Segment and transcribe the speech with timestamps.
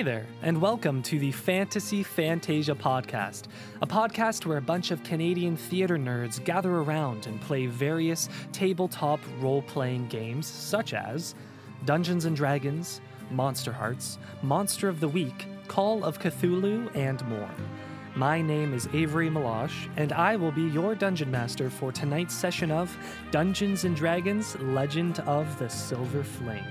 [0.00, 3.48] Hey there, and welcome to the Fantasy Fantasia podcast,
[3.82, 9.20] a podcast where a bunch of Canadian theater nerds gather around and play various tabletop
[9.40, 11.34] role playing games such as
[11.84, 17.50] Dungeons and Dragons, Monster Hearts, Monster of the Week, Call of Cthulhu, and more.
[18.14, 22.70] My name is Avery Malash, and I will be your dungeon master for tonight's session
[22.70, 22.96] of
[23.32, 26.64] Dungeons and Dragons Legend of the Silver Flame.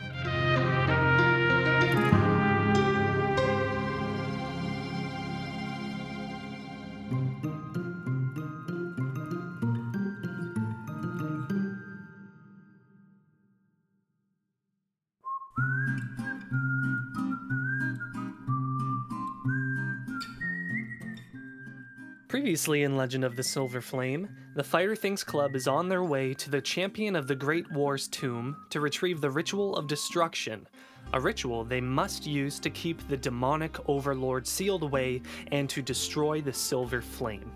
[22.59, 26.33] Previously in Legend of the Silver Flame, the Fighter Things Club is on their way
[26.33, 30.67] to the champion of the Great War's tomb to retrieve the Ritual of Destruction,
[31.13, 35.21] a ritual they must use to keep the demonic overlord sealed away
[35.53, 37.49] and to destroy the Silver Flame.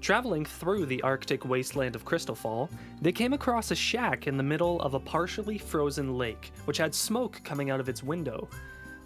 [0.00, 2.70] Traveling through the Arctic wasteland of Crystalfall,
[3.02, 6.94] they came across a shack in the middle of a partially frozen lake, which had
[6.94, 8.48] smoke coming out of its window.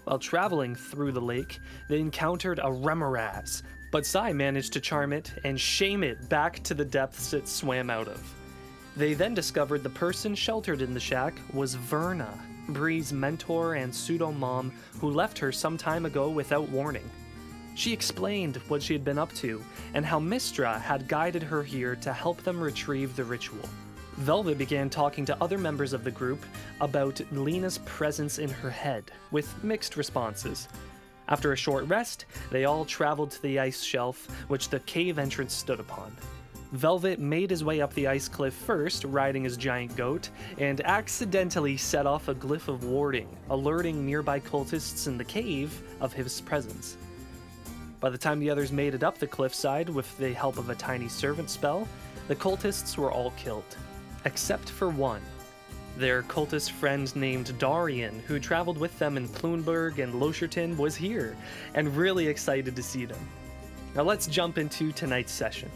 [0.05, 5.33] While traveling through the lake, they encountered a Remorhaz, but Sai managed to charm it
[5.45, 8.35] and shame it back to the depths it swam out of.
[8.97, 12.33] They then discovered the person sheltered in the shack was Verna,
[12.69, 17.09] Bree's mentor and pseudo mom, who left her some time ago without warning.
[17.75, 21.97] She explained what she had been up to and how Mystra had guided her here
[21.97, 23.69] to help them retrieve the ritual.
[24.17, 26.45] Velvet began talking to other members of the group
[26.81, 30.69] about Lena's presence in her head, with mixed responses.
[31.31, 35.55] After a short rest, they all traveled to the ice shelf, which the cave entrance
[35.55, 36.13] stood upon.
[36.73, 41.77] Velvet made his way up the ice cliff first, riding his giant goat, and accidentally
[41.77, 46.97] set off a glyph of warding, alerting nearby cultists in the cave of his presence.
[47.99, 50.75] By the time the others made it up the cliffside with the help of a
[50.75, 51.89] tiny servant spell,
[52.29, 53.77] the cultists were all killed,
[54.25, 55.23] except for one.
[56.01, 61.37] Their cultist friend named Darian, who traveled with them in Pluenberg and Losherton, was here
[61.75, 63.21] and really excited to see them.
[63.95, 65.71] Now let's jump into tonight's session.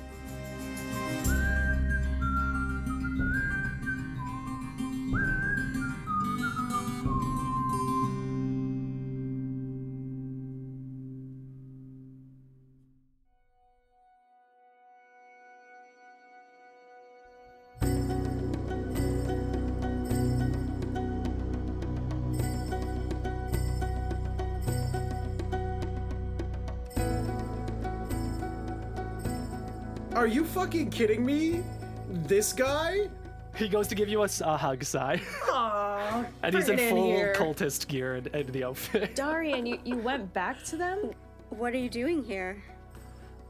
[30.64, 31.62] Fucking kidding me?
[32.08, 33.10] This guy?
[33.54, 35.18] He goes to give you a hug, Sai,
[35.50, 37.34] Aww, and he's in full here.
[37.36, 39.14] cultist gear and, and the outfit.
[39.14, 41.10] Darian, you, you went back to them?
[41.50, 42.62] What are you doing here?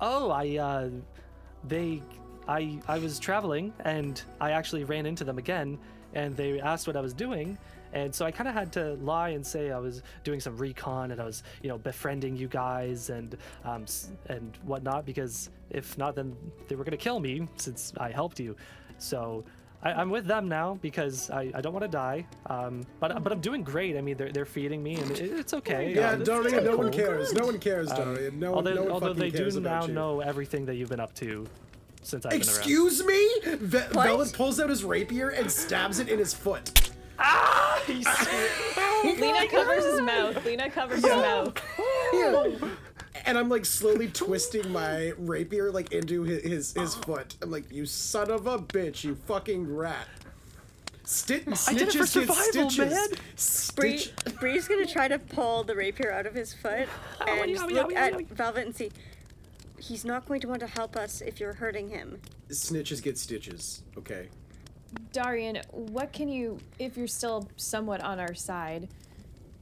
[0.01, 0.89] Oh, I uh
[1.69, 2.03] they
[2.49, 5.79] I I was traveling and I actually ran into them again
[6.15, 7.57] and they asked what I was doing
[7.95, 11.11] and so I kind of had to lie and say I was doing some recon
[11.13, 13.87] and I was, you know, befriending you guys and um
[14.29, 16.37] and whatnot because if not then
[16.69, 18.55] they were going to kill me since I helped you.
[18.99, 19.45] So
[19.83, 23.33] I, I'm with them now because I, I don't want to die, um, but but
[23.33, 23.97] I'm doing great.
[23.97, 25.93] I mean, they're, they're feeding me and it, it's okay.
[25.95, 26.99] Yeah, Um, Darian, no one cool.
[27.01, 27.33] cares.
[27.35, 28.39] No one cares, Darian.
[28.39, 29.93] No, although no one although they do now you.
[29.93, 31.47] know everything that you've been up to
[32.03, 32.41] since I've been.
[32.41, 33.29] Excuse me?
[33.45, 36.91] Ve- Velvet pulls out his rapier and stabs it in his foot.
[37.19, 40.45] Ah, oh Lena covers his mouth.
[40.45, 41.57] Lena covers his mouth.
[43.27, 47.37] And I'm like slowly twisting my rapier like into his, his his foot.
[47.43, 50.09] I'm like, you son of a bitch, you fucking rat.
[51.05, 52.93] Sti- I did it for get survival, stitches.
[52.93, 53.09] man.
[53.77, 54.07] Bree,
[54.41, 56.89] Bree's gonna try to pull the rapier out of his foot
[57.21, 58.27] and owie, owie, look owie, at owie.
[58.29, 58.91] Velvet and see.
[59.79, 62.21] He's not going to want to help us if you're hurting him.
[62.49, 63.83] Snitches get stitches.
[63.99, 64.29] Okay.
[65.13, 68.89] Darian, what can you, if you're still somewhat on our side,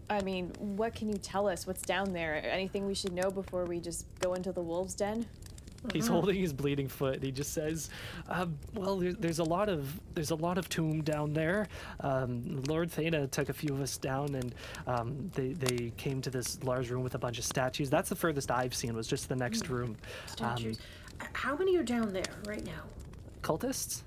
[0.09, 1.67] I mean, what can you tell us?
[1.67, 2.45] What's down there?
[2.45, 5.27] Anything we should know before we just go into the wolves' den?
[5.93, 7.15] He's holding his bleeding foot.
[7.17, 7.91] And he just says,
[8.29, 11.67] um, "Well, there, there's a lot of there's a lot of tomb down there.
[11.99, 14.55] Um, Lord Thana took a few of us down, and
[14.87, 17.91] um, they they came to this large room with a bunch of statues.
[17.91, 18.95] That's the furthest I've seen.
[18.95, 19.91] Was just the next room.
[19.91, 19.97] Um,
[20.27, 20.79] Statues.
[21.33, 22.85] How many are down there right now?
[23.43, 24.03] cultists.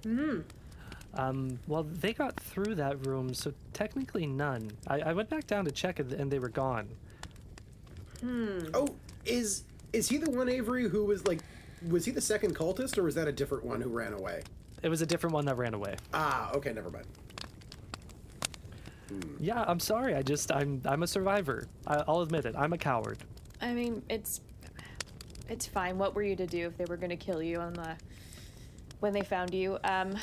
[1.15, 4.71] Um, well, they got through that room, so technically none.
[4.87, 6.89] I, I went back down to check, and, and they were gone.
[8.73, 8.87] Oh,
[9.25, 9.63] is
[9.93, 11.41] is he the one Avery who was like
[11.89, 14.41] was he the second cultist or was that a different one who ran away?
[14.81, 15.95] It was a different one that ran away.
[16.13, 17.05] Ah, okay, never mind.
[19.39, 20.15] Yeah, I'm sorry.
[20.15, 21.67] I just I'm I'm a survivor.
[21.85, 22.55] I, I'll admit it.
[22.57, 23.19] I'm a coward.
[23.61, 24.41] I mean, it's
[25.49, 25.97] it's fine.
[25.97, 27.95] What were you to do if they were going to kill you on the
[28.99, 29.77] when they found you?
[29.83, 30.15] Um,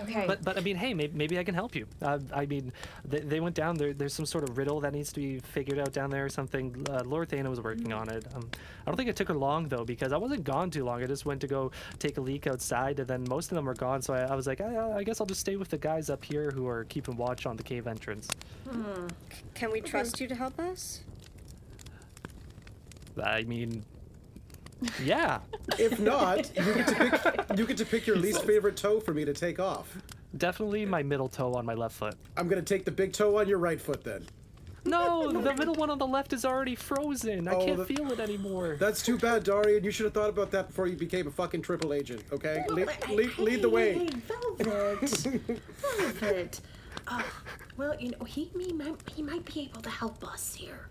[0.00, 0.24] okay.
[0.26, 1.86] But but I mean, hey, maybe, maybe I can help you.
[2.00, 2.72] Uh, I mean,
[3.04, 3.92] they, they went down there.
[3.92, 6.86] There's some sort of riddle that needs to be figured out down there or something.
[6.90, 8.26] Uh, Lord Thana was working on it.
[8.34, 8.48] Um,
[8.86, 11.02] I don't think it took her long though because I wasn't gone too long.
[11.02, 13.74] I just went to go take a leak outside, and then most of them were
[13.74, 14.02] gone.
[14.02, 16.24] So I, I was like, I, I guess I'll just stay with the guys up
[16.24, 18.28] here who are keeping watch on the cave entrance.
[19.54, 21.00] Can we trust you to help us?
[23.22, 23.84] I mean,
[25.02, 25.40] yeah,
[25.78, 29.12] If not, you get to pick you get to pick your least favorite toe for
[29.14, 29.96] me to take off.
[30.36, 32.14] definitely my middle toe on my left foot.
[32.36, 34.24] I'm gonna take the big toe on your right foot then.
[34.84, 37.46] No, the middle one on the left is already frozen.
[37.46, 38.76] I Oh, can't the- feel it anymore.
[38.80, 39.84] That's too bad, Darian.
[39.84, 42.24] You should have thought about that before you became a fucking triple agent.
[42.32, 43.94] Okay, lead, lead, lead the way.
[43.94, 44.10] Hey,
[44.58, 45.08] Velvet.
[45.76, 46.60] Velvet.
[47.06, 47.22] Uh,
[47.76, 50.88] well, you know, he, he might he might be able to help us here.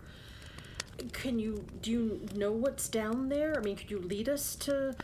[1.13, 3.55] Can you do you know what's down there?
[3.57, 4.95] I mean, could you lead us to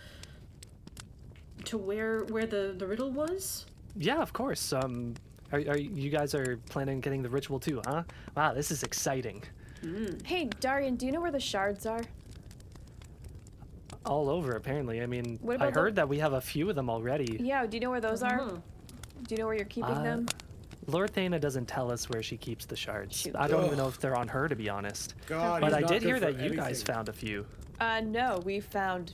[1.66, 3.66] to where where the the riddle was?
[3.96, 4.74] Yeah, of course.
[4.74, 5.16] Um,
[5.52, 8.04] are, are you guys are planning on getting the ritual too, huh?
[8.36, 9.44] Wow, this is exciting.
[10.26, 12.02] hey, Darian, do you know where the shards are?
[14.06, 15.02] All over, apparently.
[15.02, 17.38] I mean, I about the- heard that we have a few of them already.
[17.42, 18.38] Yeah, do you know where those are?
[18.38, 18.62] Do
[19.36, 20.26] you know where you're keeping Uh, them?
[20.88, 23.18] Lord Thana doesn't tell us where she keeps the shards.
[23.20, 23.36] Shoot.
[23.36, 25.16] I don't even know if they're on her, to be honest.
[25.28, 27.46] God, but I did hear for that you guys found a few.
[27.82, 29.14] Uh, no, we found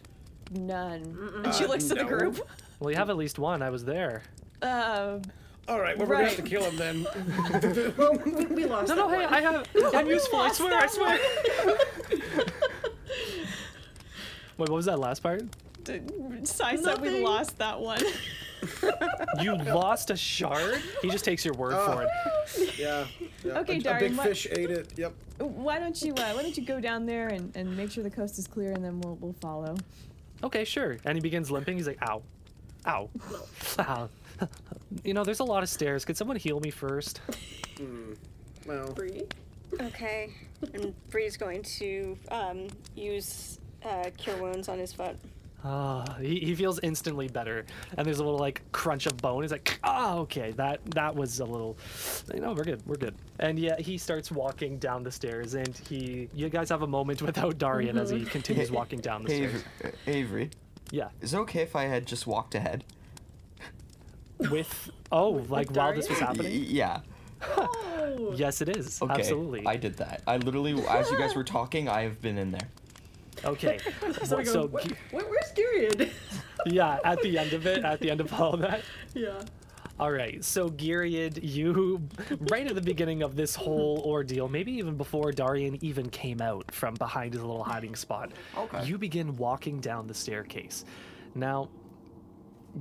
[0.51, 1.17] none.
[1.43, 2.39] And she Uh, looks at the group.
[2.79, 3.61] Well, you have at least one.
[3.63, 4.21] I was there.
[4.61, 5.23] Um,
[5.67, 7.07] All right, well we're gonna have to kill him then.
[7.97, 8.89] Well, we, we lost.
[8.89, 9.33] No, no, hey, one.
[9.33, 9.67] I have.
[9.95, 10.39] I'm useful.
[10.39, 10.73] I swear.
[10.75, 11.19] I swear.
[14.57, 15.41] Wait, what was that last part?
[16.43, 18.01] Sai said we lost that one.
[19.41, 20.81] You lost a shard?
[21.01, 21.91] He just takes your word Oh.
[21.93, 22.77] for it.
[22.79, 23.05] Yeah.
[23.43, 23.59] yeah.
[23.59, 24.91] Okay, a, a big what- fish ate it.
[24.97, 25.13] Yep.
[25.39, 28.09] why don't you uh, Why don't you go down there and, and make sure the
[28.11, 29.75] coast is clear, and then we'll we'll follow.
[30.43, 30.97] Okay, sure.
[31.05, 31.77] And he begins limping.
[31.77, 32.21] He's like, ow.
[32.85, 33.09] Ow.
[33.79, 34.09] Ow.
[35.05, 36.03] you know, there's a lot of stairs.
[36.03, 37.21] Could someone heal me first?
[38.65, 39.23] Well, Bree?
[39.81, 40.29] Okay.
[40.73, 45.17] And Bree's going to um, use uh, cure wounds on his foot.
[45.65, 47.65] Ah, he, he feels instantly better.
[47.97, 49.43] And there's a little like crunch of bone.
[49.43, 51.77] He's like, ah, okay, that that was a little,
[52.33, 53.15] you know, we're good, we're good.
[53.39, 57.21] And yeah, he starts walking down the stairs, and he, you guys have a moment
[57.29, 59.93] without Darian as he continues walking down the Avery, stairs.
[60.07, 60.49] uh, Avery,
[60.91, 62.83] Yeah, is it okay if I had just walked ahead?
[64.49, 66.65] with oh, like while this was Y- happening.
[66.67, 66.99] yeah.
[67.57, 68.33] Oh.
[68.35, 69.01] Yes, it is.
[69.01, 69.13] Okay.
[69.13, 69.65] Absolutely.
[69.65, 70.21] I did that.
[70.27, 72.67] I literally, as you guys were talking, I have been in there.
[73.45, 73.77] Okay.
[74.25, 76.11] So, Well, so "Where- where- where's Girion?
[76.65, 78.81] yeah, at the end of it, at the end of all that.
[79.13, 79.41] yeah.
[79.99, 82.01] All right, so Gyriad, you
[82.51, 86.71] right at the beginning of this whole ordeal, maybe even before Darian even came out
[86.71, 88.85] from behind his little hiding spot, Okay.
[88.85, 90.83] you begin walking down the staircase.
[91.35, 91.69] Now,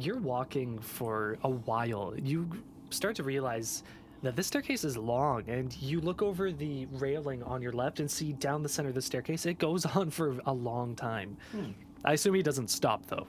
[0.01, 2.15] you're walking for a while.
[2.17, 2.49] You
[2.89, 3.83] start to realize
[4.23, 8.11] that this staircase is long, and you look over the railing on your left and
[8.11, 9.47] see down the center of the staircase.
[9.47, 11.37] It goes on for a long time.
[11.51, 11.71] Hmm.
[12.05, 13.27] I assume he doesn't stop though.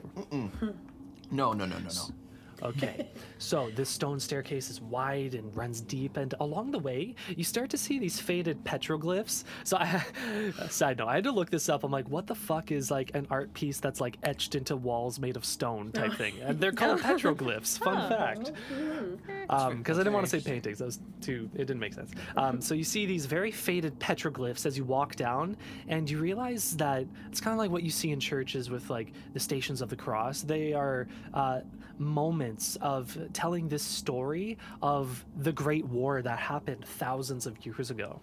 [1.32, 1.90] No, no, no, no, no.
[2.64, 7.44] Okay, so this stone staircase is wide and runs deep, and along the way, you
[7.44, 9.44] start to see these faded petroglyphs.
[9.66, 10.02] So, I,
[10.70, 11.84] side note, I had to look this up.
[11.84, 15.20] I'm like, what the fuck is like an art piece that's like etched into walls
[15.20, 16.36] made of stone type thing?
[16.42, 17.78] And they're called petroglyphs.
[17.80, 18.54] Fun fact.
[19.78, 20.80] Because I didn't want to say paintings.
[20.80, 21.50] That was too.
[21.56, 22.12] It didn't make sense.
[22.38, 25.58] Um, so you see these very faded petroglyphs as you walk down,
[25.90, 29.12] and you realize that it's kind of like what you see in churches with like
[29.34, 30.44] the Stations of the Cross.
[30.44, 31.60] They are uh,
[31.98, 38.20] moments of telling this story of the Great War that happened thousands of years ago.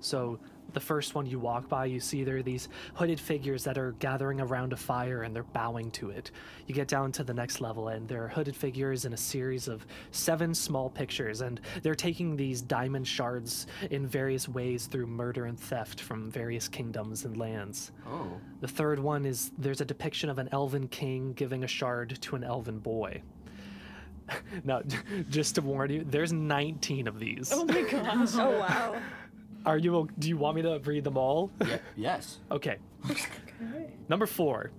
[0.00, 0.38] So
[0.72, 3.92] the first one you walk by, you see there are these hooded figures that are
[3.92, 6.30] gathering around a fire and they're bowing to it.
[6.66, 9.68] You get down to the next level and there are hooded figures in a series
[9.68, 15.46] of seven small pictures and they're taking these diamond shards in various ways through murder
[15.46, 17.92] and theft from various kingdoms and lands.
[18.06, 18.26] Oh.
[18.60, 22.36] The third one is there's a depiction of an elven king giving a shard to
[22.36, 23.22] an elven boy.
[24.64, 24.82] now,
[25.30, 27.50] just to warn you, there's 19 of these.
[27.52, 28.30] Oh my gosh.
[28.34, 28.96] Oh wow.
[29.66, 30.08] Are you?
[30.18, 31.50] Do you want me to read them all?
[31.66, 32.38] Yeah, yes.
[32.50, 32.76] Okay.
[33.10, 33.22] okay.
[34.08, 34.70] Number four,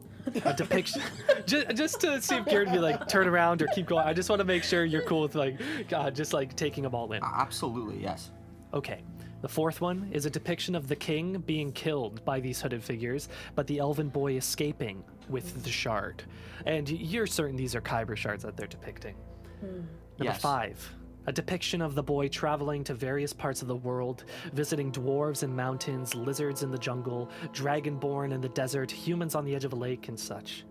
[0.45, 1.01] a depiction.
[1.45, 4.05] just, just to see if Garrett would be like turn around or keep going.
[4.05, 6.95] I just want to make sure you're cool with like, God, just like taking them
[6.95, 7.21] all in.
[7.23, 8.31] Absolutely, yes.
[8.73, 9.03] Okay.
[9.41, 13.27] The fourth one is a depiction of the king being killed by these hooded figures,
[13.55, 16.23] but the elven boy escaping with the shard.
[16.67, 19.15] And you're certain these are Kyber shards that they're depicting.
[19.59, 19.65] Hmm.
[19.67, 20.41] Number Yes.
[20.41, 20.91] five,
[21.27, 25.55] a depiction of the boy traveling to various parts of the world, visiting dwarves in
[25.55, 29.75] mountains, lizards in the jungle, dragonborn in the desert, humans on the edge of a
[29.75, 30.65] lake, and such.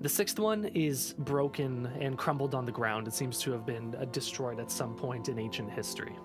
[0.00, 3.06] The sixth one is broken and crumbled on the ground.
[3.06, 6.16] It seems to have been uh, destroyed at some point in ancient history.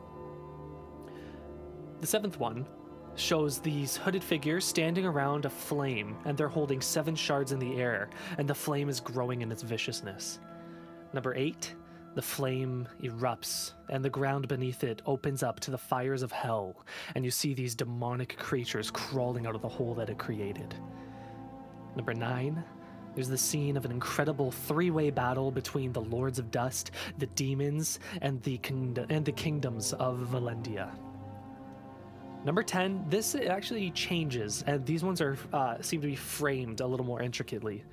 [1.99, 2.65] The seventh one
[3.15, 7.75] shows these hooded figures standing around a flame, and they're holding seven shards in the
[7.75, 10.39] air, and the flame is growing in its viciousness.
[11.13, 11.75] Number eight,
[12.15, 16.86] the flame erupts, and the ground beneath it opens up to the fires of hell,
[17.13, 20.74] and you see these demonic creatures crawling out of the hole that it created.
[21.95, 22.63] Number nine,
[23.13, 28.00] there's the scene of an incredible three-way battle between the Lords of Dust, the demons,
[28.22, 28.60] and the
[29.10, 30.91] and the kingdoms of Valendia.
[32.43, 36.88] Number 10, this actually changes, and these ones are uh, seem to be framed a
[36.88, 37.84] little more intricately.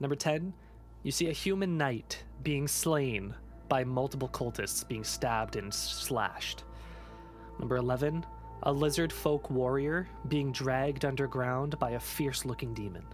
[0.00, 0.52] Number 10,
[1.02, 3.34] you see a human knight being slain
[3.68, 6.64] by multiple cultists being stabbed and slashed.
[7.58, 8.24] Number 11,
[8.64, 13.04] a lizard folk warrior being dragged underground by a fierce looking demon.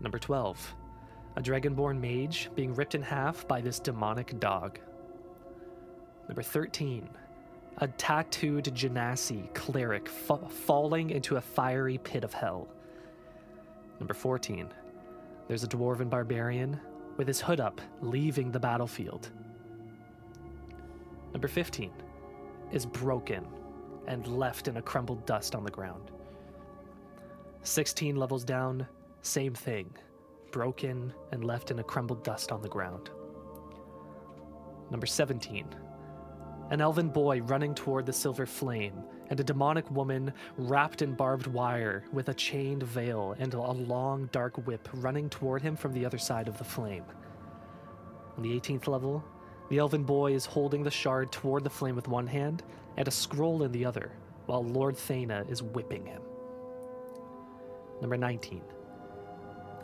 [0.00, 0.74] Number 12,
[1.36, 4.78] a dragonborn mage being ripped in half by this demonic dog.
[6.28, 7.08] Number 13,
[7.78, 12.68] a tattooed genasi cleric fa- falling into a fiery pit of hell.
[13.98, 14.68] Number 14,
[15.48, 16.80] there's a dwarven barbarian
[17.16, 19.30] with his hood up leaving the battlefield.
[21.32, 21.90] Number 15
[22.72, 23.46] is broken
[24.06, 26.10] and left in a crumbled dust on the ground.
[27.62, 28.86] 16 levels down,
[29.22, 29.90] same thing,
[30.52, 33.10] broken and left in a crumbled dust on the ground.
[34.90, 35.74] Number 17
[36.70, 41.46] an elven boy running toward the silver flame, and a demonic woman wrapped in barbed
[41.46, 46.04] wire with a chained veil and a long dark whip running toward him from the
[46.04, 47.04] other side of the flame.
[48.36, 49.24] On the 18th level,
[49.68, 52.62] the elven boy is holding the shard toward the flame with one hand
[52.96, 54.12] and a scroll in the other,
[54.46, 56.22] while Lord Thana is whipping him.
[58.00, 58.62] Number 19.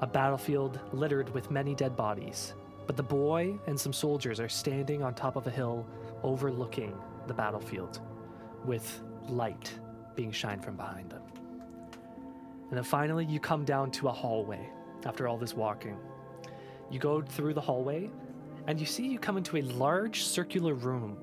[0.03, 2.55] A battlefield littered with many dead bodies,
[2.87, 5.87] but the boy and some soldiers are standing on top of a hill
[6.23, 6.97] overlooking
[7.27, 8.01] the battlefield
[8.65, 9.73] with light
[10.15, 11.23] being shined from behind them.
[12.69, 14.69] And then finally, you come down to a hallway
[15.05, 15.97] after all this walking.
[16.91, 18.11] You go through the hallway,
[18.67, 21.17] and you see you come into a large circular room.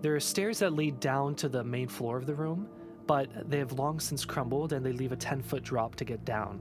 [0.00, 2.68] There are stairs that lead down to the main floor of the room,
[3.06, 6.24] but they have long since crumbled and they leave a 10 foot drop to get
[6.24, 6.60] down.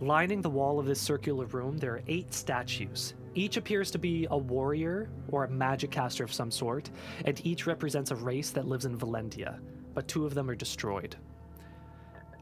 [0.00, 3.14] Lining the wall of this circular room, there are eight statues.
[3.34, 6.90] Each appears to be a warrior or a magic caster of some sort,
[7.24, 9.58] and each represents a race that lives in Valentia,
[9.92, 11.16] but two of them are destroyed.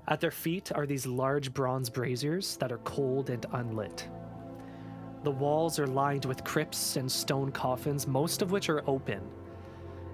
[0.09, 4.09] At their feet are these large bronze braziers that are cold and unlit.
[5.23, 9.23] The walls are lined with crypts and stone coffins, most of which are open.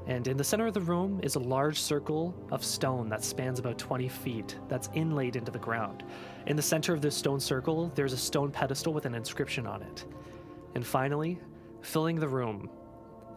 [0.06, 3.58] And in the center of the room is a large circle of stone that spans
[3.58, 6.04] about 20 feet that's inlaid into the ground.
[6.46, 9.82] In the center of this stone circle, there's a stone pedestal with an inscription on
[9.82, 10.04] it.
[10.78, 11.40] And finally,
[11.82, 12.70] filling the room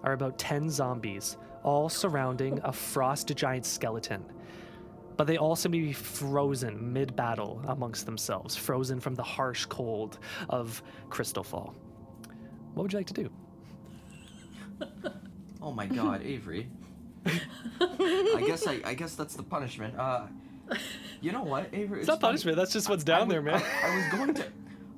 [0.03, 4.24] are about 10 zombies, all surrounding a frost giant skeleton.
[5.17, 9.65] But they all seem to be frozen mid battle amongst themselves, frozen from the harsh
[9.65, 10.19] cold
[10.50, 11.74] of Crystalfall.
[12.75, 13.29] What would you like to do?
[15.63, 16.67] Oh my god, Avery.
[17.25, 19.98] I guess I, I guess that's the punishment.
[19.98, 20.27] Uh,
[21.21, 22.00] you know what, Avery?
[22.01, 22.33] It's not funny.
[22.33, 23.62] punishment, that's just what's I down was- there, man.
[23.83, 24.45] I, I was going to,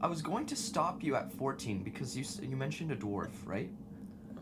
[0.03, 3.71] I was going to stop you at 14 because you you mentioned a dwarf, right?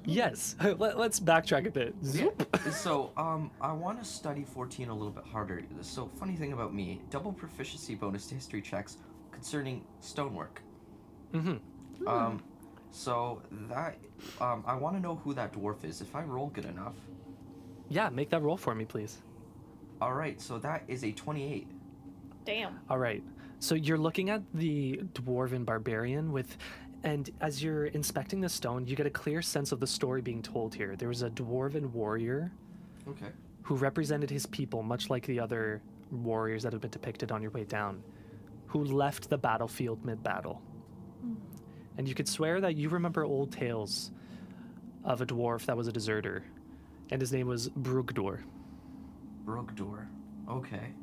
[0.05, 0.55] Yes.
[0.63, 1.93] Let, us backtrack a bit.
[2.03, 2.57] Zoop.
[2.71, 5.61] so, um, I want to study 14 a little bit harder.
[5.81, 8.97] So, funny thing about me, double proficiency bonus to history checks
[9.31, 10.63] concerning stonework.
[11.31, 12.07] Mm-hmm.
[12.07, 12.41] Um,
[12.89, 13.99] so that,
[14.41, 16.01] um, I want to know who that dwarf is.
[16.01, 16.95] If I roll good enough.
[17.87, 19.19] Yeah, make that roll for me, please.
[20.01, 21.67] All right, so that is a 28.
[22.45, 22.79] Damn.
[22.89, 23.23] All right.
[23.61, 26.57] So you're looking at the dwarven barbarian with
[27.03, 30.41] and as you're inspecting the stone, you get a clear sense of the story being
[30.41, 30.95] told here.
[30.95, 32.51] There was a dwarven warrior
[33.07, 33.29] Okay.
[33.61, 37.51] who represented his people much like the other warriors that have been depicted on your
[37.51, 38.03] way down,
[38.67, 40.61] who left the battlefield mid-battle.
[41.21, 41.33] Hmm.
[41.99, 44.11] And you could swear that you remember old tales
[45.03, 46.43] of a dwarf that was a deserter,
[47.11, 48.41] and his name was Brugdor.
[49.45, 50.07] Brugdor.
[50.49, 50.93] Okay.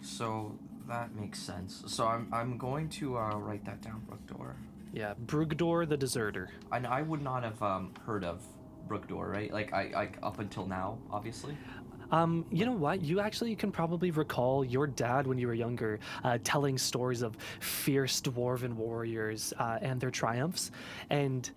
[0.00, 0.58] So
[0.88, 1.82] that makes sense.
[1.86, 4.54] So I'm I'm going to uh, write that down, Brugdor.
[4.92, 6.50] Yeah, Brugdor the deserter.
[6.70, 8.42] And I would not have um, heard of
[8.88, 9.52] Brugdor, right?
[9.52, 11.56] Like I, I up until now, obviously.
[12.10, 13.00] Um, you know what?
[13.00, 17.38] You actually can probably recall your dad when you were younger uh, telling stories of
[17.60, 20.70] fierce dwarven warriors uh, and their triumphs.
[21.08, 21.50] And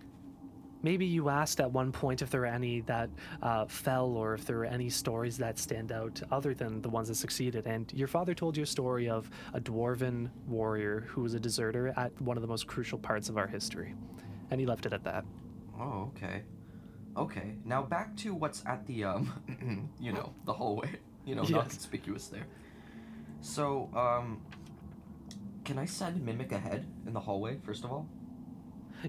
[0.82, 3.10] maybe you asked at one point if there were any that
[3.42, 7.08] uh, fell or if there were any stories that stand out other than the ones
[7.08, 7.66] that succeeded.
[7.66, 11.92] And your father told you a story of a dwarven warrior who was a deserter
[11.96, 13.94] at one of the most crucial parts of our history.
[14.50, 15.24] And he left it at that.
[15.78, 16.42] Oh, okay.
[17.16, 17.56] Okay.
[17.64, 20.90] Now back to what's at the um, you know, the hallway.
[21.24, 22.46] You know, not conspicuous there.
[23.40, 24.40] So, um,
[25.64, 28.08] can I send mimic ahead in the hallway first of all?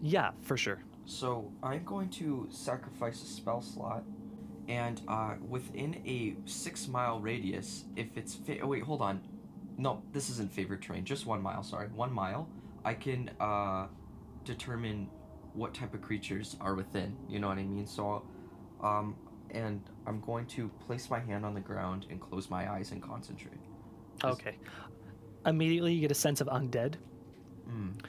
[0.01, 0.79] Yeah, for sure.
[1.07, 4.03] So I'm going to sacrifice a spell slot,
[4.67, 9.21] and uh, within a six mile radius, if it's fa- oh, wait, hold on,
[9.77, 11.05] no, this isn't favorite terrain.
[11.05, 11.63] Just one mile.
[11.63, 12.49] Sorry, one mile.
[12.83, 13.87] I can uh,
[14.43, 15.09] determine
[15.53, 17.15] what type of creatures are within.
[17.29, 17.87] You know what I mean?
[17.87, 18.23] So,
[18.83, 19.15] um,
[19.51, 23.01] and I'm going to place my hand on the ground and close my eyes and
[23.01, 23.59] concentrate.
[24.23, 24.57] Okay.
[25.45, 26.95] Immediately, you get a sense of undead,
[27.69, 27.99] Mm.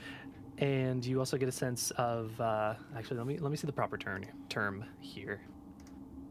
[0.59, 2.39] And you also get a sense of.
[2.41, 5.41] Uh, actually, let me let me see the proper term term here.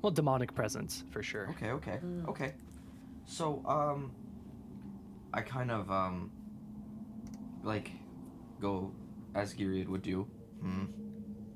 [0.02, 1.50] Well, demonic presence for sure.
[1.52, 2.54] Okay, okay, okay.
[3.26, 4.12] So, um,
[5.34, 6.32] I kind of, um,
[7.64, 7.92] like,
[8.62, 8.94] go
[9.36, 10.28] as Gilead would do.
[10.62, 10.86] Hmm.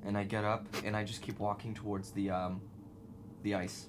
[0.04, 2.60] And I get up and I just keep walking towards the, um,
[3.42, 3.88] the ice.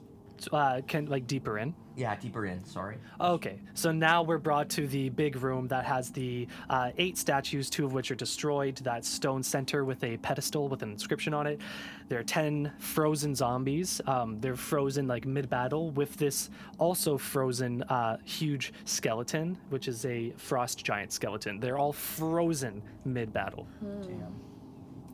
[0.52, 1.74] Uh, can like deeper in.
[1.96, 2.98] Yeah, deeper in, sorry.
[3.22, 7.70] Okay, so now we're brought to the big room that has the uh, eight statues,
[7.70, 8.78] two of which are destroyed.
[8.78, 11.62] That stone center with a pedestal with an inscription on it.
[12.10, 14.02] There are ten frozen zombies.
[14.08, 20.32] Um, they're frozen like mid-battle with this also frozen uh, huge skeleton, which is a
[20.38, 21.60] frost giant skeleton.
[21.60, 24.36] They're all frozen mid-battle, Damn.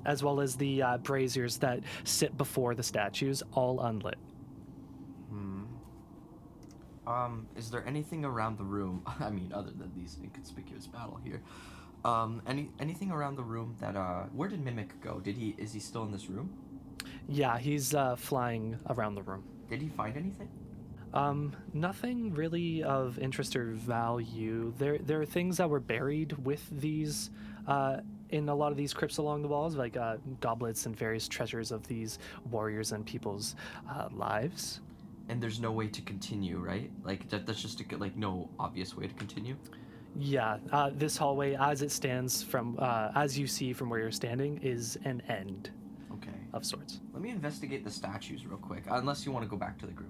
[0.05, 4.17] as well as the uh, braziers that sit before the statues, all unlit.
[7.09, 9.03] Um, is there anything around the room?
[9.19, 11.41] I mean, other than these inconspicuous battle here.
[12.05, 15.19] Um, any anything around the room that uh, where did Mimic go?
[15.19, 16.53] Did he is he still in this room?
[17.27, 19.43] Yeah, he's uh, flying around the room.
[19.69, 20.49] Did he find anything?
[21.13, 24.73] Um, nothing really of interest or value.
[24.77, 27.31] There, there are things that were buried with these,
[27.67, 27.97] uh,
[28.29, 31.71] in a lot of these crypts along the walls, like uh, goblets and various treasures
[31.71, 32.19] of these
[32.51, 33.55] warriors and people's
[33.89, 34.81] uh, lives.
[35.29, 36.91] And there's no way to continue, right?
[37.03, 39.55] Like that, that's just a, like no obvious way to continue.
[40.17, 44.11] Yeah, uh, this hallway, as it stands from, uh, as you see from where you're
[44.11, 45.69] standing, is an end
[46.11, 46.31] Okay.
[46.53, 46.99] of sorts.
[47.13, 49.91] Let me investigate the statues real quick, unless you want to go back to the
[49.93, 50.09] group.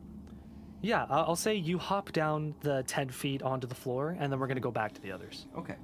[0.82, 4.48] Yeah, I'll say you hop down the 10 feet onto the floor, and then we're
[4.48, 5.48] going to go back to the others.
[5.58, 5.76] Okay.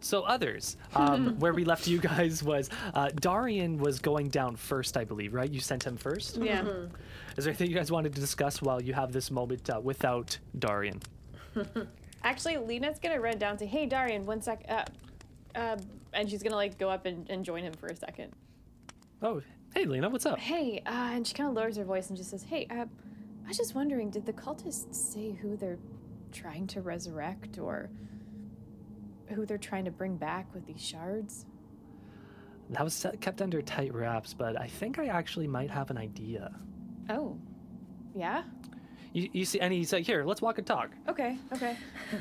[0.00, 4.96] So others, um, where we left you guys was uh, Darian was going down first,
[4.96, 5.50] I believe, right?
[5.50, 6.36] You sent him first.
[6.36, 6.62] Yeah.
[7.36, 10.38] Is there anything you guys wanted to discuss while you have this moment uh, without
[10.58, 11.00] Darian?
[12.24, 14.64] Actually, Lena's gonna run down to, hey, Darian, one sec.
[14.68, 14.84] Uh,
[15.54, 15.76] uh,
[16.12, 18.32] and she's gonna like go up and, and join him for a second.
[19.22, 19.42] Oh,
[19.74, 20.38] hey, Lena, what's up?
[20.38, 22.84] Hey, uh, and she kind of lowers her voice and just says, hey, uh,
[23.44, 25.78] I was just wondering, did the cultists say who they're
[26.32, 27.88] trying to resurrect or
[29.28, 31.46] who they're trying to bring back with these shards?
[32.70, 36.52] That was kept under tight wraps, but I think I actually might have an idea.
[37.08, 37.38] Oh,
[38.14, 38.42] yeah?
[39.16, 41.74] You, you see, and he's like, "Here, let's walk and talk." Okay, okay.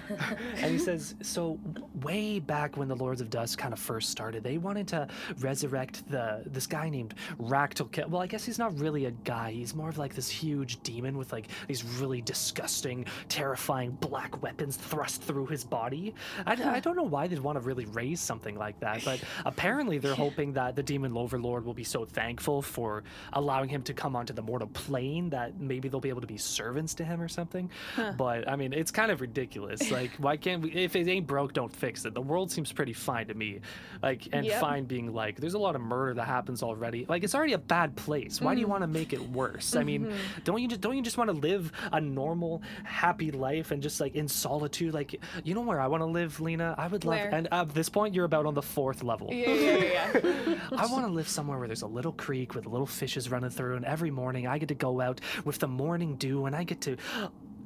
[0.56, 1.60] and he says, "So
[2.02, 6.10] way back when the Lords of Dust kind of first started, they wanted to resurrect
[6.10, 7.92] the this guy named Ractal.
[7.92, 9.52] Ke- Well, I guess he's not really a guy.
[9.52, 14.78] He's more of like this huge demon with like these really disgusting, terrifying black weapons
[14.78, 16.16] thrust through his body.
[16.46, 19.98] I, I don't know why they'd want to really raise something like that, but apparently
[19.98, 23.04] they're hoping that the demon overlord will be so thankful for
[23.34, 26.38] allowing him to come onto the mortal plane that maybe they'll be able to be
[26.38, 27.70] servants to him or something.
[28.18, 29.82] But I mean, it's kind of ridiculous.
[29.96, 30.72] Like, why can't we?
[30.74, 32.14] If it ain't broke, don't fix it.
[32.14, 33.62] The world seems pretty fine to me.
[34.04, 34.60] Like, and Yep.
[34.60, 37.06] fine being like, there's a lot of murder that happens already.
[37.08, 38.42] Like, it's already a bad place.
[38.42, 38.72] Why do you mm.
[38.72, 39.76] want to make it worse?
[39.76, 40.18] I mean, mm-hmm.
[40.44, 44.02] don't you just don't you just want to live a normal, happy life and just
[44.02, 44.94] like in solitude?
[44.94, 46.76] Like, you know where I want to live, Lena?
[46.78, 47.16] I would love.
[47.16, 47.34] Where?
[47.34, 49.30] And at this point, you're about on the fourth level.
[49.32, 50.20] Yeah, yeah.
[50.24, 50.60] yeah.
[50.78, 53.78] I want to live somewhere where there's a little creek with little fishes running through,
[53.78, 56.75] and every morning I get to go out with the morning dew, and I get
[56.82, 56.98] to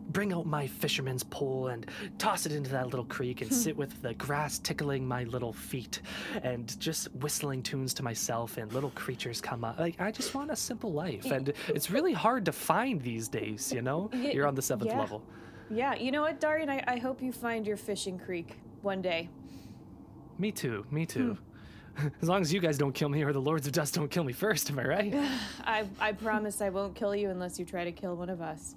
[0.09, 1.85] bring out my fisherman's pole and
[2.17, 3.55] toss it into that little creek and hmm.
[3.55, 6.01] sit with the grass tickling my little feet
[6.41, 10.49] and just whistling tunes to myself and little creatures come up like i just want
[10.49, 14.55] a simple life and it's really hard to find these days you know you're on
[14.55, 14.99] the seventh yeah.
[14.99, 15.23] level
[15.69, 16.69] yeah, you know what, Darian?
[16.69, 19.29] I, I hope you find your fishing creek one day.
[20.37, 21.37] me too me too
[21.97, 22.07] hmm.
[22.21, 24.23] as long as you guys don't kill me or the lords of dust don't kill
[24.23, 25.13] me first am i right
[25.65, 28.75] I, I promise I won't kill you unless you try to kill one of us.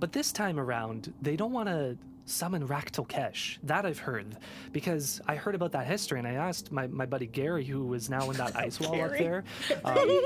[0.00, 3.58] But this time around, they don't want to summon Raktalkesh.
[3.64, 4.36] That I've heard.
[4.72, 8.08] Because I heard about that history and I asked my, my buddy Gary, who is
[8.08, 9.44] now in that ice wall up there.
[9.84, 10.20] Um,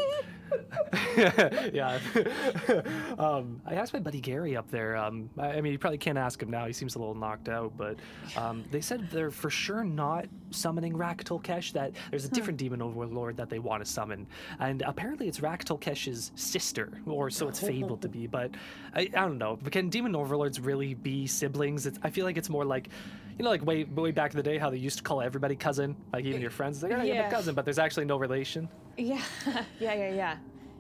[1.73, 1.99] yeah.
[3.19, 4.97] um, I asked my buddy Gary up there.
[4.97, 6.67] Um, I, I mean, you probably can't ask him now.
[6.67, 7.77] He seems a little knocked out.
[7.77, 7.97] But
[8.37, 11.73] um, they said they're for sure not summoning Raktalkesh.
[11.73, 14.27] That there's a different demon overlord that they want to summon,
[14.61, 18.27] and apparently it's Raktalkesh's sister, or so it's fabled to be.
[18.27, 18.53] But
[18.95, 19.59] I, I don't know.
[19.71, 21.87] Can demon overlords really be siblings?
[21.87, 22.89] It's, I feel like it's more like.
[23.39, 25.57] You know, like way way back in the day, how they used to call everybody
[25.57, 26.83] cousin, like even your friends.
[26.83, 27.27] Like, oh, Yeah.
[27.27, 28.69] a cousin, but there's actually no relation.
[28.97, 29.21] Yeah,
[29.81, 30.37] yeah, yeah, yeah.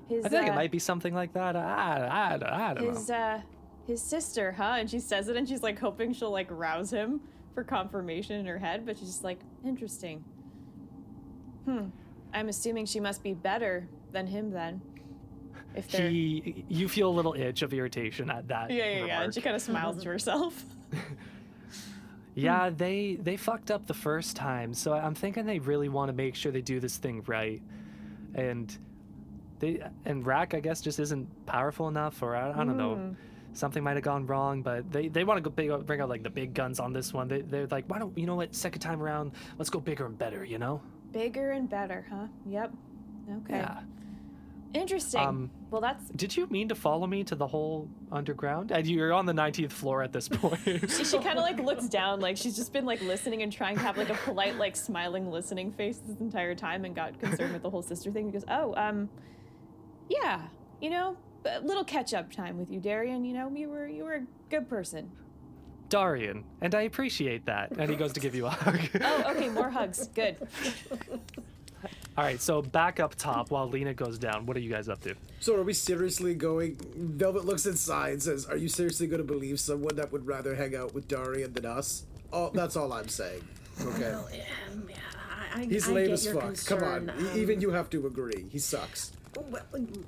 [0.08, 1.56] His I like uh, it might be something like that.
[1.56, 3.14] I, I, I don't his know.
[3.16, 3.40] uh
[3.86, 4.76] his sister, huh?
[4.78, 7.20] And she says it, and she's like hoping she'll like rouse him
[7.54, 10.24] for confirmation in her head, but she's just like, interesting.
[11.64, 11.86] Hmm.
[12.32, 14.80] I'm assuming she must be better than him then.
[15.74, 18.70] If they're He, you feel a little itch of irritation at that.
[18.70, 19.22] yeah, yeah, yeah.
[19.22, 20.64] And she kind of smiles to herself.
[22.34, 26.12] Yeah, they they fucked up the first time, so I'm thinking they really want to
[26.12, 27.62] make sure they do this thing right,
[28.34, 28.76] and
[29.60, 33.12] they and Rack I guess just isn't powerful enough, or I, I don't know, hmm.
[33.52, 34.62] something might have gone wrong.
[34.62, 37.12] But they they want to go big, bring out like the big guns on this
[37.12, 37.28] one.
[37.28, 38.54] They they're like, why don't you know what?
[38.54, 40.44] Second time around, let's go bigger and better.
[40.44, 40.80] You know?
[41.12, 42.26] Bigger and better, huh?
[42.46, 42.72] Yep.
[43.30, 43.58] Okay.
[43.58, 43.80] Yeah.
[44.74, 45.20] Interesting.
[45.20, 48.72] Um, well, that's Did you mean to follow me to the whole underground?
[48.72, 50.60] And you're on the 19th floor at this point.
[50.64, 53.76] she, she kind of like looks down, like she's just been like listening and trying
[53.76, 57.52] to have like a polite, like smiling, listening face this entire time, and got concerned
[57.52, 58.30] with the whole sister thing.
[58.30, 59.08] Because oh, um,
[60.08, 60.42] yeah,
[60.80, 63.24] you know, a little catch up time with you, Darian.
[63.24, 65.10] You know, you were you were a good person.
[65.88, 67.70] Darian, and I appreciate that.
[67.78, 68.80] And he goes to give you a hug.
[69.00, 70.08] Oh, okay, more hugs.
[70.08, 70.37] Good.
[72.16, 74.46] All right, so back up top while Lena goes down.
[74.46, 75.16] What are you guys up to?
[75.40, 76.77] So are we seriously going?
[76.94, 80.55] Velvet looks inside and says, "Are you seriously going to believe someone that would rather
[80.55, 83.42] hang out with Darian than us?" Oh, that's all I'm saying.
[83.81, 84.00] Okay.
[84.00, 84.29] Well,
[84.72, 84.96] um, yeah,
[85.55, 86.64] I, I, He's I lame get as your fuck.
[86.66, 88.46] Come on, um, even you have to agree.
[88.48, 89.11] He sucks.
[89.37, 89.62] Well,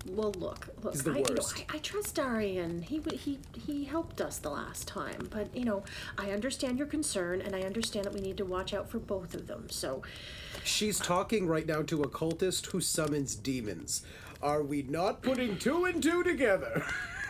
[0.07, 0.93] well, look, look.
[0.93, 1.43] He's the I, you know.
[1.57, 2.83] I, I trust Darian.
[2.83, 5.83] He he he helped us the last time, but you know,
[6.17, 9.35] I understand your concern, and I understand that we need to watch out for both
[9.35, 9.69] of them.
[9.71, 10.03] So,
[10.67, 14.03] She's talking right now to a cultist who summons demons.
[14.43, 16.85] Are we not putting two and two together?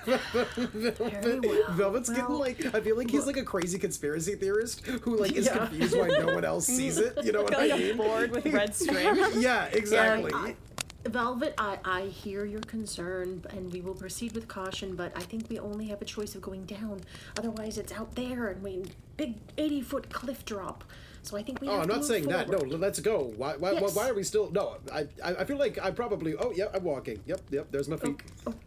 [0.07, 1.65] very well.
[1.73, 5.47] Velvet's getting like I feel like he's like a crazy conspiracy theorist who like is
[5.47, 5.67] Yeah.
[5.67, 7.19] confused why no one else sees it.
[7.25, 7.97] You know what I a mean?
[7.97, 9.17] board with red string.
[9.37, 10.33] Yeah, exactly.
[10.35, 10.57] I-
[11.05, 14.97] Velvet, I, I hear your concern, and we will proceed with caution.
[14.97, 17.01] But I think we only have a choice of going down.
[17.39, 18.83] Otherwise, it's out there, and we
[19.17, 20.83] big eighty foot cliff drop.
[21.27, 21.67] So I think we.
[21.67, 22.49] Oh, I'm not saying that.
[22.49, 23.33] No, let's go.
[23.37, 23.57] Why?
[23.57, 23.73] Why?
[23.73, 23.97] why- Yes.
[23.97, 24.49] Why are we still?
[24.53, 25.09] No, I.
[25.25, 26.37] I feel like I probably.
[26.37, 27.21] Oh, yeah, I'm walking.
[27.27, 27.67] Yep, yep.
[27.73, 28.21] There's my feet.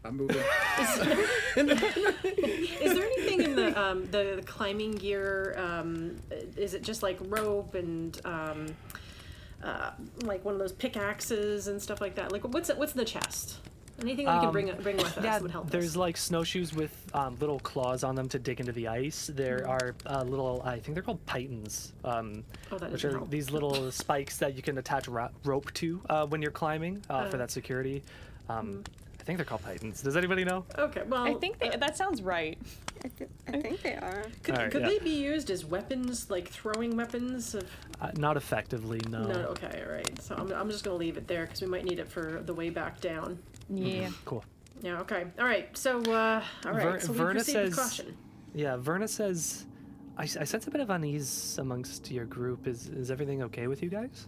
[0.04, 0.36] I'm moving.
[1.56, 5.56] Is there anything in the um, the, the climbing gear?
[5.58, 6.17] Um,
[6.58, 8.65] is it just like rope and um,
[9.63, 9.91] uh,
[10.24, 12.34] like one of those pickaxes and stuff like that?
[12.34, 13.56] Like what's what's in the chest?
[14.01, 15.95] Anything we can Um, bring bring with us Yeah, would help there's us.
[15.95, 19.29] like snowshoes with um, little claws on them to dig into the ice.
[19.33, 23.29] There are uh, little, I think they're called pythons, um, Oh, which are help.
[23.29, 27.27] these little spikes that you can attach ro- rope to uh, when you're climbing uh,
[27.29, 27.39] for Oh.
[27.39, 28.03] that security.
[28.47, 28.81] Um, Hmm.
[29.19, 30.01] I think they're called pythons.
[30.01, 30.65] Does anybody know?
[30.77, 32.57] Okay, well, I think they, that sounds right.
[33.03, 34.25] I, th- I think they are.
[34.43, 34.88] could, Alright, could yeah.
[34.89, 37.55] they be used as weapons, like throwing weapons?
[37.55, 37.63] Of,
[38.01, 39.23] Uh, not effectively, no.
[39.23, 40.21] no, okay, all right.
[40.21, 42.53] So I'm, I'm just gonna leave it there because we might need it for the
[42.53, 43.39] way back down.
[43.69, 44.09] Yeah.
[44.25, 44.43] Cool.
[44.81, 45.75] Yeah, okay, all right.
[45.77, 46.83] So, uh, all right.
[46.83, 48.17] Ver- so we Verna proceed says- with caution.
[48.53, 49.65] Yeah, Verna says,
[50.17, 52.67] I, I sense a bit of unease amongst your group.
[52.67, 54.27] Is is everything okay with you guys?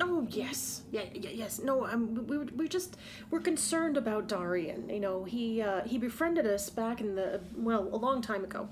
[0.00, 1.60] Oh yes, yeah, yeah, yes.
[1.62, 2.96] No, um, we we just
[3.30, 4.88] we're concerned about Darian.
[4.88, 8.68] You know, he uh, he befriended us back in the well a long time ago,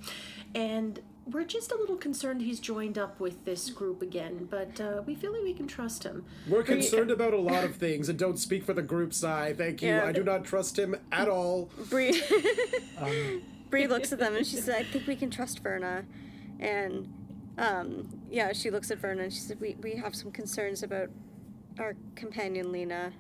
[0.55, 4.49] and we're just a little concerned he's joined up with this group again.
[4.51, 6.25] But uh, we feel like we can trust him.
[6.49, 9.59] We're concerned about a lot of things and don't speak for the group side.
[9.59, 9.91] Thank you.
[9.91, 10.05] Yeah.
[10.05, 11.71] I do not trust him at all.
[11.89, 12.21] Bree.
[13.71, 16.05] Bree looks at them and she said, "I think we can trust Verna,"
[16.59, 17.11] and
[17.59, 21.09] um, yeah, she looks at Vernon and she said, "We we have some concerns about
[21.79, 23.13] our companion Lena."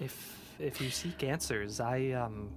[0.00, 2.50] If if you seek answers, I um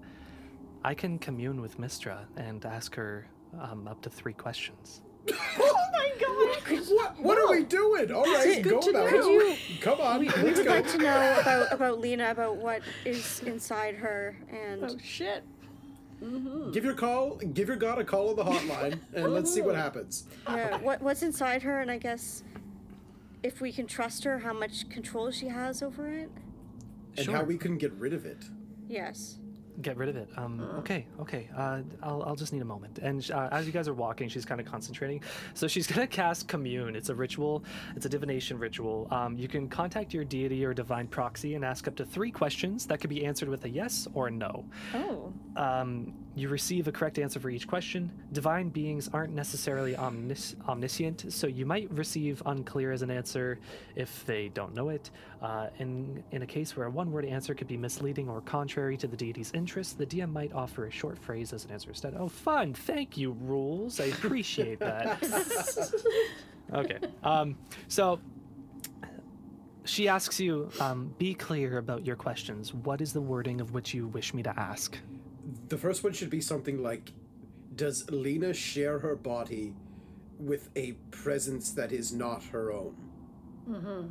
[0.83, 3.27] I can commune with Mystra and ask her
[3.59, 5.01] um, up to three questions.
[5.59, 6.79] Oh my god!
[6.89, 7.19] What?
[7.21, 8.11] What are we doing?
[8.11, 9.39] All right, go to about know.
[9.41, 9.59] it.
[9.81, 10.71] Come on, We, we let's would go.
[10.73, 15.43] like to know about about Lena, about what is inside her, and Oh, shit!
[16.23, 16.71] Mm-hmm.
[16.71, 17.37] Give your call.
[17.37, 19.83] Give your god a call on the hotline, and let's see what mm-hmm.
[19.83, 20.25] happens.
[20.47, 22.43] yeah, what what's inside her, and I guess
[23.43, 26.29] if we can trust her, how much control she has over it.
[27.17, 28.45] And how we can get rid of it.
[28.87, 29.39] Yes.
[29.81, 30.29] Get rid of it.
[30.37, 31.49] Um, okay, okay.
[31.55, 32.99] Uh, I'll, I'll just need a moment.
[32.99, 35.23] And uh, as you guys are walking, she's kind of concentrating.
[35.53, 36.95] So she's gonna cast commune.
[36.95, 37.63] It's a ritual.
[37.95, 39.07] It's a divination ritual.
[39.11, 42.85] Um, you can contact your deity or divine proxy and ask up to three questions
[42.87, 44.65] that could be answered with a yes or a no.
[44.93, 45.33] Oh.
[45.55, 48.09] Um, you receive a correct answer for each question.
[48.31, 53.59] Divine beings aren't necessarily omnis- omniscient, so you might receive unclear as an answer
[53.95, 55.11] if they don't know it.
[55.41, 59.07] Uh, in in a case where a one-word answer could be misleading or contrary to
[59.07, 62.15] the deity's interest, the DM might offer a short phrase as an answer instead.
[62.17, 62.73] Oh, fun!
[62.73, 63.99] Thank you, rules.
[63.99, 65.21] I appreciate that.
[66.73, 66.99] okay.
[67.23, 67.57] Um,
[67.89, 68.19] so
[69.83, 72.73] she asks you, um, be clear about your questions.
[72.73, 74.97] What is the wording of which you wish me to ask?
[75.69, 77.13] The first one should be something like
[77.75, 79.73] Does Lena share her body
[80.39, 82.95] with a presence that is not her own?
[83.69, 84.07] Mm-hmm.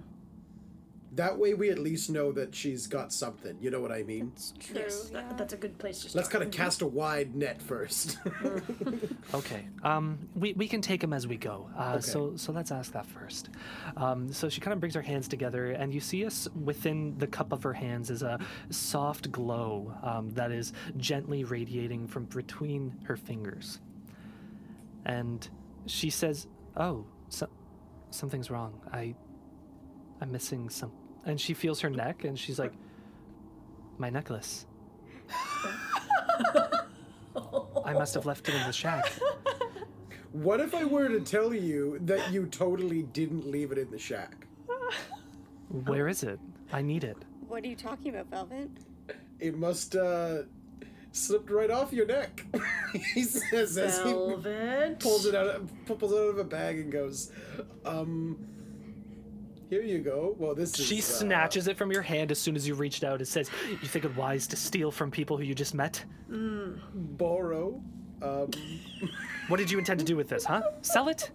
[1.13, 3.57] That way we at least know that she's got something.
[3.61, 4.31] You know what I mean?
[4.37, 4.79] It's true.
[4.79, 5.23] Yes, yeah.
[5.23, 6.15] that, that's a good place to start.
[6.15, 8.19] Let's kind of cast a wide net first.
[9.33, 9.65] Okay.
[9.85, 11.69] Um, we, we can take them as we go.
[11.77, 12.01] Uh, Okay.
[12.01, 13.51] So so let's ask that first.
[13.97, 17.27] Um, so she kind of brings her hands together, and you see us within the
[17.29, 18.39] cup of her hands is a
[18.71, 23.79] soft glow um, that is gently radiating from between her fingers.
[25.07, 25.49] And
[25.87, 27.49] she says, "Oh, so,
[28.11, 28.81] something's wrong.
[28.93, 29.15] I
[30.21, 30.91] I'm missing some."
[31.25, 32.73] And she feels her neck, and she's like,
[33.99, 34.67] "My necklace."
[37.85, 39.13] I must have left it in the shack.
[40.33, 43.99] what if I were to tell you that you totally didn't leave it in the
[43.99, 44.47] shack?
[45.69, 46.41] Where is it?
[46.73, 47.17] I need it.
[47.47, 48.71] What are you talking about, Velvet?
[49.39, 50.43] It must uh
[51.13, 52.45] slipped right off your neck.
[53.15, 54.13] he says as he
[55.01, 57.33] pulls it out of, pulls it out of a bag and goes,
[57.85, 58.39] um
[59.71, 60.35] here you go.
[60.39, 63.05] Well, this is She uh, snatches it from your hand as soon as you reached
[63.05, 63.23] out.
[63.23, 66.05] It says, "You think it wise to steal from people who you just met?
[66.95, 67.81] borrow.
[68.23, 68.51] Um,
[69.49, 70.63] What did you intend to do with this, huh?
[70.83, 71.31] Sell it?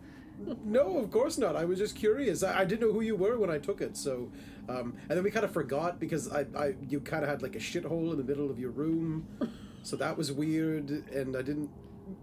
[0.64, 1.56] no, of course not.
[1.56, 2.44] I was just curious.
[2.44, 3.98] I, I didn't know who you were when I took it.
[3.98, 4.32] So,
[4.70, 7.56] um, and then we kind of forgot because I, I you kind of had like
[7.56, 9.26] a shithole in the middle of your room,
[9.84, 10.90] so that was weird.
[11.14, 11.70] And I didn't,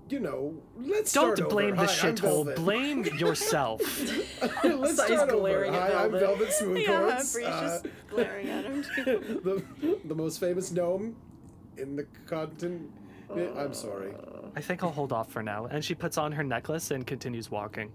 [0.08, 0.54] you know.
[0.78, 1.86] Let's Don't start blame over.
[1.86, 2.54] the shithole.
[2.56, 3.80] Blame yourself.
[4.64, 5.36] Let's Size start over.
[5.38, 6.20] glaring at Hi, I'm Velvet.
[6.20, 6.86] Velvet Smoothcoats.
[6.86, 8.84] Yeah, Bree's uh, just glaring at him.
[9.04, 9.40] too.
[9.82, 11.16] the the most famous gnome
[11.76, 12.90] in the continent.
[13.34, 14.12] I'm sorry.
[14.56, 15.64] I think I'll hold off for now.
[15.66, 17.90] And she puts on her necklace and continues walking.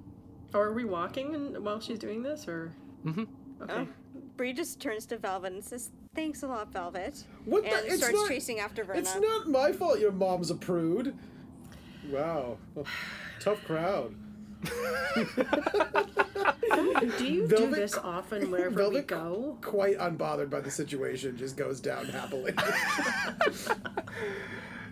[0.55, 2.71] Oh, are we walking while she's doing this, or?
[3.05, 3.23] Mm-hmm.
[3.61, 3.73] Okay.
[3.73, 3.87] Oh.
[4.35, 7.69] Bree just turns to Velvet and says, "Thanks a lot, Velvet," What the?
[7.75, 8.99] and It's starts not- chasing after Verna.
[8.99, 11.15] It's not my fault your mom's a prude.
[12.09, 12.57] Wow.
[13.39, 14.15] Tough crowd.
[17.17, 19.57] Do you do this often wherever we go?
[19.61, 22.53] Quite unbothered by the situation, just goes down happily.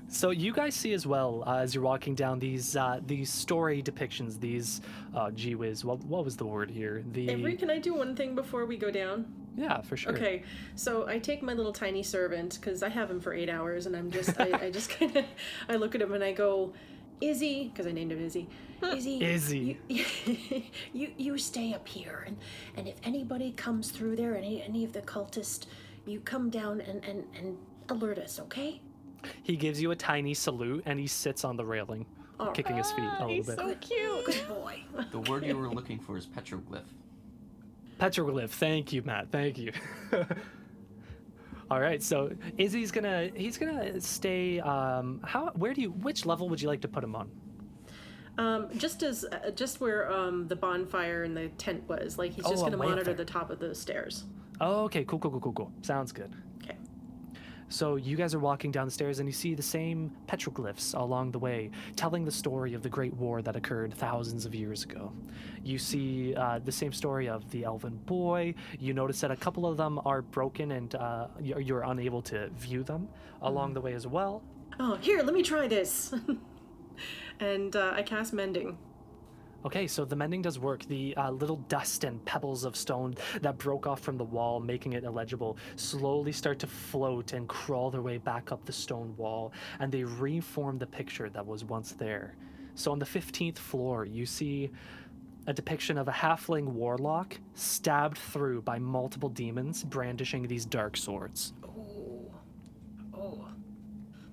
[0.07, 3.81] So you guys see as well uh, as you're walking down these uh, these story
[3.81, 4.39] depictions.
[4.39, 4.81] These,
[5.15, 7.03] uh, gee whiz, what, what was the word here?
[7.11, 9.25] The Avery, can I do one thing before we go down?
[9.57, 10.13] yeah, for sure.
[10.13, 10.43] Okay,
[10.75, 13.95] so I take my little tiny servant because I have him for eight hours, and
[13.95, 15.25] I'm just, I, I just kind of,
[15.69, 16.73] I look at him and I go,
[17.21, 18.47] Izzy, because I named him Izzy.
[18.83, 19.77] Izzy, Izzy.
[19.87, 20.05] you,
[20.93, 22.37] you, you stay up here, and
[22.75, 25.65] and if anybody comes through there, any any of the cultists,
[26.05, 27.57] you come down and and and
[27.89, 28.81] alert us, okay?
[29.43, 32.05] He gives you a tiny salute and he sits on the railing,
[32.39, 33.55] All kicking his feet a little He's bit.
[33.57, 34.25] so cute.
[34.25, 34.83] Good boy.
[35.11, 36.83] The word you were looking for is petroglyph.
[37.99, 38.49] Petroglyph.
[38.49, 39.31] Thank you, Matt.
[39.31, 39.71] Thank you.
[41.71, 44.59] All right, so Izzy's gonna he's gonna stay.
[44.59, 45.47] Um, how?
[45.55, 45.91] Where do you?
[45.91, 47.29] Which level would you like to put him on?
[48.37, 52.45] Um, just as uh, just where um the bonfire and the tent was, like he's
[52.45, 53.13] Oh, just gonna monitor there.
[53.15, 54.25] the top of the stairs.
[54.61, 55.71] Oh, okay, cool, cool, cool, cool, cool.
[55.81, 56.31] Sounds good.
[57.69, 61.31] So you guys are walking down the stairs and you see the same petroglyphs along
[61.31, 65.11] the way, telling the story of the Great War that occurred thousands of years ago.
[65.63, 68.53] You see uh, the same story of the elven boy.
[68.79, 72.83] You notice that a couple of them are broken and uh, you're, unable to view
[72.83, 73.07] them
[73.41, 74.41] along the way as well.
[74.79, 76.13] Oh, here, let me try this.
[77.39, 78.77] and uh, I cast mending.
[79.65, 80.85] Okay, so the mending does work.
[80.85, 84.93] The uh, little dust and pebbles of stone that broke off from the wall, making
[84.93, 89.53] it illegible, slowly start to float and crawl their way back up the stone wall,
[89.79, 92.35] and they reform the picture that was once there.
[92.75, 94.69] So on the 15th floor, you see
[95.47, 101.53] a depiction of a halfling warlock stabbed through by multiple demons brandishing these dark swords.
[101.63, 102.31] Oh,
[103.15, 103.47] oh,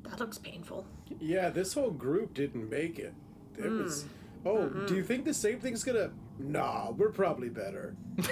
[0.04, 0.86] that looks painful.
[1.20, 3.14] yeah, this whole group didn't make it.
[3.56, 3.82] It Hmm.
[3.82, 4.04] was.
[4.44, 6.10] Oh, do you think the same thing's gonna?
[6.38, 7.96] Nah, we're probably better.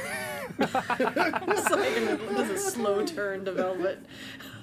[0.59, 4.05] It's like a, this a slow turn to velvet.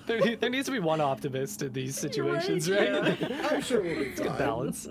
[0.06, 3.20] there, there needs to be one optimist in these situations, right?
[3.20, 3.48] Yeah.
[3.50, 4.38] I'm sure we'll be fine.
[4.38, 4.88] Balance.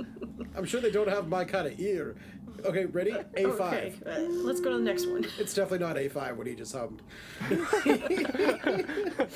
[0.57, 2.17] I'm sure they don't have my kind of ear.
[2.65, 3.13] Okay, ready?
[3.13, 3.61] A5.
[3.67, 5.27] Okay, uh, let's go to the next one.
[5.39, 7.03] It's definitely not A5 what he just hummed.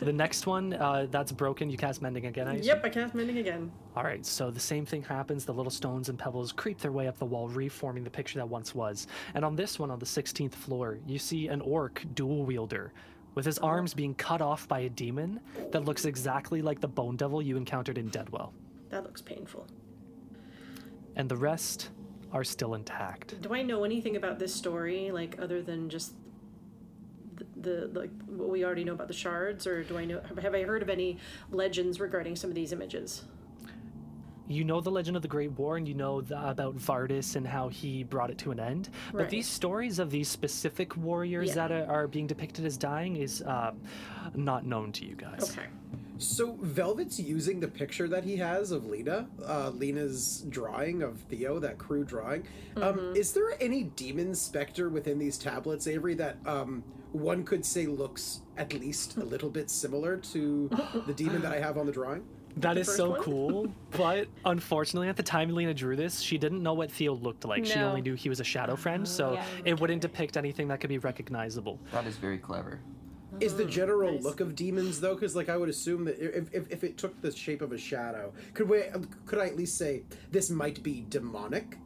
[0.00, 1.68] The next one, uh, that's broken.
[1.68, 2.48] You cast mending again.
[2.48, 2.64] I assume?
[2.68, 3.70] Yep, I cast mending again.
[3.94, 5.44] All right, so the same thing happens.
[5.44, 8.48] The little stones and pebbles creep their way up the wall, reforming the picture that
[8.48, 9.08] once was.
[9.34, 12.94] And on this one, on the 16th floor, you see an orc dual wielder
[13.34, 15.38] with his arms being cut off by a demon
[15.70, 18.54] that looks exactly like the bone devil you encountered in Deadwell.
[18.88, 19.66] That looks painful.
[21.16, 21.90] And the rest
[22.32, 23.40] are still intact.
[23.42, 26.14] Do I know anything about this story, like other than just
[27.56, 30.54] the, the like what we already know about the shards, or do I know have
[30.54, 31.18] I heard of any
[31.50, 33.24] legends regarding some of these images?
[34.46, 37.46] You know the legend of the Great War, and you know the, about Vardis and
[37.46, 38.88] how he brought it to an end.
[39.12, 39.30] But Right.
[39.30, 41.68] these stories of these specific warriors Yeah.
[41.68, 43.72] that are, are being depicted as dying is uh,
[44.34, 45.56] not known to you guys.
[45.56, 45.68] Okay.
[46.20, 51.58] So Velvet's using the picture that he has of Lena, uh, Lena's drawing of Theo,
[51.60, 52.44] that crew drawing.
[52.76, 57.86] Um, is there any demon specter within these tablets, Avery, that um, one could say
[57.86, 60.68] looks at least a little bit similar to
[61.06, 62.22] the demon that I have on the drawing?
[62.58, 63.20] That is first so one?
[63.22, 67.44] cool, but unfortunately, at the time Lena drew this, she didn't know what Theo looked
[67.46, 67.64] like.
[67.64, 69.44] She only knew he was a shadow friend, so Yeah.
[69.64, 71.78] it wouldn't depict anything that could be recognizable.
[71.92, 72.80] That is very clever.
[73.40, 74.22] Is the general nice.
[74.22, 75.14] look of demons though?
[75.14, 77.78] Because like I would assume that if, if, if it took the shape of a
[77.78, 78.82] shadow, could we
[79.26, 81.78] could I at least say this might be demonic?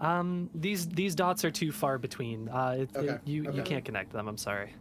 [0.00, 2.48] Um, these these dots are too far between.
[2.48, 4.28] Uh, it, Okay, it- you you can't connect them.
[4.28, 4.74] I'm sorry.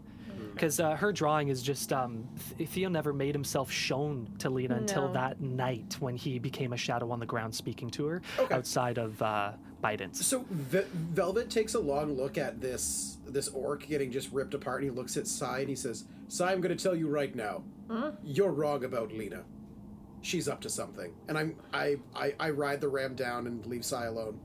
[0.54, 2.26] Because uh, her drawing is just um,
[2.66, 7.12] Theo never made himself shown to Lena until that night when he became a shadow
[7.12, 8.56] on the ground speaking to her Okay.
[8.56, 9.52] outside of uh,
[9.84, 10.26] Biden's.
[10.26, 14.82] So Ve- Velvet takes a long look at this this orc getting just ripped apart,
[14.82, 17.34] and he looks at Sai and he says, "Sai, I'm going to tell you right
[17.36, 17.64] now,
[18.24, 19.44] you're wrong about Lena.
[20.22, 23.86] She's up to something." And I'm I, I I ride the ram down and leave
[23.86, 24.40] Sai alone.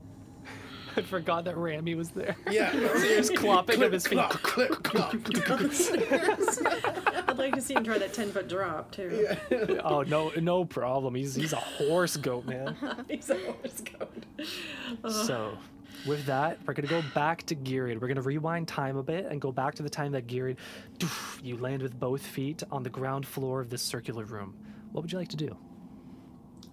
[0.97, 2.35] I forgot that Rami was there.
[2.49, 4.17] Yeah, so you're just clopping of his feet.
[4.17, 5.13] clop, clip, clop.
[7.27, 9.27] I'd like to see him try that ten foot drop too.
[9.83, 11.15] oh no, no problem.
[11.15, 12.75] He's he's a horse goat, man.
[13.09, 15.11] He's a horse goat.
[15.11, 15.57] So,
[16.05, 17.99] with that, we're gonna go back to Girid.
[17.99, 20.57] We're gonna rewind time a bit and go back to the time that Girid,
[20.97, 24.55] doof, you land with both feet on the ground floor of this circular room.
[24.91, 25.57] What would you like to do?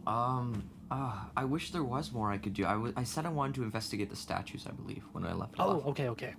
[0.07, 2.65] Um, uh, I wish there was more I could do.
[2.97, 5.87] I said I wanted to investigate the statues, I believe, when I left Oh, off.
[5.87, 6.35] okay, okay.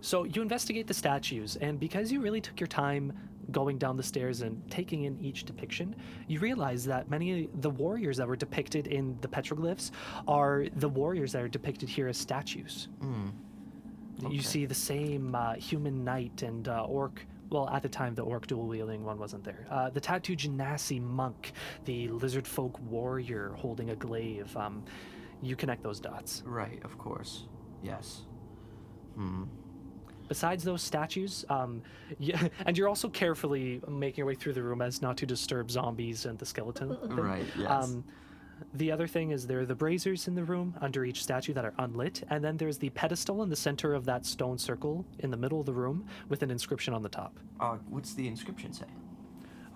[0.00, 3.12] So you investigate the statues, and because you really took your time
[3.50, 5.94] going down the stairs and taking in each depiction,
[6.26, 9.90] you realize that many of the warriors that were depicted in the petroglyphs
[10.26, 12.88] are the warriors that are depicted here as statues.
[14.24, 14.34] Okay.
[14.34, 17.26] You see the same uh, human knight and uh, orc.
[17.52, 19.66] Well, at the time, the orc dual wielding one wasn't there.
[19.70, 21.52] Uh, the tattooed genasi monk,
[21.84, 24.56] the lizard folk warrior holding a glaive.
[24.56, 24.84] Um,
[25.42, 26.42] you connect those dots.
[26.46, 27.44] Right, of course.
[27.82, 28.22] Yes.
[29.16, 29.44] Hmm.
[30.28, 31.82] Besides those statues, um,
[32.18, 35.70] yeah, and you're also carefully making your way through the room as not to disturb
[35.70, 36.96] zombies and the skeleton.
[37.02, 37.70] Right, yes.
[37.70, 38.04] Um,
[38.74, 41.64] the other thing is there are the braziers in the room under each statue that
[41.64, 45.30] are unlit, and then there's the pedestal in the center of that stone circle in
[45.30, 47.38] the middle of the room with an inscription on the top.
[47.60, 48.86] uh, what's the inscription say?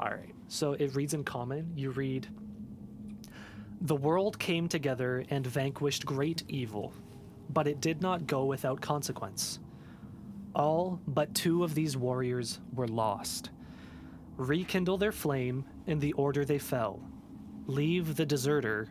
[0.01, 1.73] All right, so it reads in common.
[1.75, 2.27] You read,
[3.81, 6.93] The world came together and vanquished great evil,
[7.51, 9.59] but it did not go without consequence.
[10.55, 13.51] All but two of these warriors were lost.
[14.39, 17.01] Rekindle their flame in the order they fell.
[17.67, 18.89] Leave the deserter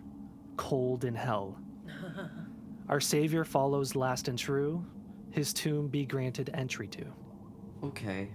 [0.58, 1.58] cold in hell.
[2.90, 4.86] Our Savior follows last and true.
[5.32, 7.06] His tomb be granted entry to.
[7.84, 8.30] Okay.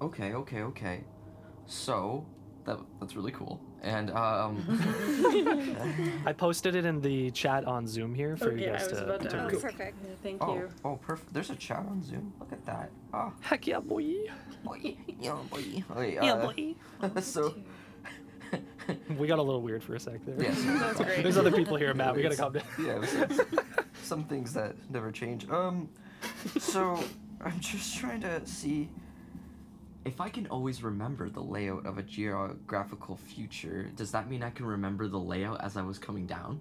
[0.00, 1.04] Okay, okay, okay.
[1.66, 2.24] So,
[2.64, 3.60] that that's really cool.
[3.82, 4.64] And um
[6.26, 9.04] I posted it in the chat on Zoom here for you guys I was to,
[9.04, 9.52] about to to Oh, ask.
[9.52, 9.62] read.
[9.62, 9.96] perfect.
[10.04, 10.68] Yeah, thank oh, you.
[10.84, 11.32] oh perfect.
[11.32, 12.32] There's a chat on Zoom.
[12.40, 12.90] Look at that.
[13.14, 14.14] Oh, Heck yeah, boy.
[14.64, 14.96] boy.
[15.20, 15.84] Yeah, boy.
[15.96, 16.74] Wait, Yeah, uh, boy.
[17.20, 17.54] so
[19.16, 20.36] We got a little weird for a sec there.
[20.40, 20.62] yes.
[20.64, 21.22] That's great.
[21.22, 22.14] There's other people here, Matt.
[22.14, 22.62] We gotta calm down.
[22.82, 23.50] yeah, some,
[24.02, 25.48] some things that never change.
[25.50, 25.88] Um,
[26.58, 27.02] so
[27.44, 28.88] I'm just trying to see
[30.04, 33.90] if I can always remember the layout of a geographical future.
[33.96, 36.60] Does that mean I can remember the layout as I was coming down?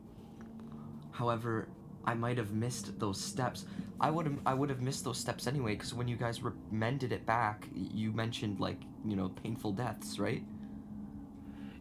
[1.12, 1.68] However,
[2.06, 3.66] I might have missed those steps.
[4.00, 6.52] I would have I would have missed those steps anyway because when you guys re-
[6.72, 10.44] mended it back, you mentioned like you know painful deaths, right?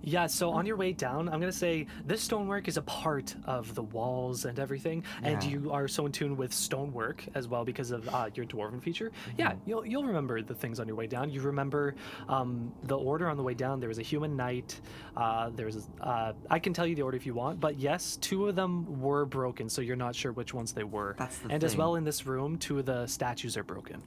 [0.06, 3.74] Yeah, so on your way down, I'm gonna say this stonework is a part of
[3.74, 7.90] the walls and everything, and you are so in tune with stonework as well because
[7.90, 9.10] of uh, your dwarven feature.
[9.36, 11.28] Yeah, you'll you'll remember the things on your way down.
[11.28, 11.96] You remember
[12.28, 13.80] um, the order on the way down.
[13.80, 14.80] There was a human knight.
[15.16, 18.16] Uh, there was uh, I can tell you the order if you want, but yes,
[18.18, 21.16] two of them were broken, so you're not sure which ones they were.
[21.18, 24.04] That's the and as well in this room, two of the statues are broken.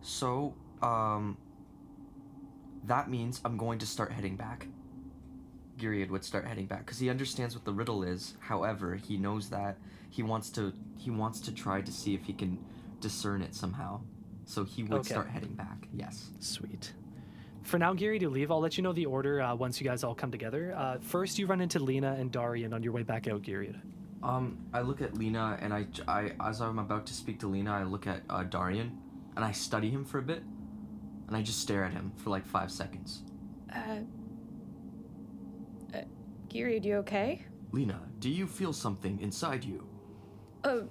[0.00, 1.36] So, um,
[2.84, 4.68] that means I'm going to start heading back.
[5.78, 8.34] Gilead would start heading back because he understands what the riddle is.
[8.40, 9.76] However, he knows that
[10.10, 12.58] he wants to he wants to try to see if he can
[13.00, 14.00] discern it somehow.
[14.44, 15.10] So he would Okay.
[15.10, 15.86] start heading back.
[15.92, 16.30] Yes.
[16.40, 16.92] Sweet.
[17.62, 20.02] For now, Gary, to leave, I'll let you know the order uh, once you guys
[20.02, 20.74] all come together.
[20.76, 23.74] Uh, first, you run into Lena and Darian on your way back out, Gary.
[24.22, 27.72] Um, I look at Lena and I, I as I'm about to speak to Lena,
[27.72, 28.98] I look at uh, Darian
[29.36, 30.42] and I study him for a bit,
[31.28, 33.22] and I just stare at him for like five seconds.
[33.72, 33.98] Uh,
[36.50, 37.44] uh do you okay?
[37.72, 39.86] Lena, do you feel something inside you?
[40.64, 40.86] Oh.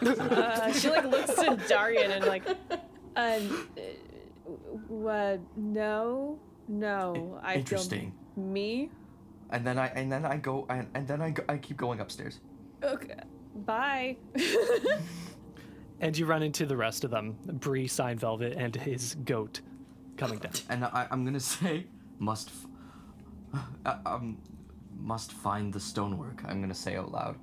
[0.06, 2.76] uh, she like looks to Darian and like, uh,
[3.16, 3.40] uh,
[5.06, 7.40] uh no, no.
[7.42, 8.12] I Interesting.
[8.34, 8.90] Feel me?
[9.50, 12.00] And then I and then I go and, and then I go, I keep going
[12.00, 12.40] upstairs.
[12.82, 13.20] Okay.
[13.54, 14.16] Bye.
[16.02, 19.60] And you run into the rest of them Bree, Sign Velvet, and his goat
[20.16, 20.52] coming down.
[20.68, 21.86] And I, I'm gonna say
[22.18, 22.50] must
[23.54, 24.38] f- uh, um
[24.98, 26.42] must find the stonework.
[26.46, 27.36] I'm gonna say out loud.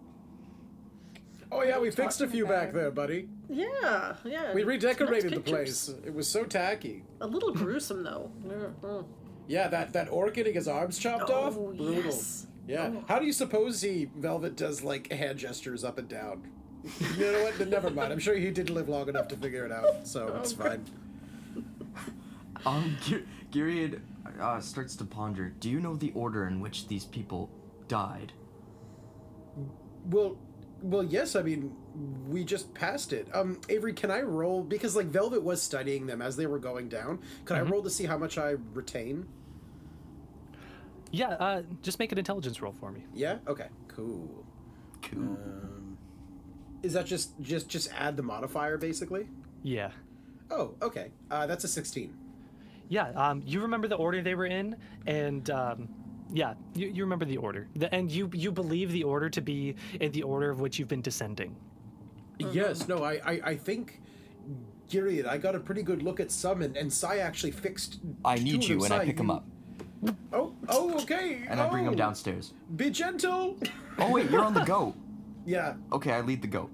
[1.52, 3.28] Oh yeah, we fixed a few back there, buddy.
[3.50, 4.54] Yeah, yeah.
[4.54, 5.90] We nice redecorated the place.
[6.06, 7.04] It was so tacky.
[7.22, 8.32] A little gruesome though.
[8.48, 9.02] Yeah.
[9.48, 11.56] Yeah, that that orc getting his arms chopped off.
[11.58, 11.94] Oh, Brutal.
[12.06, 12.46] yes.
[12.68, 12.92] Yeah.
[12.96, 13.04] Oh.
[13.08, 16.48] How do you suppose he Velvet does like hand gestures up and down?
[17.18, 17.68] you know what?
[17.68, 18.14] Never mind.
[18.14, 20.70] I'm sure he didn't live long enough to figure it out, so it's Okay.
[20.70, 20.86] fine.
[22.66, 24.02] Um, Gi- Gilead
[24.40, 25.50] uh, starts to ponder.
[25.60, 27.50] Do you know the order in which these people
[27.88, 28.34] died?
[30.06, 30.38] Well,
[30.82, 31.36] well, yes.
[31.36, 31.76] I mean,
[32.28, 33.28] we just passed it.
[33.34, 36.90] Um, Avery, can I roll because like Velvet was studying them as they were going
[36.90, 37.20] down?
[37.46, 39.28] Could I roll to see how much I retain?
[41.12, 43.04] Yeah, uh, just make an intelligence roll for me.
[43.14, 43.40] Yeah.
[43.48, 43.68] Okay.
[43.88, 44.46] Cool.
[45.02, 45.22] Cool.
[45.22, 45.98] Um,
[46.84, 49.28] is that just just just add the modifier basically?
[49.64, 49.92] Yeah.
[50.52, 51.12] Oh, okay.
[51.30, 52.16] Uh, that's a sixteen.
[52.90, 54.76] Yeah, um, you remember the order they were in,
[55.08, 55.88] and um,
[56.34, 57.68] yeah, you, you remember the order.
[57.76, 60.88] The, and you, you believe the order to be in the order of which you've
[60.88, 61.56] been descending.
[62.40, 62.88] Yes.
[62.88, 63.04] No.
[63.04, 64.02] I I, I think.
[64.90, 68.00] Gilead, I got a pretty good look at some, and, and Sai actually fixed.
[68.26, 68.86] I need you, them.
[68.86, 69.46] and I Sai, pick him up,
[70.34, 71.44] Oh, oh, okay.
[71.48, 72.54] and I bring him Oh, downstairs.
[72.76, 73.56] Be gentle.
[74.00, 74.96] Oh wait, you're on the goat.
[75.46, 75.76] yeah.
[75.94, 76.72] Okay, I lead the goat.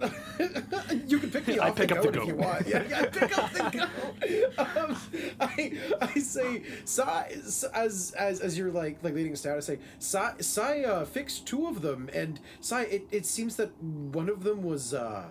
[1.06, 2.66] you can pick me I pick the up the goat if you want.
[2.68, 3.88] Yeah, yeah, pick up the
[4.56, 4.76] goat.
[4.76, 4.96] Um,
[5.40, 9.78] I, I say, Sai, as as as you're like like leading us down, I say,
[9.98, 14.44] Sai, Sai uh, fixed two of them, and Sai, it, it seems that one of
[14.44, 15.26] them was uh,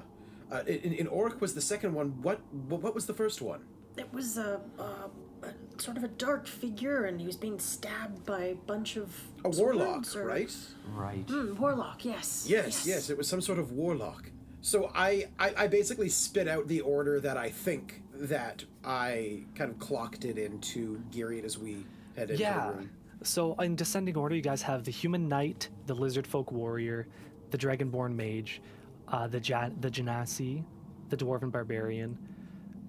[0.52, 2.22] uh in, in Orc was the second one.
[2.22, 3.62] What what, what was the first one?
[3.96, 5.10] It was a, a,
[5.48, 9.16] a sort of a dark figure, and he was being stabbed by a bunch of
[9.44, 10.56] A warlock, or- right?
[10.94, 11.26] Right.
[11.26, 12.46] Mm, warlock, yes.
[12.48, 14.30] Yes, yes, it was some sort of warlock.
[14.68, 19.72] So I, I, I basically spit out the order that I think that I kind
[19.72, 21.86] of clocked it into Gilead as we
[22.18, 22.68] head into Yeah.
[22.72, 22.90] the room.
[23.24, 27.08] So in descending order, you guys have the human knight, the lizard folk warrior,
[27.52, 28.62] the dragonborn mage,
[29.08, 30.66] uh, the ja- the genasi,
[31.08, 32.18] the dwarven barbarian,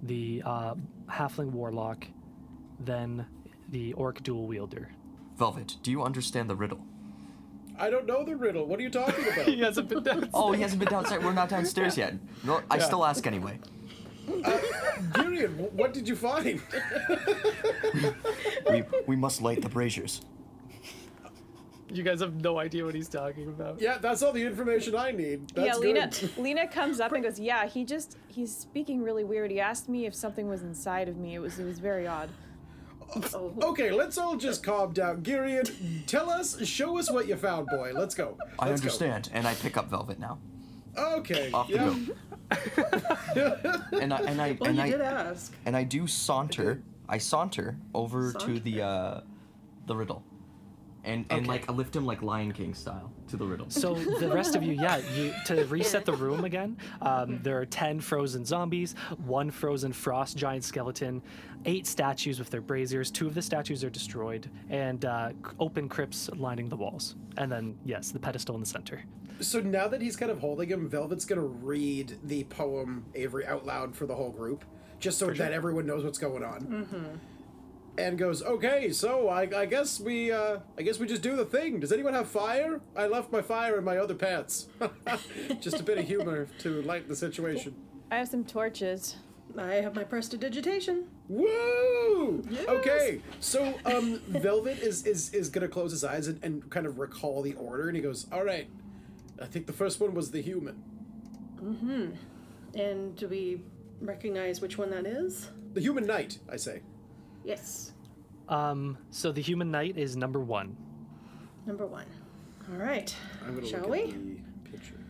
[0.02, 0.74] the uh,
[1.08, 2.04] halfling warlock,
[2.80, 3.24] then
[3.68, 4.88] the orc dual wielder.
[5.36, 6.84] Velvet, do you understand the riddle?
[7.78, 8.66] I don't know the riddle.
[8.66, 9.46] What are you talking about?
[9.46, 10.28] He hasn't been down.
[10.34, 11.22] Oh, he hasn't been downstairs.
[11.24, 12.14] We're not downstairs yet.
[12.44, 13.58] No, I still ask anyway.
[14.44, 14.58] Uh,
[15.14, 16.60] Gilead, wh- what did you find?
[18.70, 20.20] We we must light the braziers.
[21.90, 23.80] You guys have no idea what he's talking about.
[23.80, 25.48] yeah, that's all the information I need.
[25.54, 26.10] That's yeah, Lena.
[26.10, 26.36] good.
[26.44, 29.50] Lena comes up and goes, "Yeah, he just he's speaking really weird.
[29.50, 31.34] He asked me if something was inside of me.
[31.34, 32.28] It was it was very odd."
[33.14, 35.22] Oh, Okay, let's all just calm down.
[35.22, 35.70] Gilead,
[36.06, 37.92] tell us, show us what you found, boy.
[37.94, 38.36] Let's go.
[38.58, 38.84] I Let's go.
[38.86, 40.38] understand, and I pick up Velvet now.
[40.96, 41.50] Okay.
[41.52, 41.74] Off the
[43.34, 43.76] yeah.
[44.00, 45.54] and I and I well, and you I did ask.
[45.64, 46.82] and I do saunter.
[47.08, 49.20] I saunter over to the uh,
[49.86, 50.22] the riddle,
[51.08, 51.48] and and Okay.
[51.48, 53.68] like I lift him like Lion King style to the riddle.
[53.70, 56.76] So the rest of you, yeah, you to reset the room again.
[57.02, 58.94] Um, there are ten frozen zombies,
[59.24, 61.22] one frozen frost giant skeleton,
[61.64, 63.10] eight statues with their braziers.
[63.10, 67.16] Two of the statues are destroyed, and uh, open crypts lining the walls.
[67.38, 69.02] And then yes, the pedestal in the center.
[69.40, 73.64] So now that he's kind of holding him, Velvet's gonna read the poem Avery out
[73.64, 74.64] loud for the whole group,
[75.00, 77.20] just so that everyone knows what's going on.
[77.98, 81.44] And goes, "Okay, so I, I guess we uh, I guess we just do the
[81.44, 81.80] thing.
[81.80, 82.80] Does anyone have fire?
[82.96, 84.68] I left my fire in my other pants.
[85.60, 87.74] just a bit of humor to lighten the situation.
[88.10, 89.16] I have some torches.
[89.56, 91.06] I have my prestidigitation.
[91.28, 92.42] Woo!
[92.68, 96.98] Okay, so um, Velvet is is is gonna close his eyes and, and kind of
[96.98, 98.68] recall the order, and he goes, "All right,
[99.42, 100.82] I think the first one was the human,
[101.62, 102.10] Mm-hmm.
[102.78, 103.62] And do we
[104.00, 105.50] recognize which one that is?
[105.74, 106.82] the human knight." I say.
[107.44, 107.92] Yes.
[108.48, 110.76] Um, so the human knight is number one.
[111.66, 112.06] Number one.
[112.72, 113.14] All right.
[113.46, 114.02] I'm gonna Shall look we?
[114.04, 115.00] at the picture.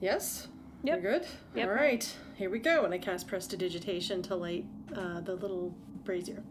[0.00, 0.48] Yes.
[0.84, 1.02] Yep.
[1.02, 1.26] We're good.
[1.54, 1.68] Yep.
[1.68, 2.16] All right.
[2.34, 2.84] Here we go.
[2.84, 4.64] And I cast prestidigitation to light
[4.96, 5.74] uh, the little
[6.04, 6.42] brazier.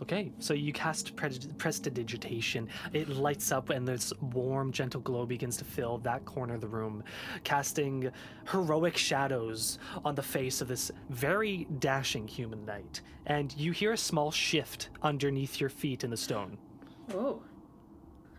[0.00, 2.68] Okay, so you cast prestidigitation.
[2.92, 6.68] It lights up, and this warm, gentle glow begins to fill that corner of the
[6.68, 7.02] room,
[7.42, 8.10] casting
[8.50, 13.00] heroic shadows on the face of this very dashing human knight.
[13.26, 16.58] And you hear a small shift underneath your feet in the stone.
[17.12, 17.42] Oh.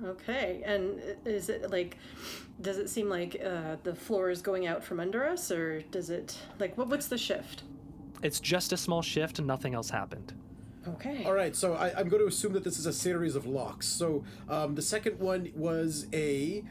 [0.03, 0.61] Okay.
[0.65, 1.97] And is it like,
[2.61, 6.09] does it seem like uh, the floor is going out from under us, or does
[6.09, 6.87] it like what?
[6.87, 7.63] What's the shift?
[8.23, 10.33] It's just a small shift, and nothing else happened.
[10.87, 11.23] Okay.
[11.25, 13.85] All right, so I, I'm going to assume that this is a series of locks.
[13.87, 16.63] So um, the second one was a,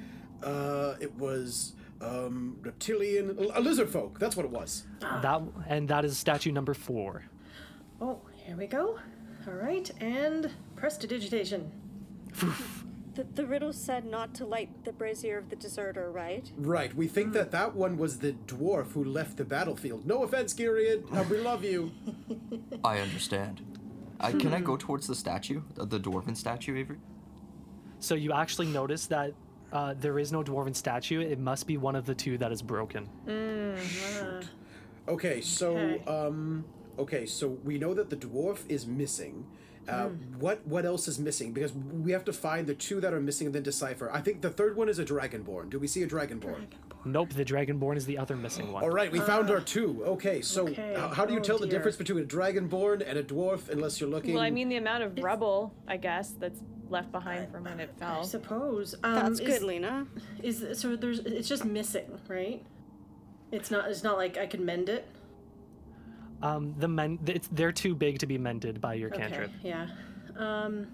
[0.42, 4.18] uh, it was um, reptilian, a lizard folk.
[4.18, 4.84] That's what it was.
[5.00, 7.24] That and that is statue number four.
[8.00, 8.98] Oh, here we go.
[9.46, 11.70] All right, and prestidigitation.
[13.14, 16.50] The, the riddle said not to light the brazier of the deserter, right?
[16.56, 16.94] Right.
[16.94, 17.32] We think Hmm.
[17.34, 20.06] that that one was the dwarf who left the battlefield.
[20.06, 21.02] No offense, Gyriad.
[21.12, 21.90] Uh, we love you.
[22.84, 23.62] I understand.
[24.20, 26.98] Uh, can I go towards the statue, the, the dwarven statue, Avery?
[28.00, 29.32] So you actually notice that
[29.72, 31.20] uh, there is no dwarven statue.
[31.20, 33.08] It must be one of the two that is broken.
[35.08, 36.04] Okay, so Okay.
[36.06, 36.64] um,
[36.98, 39.46] okay, so we know that the dwarf is missing.
[39.88, 40.08] Uh,
[40.38, 41.52] What what else is missing?
[41.54, 44.10] Because we have to find the two that are missing and then decipher.
[44.12, 45.70] I think the third one is a dragonborn.
[45.70, 46.66] Do we see a dragonborn?
[47.04, 48.82] Nope, the dragonborn is the other missing one.
[48.82, 50.02] All right, we found our two.
[50.04, 50.92] Okay, so okay.
[50.96, 51.78] h- how do you Oh, tell the dear.
[51.78, 54.34] difference between a dragonborn and a dwarf unless you're looking?
[54.34, 57.90] Well, I mean, the amount of rubble, I guess, that's left behind from when it
[57.98, 58.08] fell.
[58.10, 58.24] I fell.
[58.24, 58.94] suppose.
[59.04, 60.06] Um, That's is, good, Lena.
[60.42, 62.62] Is so there's it's just missing, right?
[63.52, 63.88] It's not.
[63.90, 65.06] It's not like I can mend it.
[66.42, 69.50] Um, the men, it's, they're too big to be mended by your cantrip.
[69.60, 69.70] Okay.
[69.70, 69.96] cantrip.
[70.36, 70.64] Yeah.
[70.64, 70.86] Um,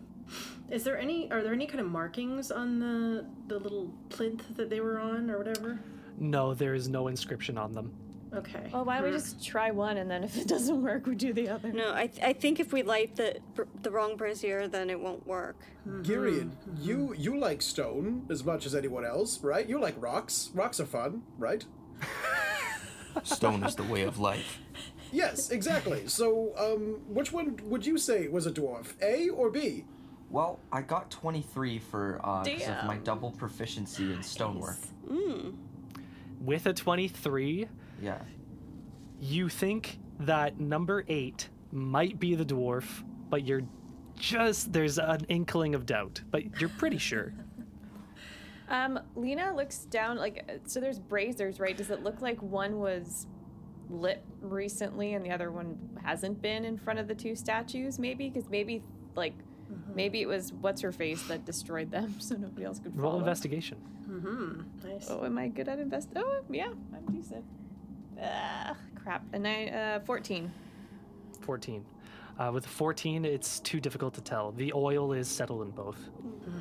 [0.70, 1.30] is there any?
[1.30, 5.30] Are there any kind of markings on the the little plinth that they were on
[5.30, 5.78] or whatever?
[6.18, 7.92] No, there is no inscription on them.
[8.34, 8.68] Okay.
[8.72, 11.32] Well, why don't we just try one, and then if it doesn't work, we do
[11.32, 11.72] the other.
[11.72, 14.98] No, I, th- I think if we light the br- the wrong brazier, then it
[14.98, 15.56] won't work.
[15.86, 16.50] Gyriad,
[16.80, 19.68] you you like stone as much as anyone else, right?
[19.68, 20.50] You like rocks.
[20.54, 21.64] Rocks are fun, right?
[23.22, 24.58] Stone is the way of life.
[25.12, 26.08] Yes, exactly.
[26.08, 29.00] So, um, which one would you say was a dwarf?
[29.00, 29.84] A or B?
[30.30, 34.76] Well, I got 23 for uh 'cause of my double proficiency in stonework.
[36.40, 37.68] With a 23,
[38.02, 38.18] Yeah.
[39.20, 43.62] you think that number eight might be the dwarf, but you're
[44.16, 47.32] just, there's an inkling of doubt, but you're pretty sure.
[48.66, 51.76] Um, Lena looks down, like, uh, so there's braziers, right?
[51.76, 53.26] Does it look like one was
[53.90, 58.30] lit recently and the other one hasn't been in front of the two statues, maybe?
[58.30, 58.82] Because maybe,
[59.16, 59.34] like,
[59.94, 63.10] maybe it was what's her face that destroyed them, so nobody else could follow.
[63.10, 63.78] Roll investigation.
[64.08, 64.88] Mm hmm.
[64.88, 65.06] Nice.
[65.10, 66.10] Oh, am I good at invest?
[66.16, 67.44] Oh, yeah, I'm decent.
[68.22, 69.24] Ah, crap.
[69.32, 70.50] And I, uh, 14.
[71.40, 71.84] 14.
[72.38, 74.52] Uh, with 14, it's too difficult to tell.
[74.52, 75.98] The oil is settled in both.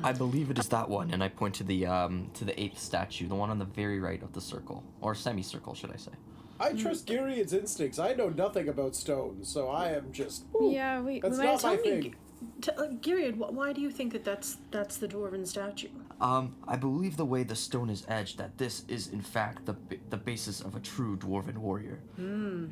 [0.02, 2.78] I believe it is that one, and I point to the um to the eighth
[2.78, 6.12] statue, the one on the very right of the circle, or semicircle, should I say?
[6.60, 7.98] I trust Gyriad's instincts.
[7.98, 10.44] I know nothing about stones, so I am just.
[10.54, 12.14] Ooh, Yeah, we, That's we not might my Tell thing.
[12.60, 15.88] T- uh, Gyriad, wh- why do you think that that's that's the dwarven statue?
[16.20, 19.72] Um, I believe the way the stone is edged, that this is in fact the
[19.74, 21.98] ba- the basis of a true dwarven warrior.
[22.16, 22.66] Hmm.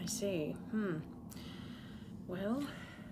[0.00, 0.56] I see.
[0.70, 0.96] Hmm.
[2.26, 2.62] Well,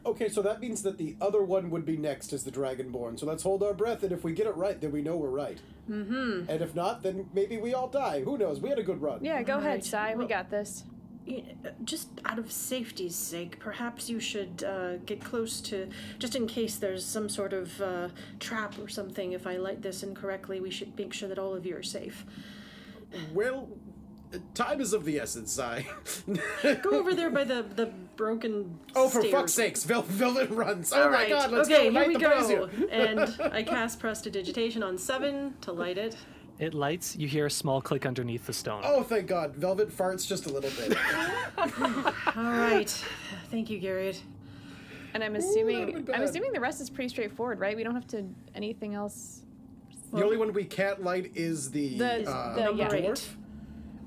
[0.06, 3.18] Okay, so that means that the other one would be next as the Dragonborn.
[3.18, 5.28] So let's hold our breath, and if we get it right, then we know we're
[5.28, 5.58] right.
[5.90, 6.48] Mm-hmm.
[6.48, 8.22] And if not, then maybe we all die.
[8.22, 8.60] Who knows?
[8.60, 9.22] We had a good run.
[9.22, 10.14] Yeah, go ahead, Alright, Sai.
[10.14, 10.84] We got this.
[11.84, 16.76] Just out of safety's sake, perhaps you should uh, get close to, just in case
[16.76, 18.08] there's some sort of uh,
[18.40, 19.32] trap or something.
[19.32, 22.24] If I light this incorrectly, we should make sure that all of you are safe.
[23.32, 23.68] Well,
[24.54, 25.86] time is of the essence, I.
[26.82, 28.78] Go over there by the the broken.
[28.94, 29.32] oh, for stairs.
[29.34, 29.84] fuck's sakes!
[29.84, 30.92] Vel- Velvet runs.
[30.92, 31.28] Oh All my right.
[31.28, 31.82] god, let's okay, go.
[31.84, 32.68] here Light we go.
[32.68, 32.88] brazier.
[32.90, 36.16] and I cast prestidigitation on seven to light it.
[36.58, 38.82] It lights, you hear a small click underneath the stone.
[38.84, 39.54] Oh, thank God.
[39.54, 40.98] Velvet farts just a little bit.
[42.36, 42.90] All right.
[43.50, 44.20] Thank you, Garrett.
[45.14, 46.22] And I'm that'd assuming been I'm bad.
[46.22, 47.76] assuming the rest is pretty straightforward, right?
[47.76, 49.42] We don't have to anything else.
[50.12, 52.88] the only one we can't light is the, The- uh, the- yeah.
[52.88, 53.24] dwarf.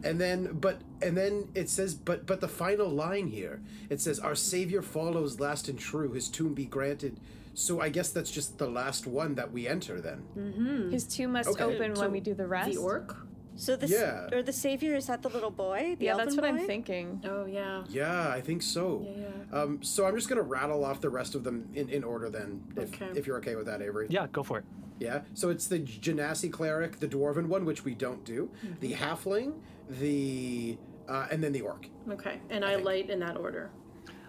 [0.04, 4.20] And then, but and then it says, but but the final line here, it says,
[4.20, 7.20] "Our Savior follows last and true; His tomb be granted."
[7.54, 10.89] So I guess that's just the last one that we enter then.
[10.91, 12.72] His tomb must Okay, open So when we do the rest.
[12.72, 13.16] The orc?
[13.56, 14.30] So the Yeah.
[14.32, 15.95] or the savior is that the little boy?
[15.99, 17.22] The Yeah, that's what I'm thinking.
[17.26, 17.84] Oh, yeah.
[17.89, 19.06] Yeah, I think so.
[19.06, 19.62] Yeah, yeah.
[19.62, 22.62] Um, so I'm just gonna rattle off the rest of them in, in order then,
[22.78, 23.10] if, Okay.
[23.20, 24.08] if you're okay with that, Avery.
[24.10, 24.66] Yeah, go for it.
[24.99, 25.22] Yeah.
[25.34, 28.49] So it's the Genasi cleric, the dwarven one, which we don't do,
[28.80, 29.54] the halfling,
[29.89, 30.78] the
[31.10, 31.88] uh, and then the orc.
[32.10, 32.39] Okay.
[32.49, 32.86] And I, think.
[32.86, 33.70] light in that order.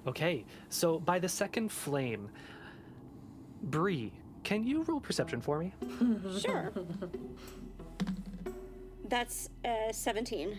[0.07, 2.29] Okay, so by the second flame,
[3.63, 4.13] Bree,
[4.45, 5.73] can you roll perception for me?
[6.41, 6.73] Sure.
[9.09, 10.59] That's uh, 17.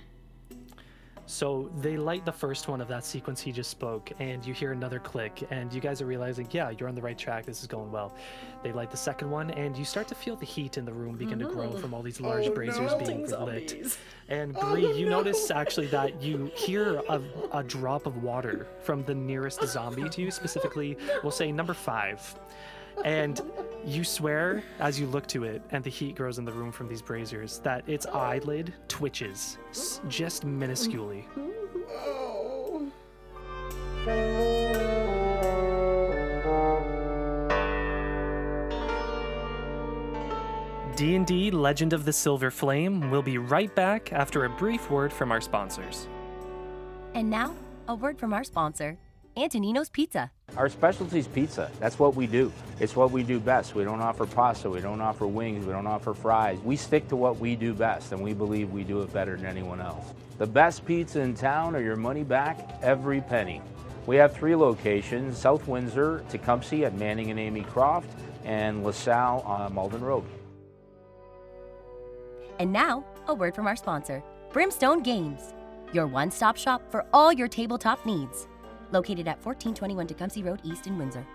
[1.26, 4.74] So they light the first one of that sequence he just spoke, and you hear
[4.74, 7.46] another click, and you guys are realizing, yeah, you're on the right track.
[7.46, 8.14] This is going well.
[8.62, 11.16] They light the second one, and you start to feel the heat in the room
[11.16, 12.98] begin to grow from all these large Oh, braziers no.
[13.00, 13.30] being lit.
[13.30, 13.98] zombies.
[14.28, 15.18] And Oh, Bree, you no.
[15.18, 17.22] notice actually that you hear a,
[17.54, 22.36] a drop of water from the nearest zombie to you, specifically, we'll say number five.
[23.04, 23.42] And
[23.86, 26.88] you swear as you look to it, and the heat grows in the room from
[26.88, 29.58] these braziers, that its eyelid twitches
[30.08, 31.26] just minusculely.
[40.96, 45.32] D&D Legend of the Silver Flame will be right back after a brief word from
[45.32, 46.08] our sponsors.
[47.14, 47.56] And now,
[47.88, 48.98] a word from our sponsor,
[49.36, 50.32] Antonino's Pizza.
[50.56, 51.72] Our specialty is pizza.
[51.80, 52.52] That's what we do.
[52.80, 53.74] It's what we do best.
[53.74, 54.70] We don't offer pasta.
[54.70, 55.66] We don't offer wings.
[55.66, 56.60] We don't offer fries.
[56.60, 59.48] We stick to what we do best, and we believe we do it better than
[59.48, 60.14] anyone else.
[60.38, 63.64] The best pizza in town or your money back every penny.
[64.06, 68.12] We have three locations South Windsor, Tecumseh at Manning and Amy Croft,
[68.44, 70.26] and LaSalle on Malden Road.
[72.60, 74.22] And now, a word from our sponsor,
[74.52, 75.54] Brimstone Games,
[75.94, 78.48] your one stop shop for all your tabletop needs.
[78.94, 81.26] Located at 1421 Tecumseh Road East in Windsor.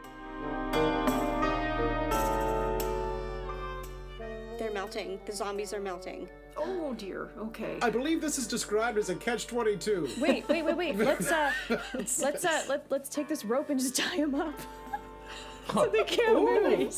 [4.57, 5.19] They're melting.
[5.27, 6.29] The zombies are melting.
[6.57, 7.31] Oh, dear.
[7.37, 7.79] Okay.
[7.83, 10.09] I believe this is described as a catch twenty two.
[10.21, 10.97] Wait, wait, wait, wait.
[10.97, 11.51] Let's uh,
[11.95, 14.55] let's uh, let let's take this rope and just tie him up.
[15.73, 16.95] so they can't move.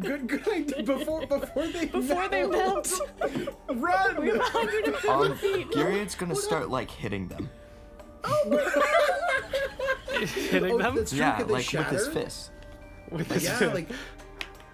[0.00, 0.82] Good, good idea.
[0.82, 3.00] Before before they Before they melt.
[3.70, 4.40] run.
[5.08, 5.38] Um,
[5.72, 7.48] Garian's gonna start like hitting them.
[10.22, 10.94] Hitting Oh, them?
[10.96, 11.18] that's true.
[11.20, 12.50] Yeah, Could they like with his fist.
[13.10, 13.88] With Like, this- Yeah, like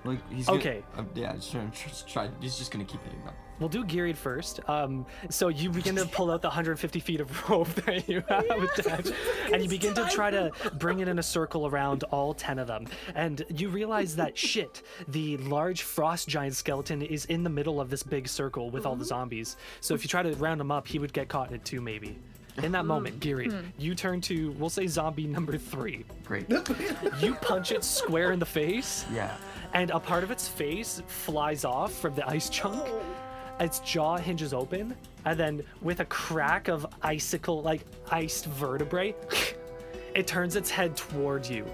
[0.04, 0.82] Like he's gonna- Okay.
[0.96, 2.30] um, yeah, just trying, just try.
[2.40, 3.34] He's just gonna keep hitting them.
[3.58, 4.60] We'll do Geared first.
[4.68, 8.62] Um, so you begin to pull out the 150 feet of rope that you have
[8.62, 9.12] attached,
[9.52, 12.68] and you begin to try to bring it in a circle around all 10 of
[12.68, 12.86] them.
[13.16, 17.90] And you realize that shit, the large frost giant skeleton is in the middle of
[17.90, 19.56] this big circle with all the zombies.
[19.80, 21.80] So if you try to round him up, he would get caught in it too,
[21.80, 22.16] maybe.
[22.62, 23.20] In that moment, mm.
[23.20, 23.66] Geary, hmm.
[23.78, 26.04] you turn to, we'll say zombie number three.
[26.24, 26.46] Great.
[27.20, 29.36] You punch it square in the face, Yeah.
[29.74, 32.82] and a part of its face flies off from the ice chunk.
[32.86, 33.00] Oh.
[33.60, 34.94] Its jaw hinges open,
[35.24, 37.80] and then with a crack of icicle, like
[38.10, 39.14] iced vertebrae,
[40.14, 41.66] it turns its head toward you,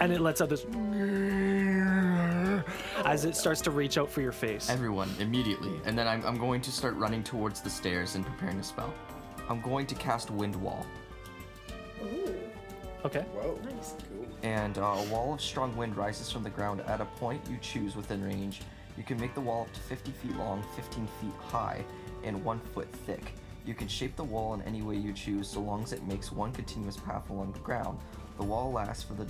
[0.00, 2.62] and it lets out this oh.
[3.04, 4.68] as it starts to reach out for your face.
[4.68, 8.58] Everyone immediately, and then I'm, I'm going to start running towards the stairs and preparing
[8.58, 8.92] a spell.
[9.50, 10.86] I'm going to cast Wind Wall,
[13.04, 13.22] Okay.
[13.32, 13.58] whoa.
[13.64, 13.94] Nice.
[14.08, 14.26] Cool.
[14.42, 17.56] and uh, a wall of strong wind rises from the ground at a point you
[17.62, 18.60] choose within range.
[18.98, 21.82] You can make the wall up to 50 feet long, 15 feet high,
[22.24, 23.32] and 1 foot thick.
[23.66, 26.30] You can shape the wall in any way you choose so long as it makes
[26.30, 27.98] one continuous path along the ground.
[28.36, 29.26] The wall lasts for the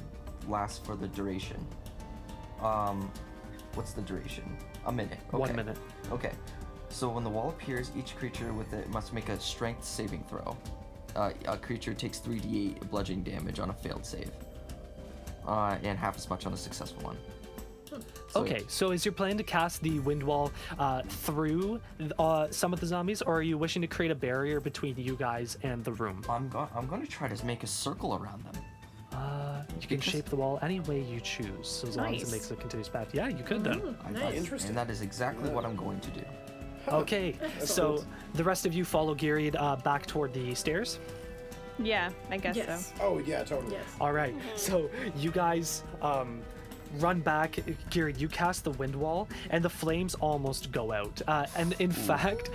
[0.48, 1.64] lasts for the duration.
[2.60, 3.10] Um
[3.74, 4.44] what's the duration?
[4.86, 5.18] A minute.
[5.30, 5.76] One minute.
[6.10, 6.32] Okay.
[6.90, 10.56] So when the wall appears, each creature with it must make a strength saving throw.
[11.16, 14.30] Uh, a creature takes 3d8 bludgeoning damage on a failed save.
[15.46, 17.16] Uh, and half as much on a successful one.
[18.28, 21.80] So- Okay, so is your plan to cast the wind wall uh, through
[22.18, 25.16] uh, some of the zombies, or are you wishing to create a barrier between you
[25.16, 26.22] guys and the room?
[26.28, 28.62] I'm, go- I'm going to try to make a circle around them.
[29.12, 32.22] Uh, you can Because- shape the wall any way you choose, so as long as
[32.22, 33.08] it makes a continuous path.
[33.12, 33.96] Yeah, you could then.
[34.04, 34.22] I Nice.
[34.22, 34.68] thought- Interesting.
[34.68, 36.22] And that is exactly what I'm going to do.
[36.88, 38.04] Okay, so cool.
[38.34, 40.98] the rest of you follow Giriad uh, back toward the stairs.
[41.78, 42.92] Yeah, I guess Yes.
[42.98, 43.04] so.
[43.04, 43.72] Oh yeah, totally.
[43.72, 43.84] Yes.
[44.00, 46.40] All right, so you guys um,
[46.98, 47.58] run back.
[47.90, 51.20] Gary, you cast the wind wall, and the flames almost go out.
[51.26, 52.50] Uh, and in fact,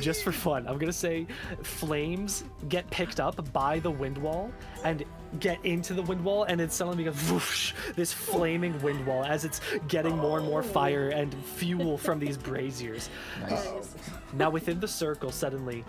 [0.00, 1.26] just for fun, I'm gonna say
[1.62, 4.50] flames get picked up by the wind wall
[4.84, 5.04] and
[5.40, 9.44] get into the wind wall, and it suddenly becomes whoosh, this flaming wind wall as
[9.44, 13.10] it's getting more and more fire and fuel from these braziers.
[13.48, 13.94] Nice.
[14.32, 15.84] Now, within the circle, suddenly,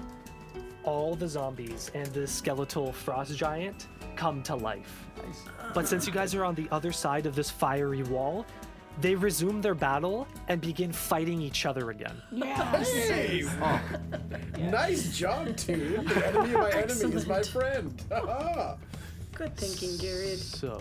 [0.84, 5.05] all the zombies and the skeletal frost giant come to life.
[5.74, 8.45] But since you guys are on the other side of this fiery wall,
[9.01, 12.22] they resume their battle and begin fighting each other again.
[12.32, 13.43] Hey!
[14.57, 16.07] Nice job, dude.
[16.07, 18.01] The enemy of my enemy is my friend.
[19.38, 19.47] Haha.
[19.47, 20.39] Good thinking, Jared.
[20.39, 20.77] So,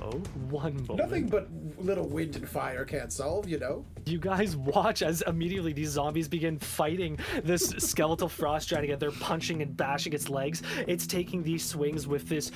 [0.50, 0.96] one moment.
[0.96, 1.48] Nothing but
[1.78, 3.84] little wind and fire can't solve, you know?
[4.06, 8.98] You guys watch as immediately these zombies begin fighting this skeletal frost giant again.
[8.98, 10.62] They're punching and bashing its legs.
[10.86, 12.50] It's taking these swings with this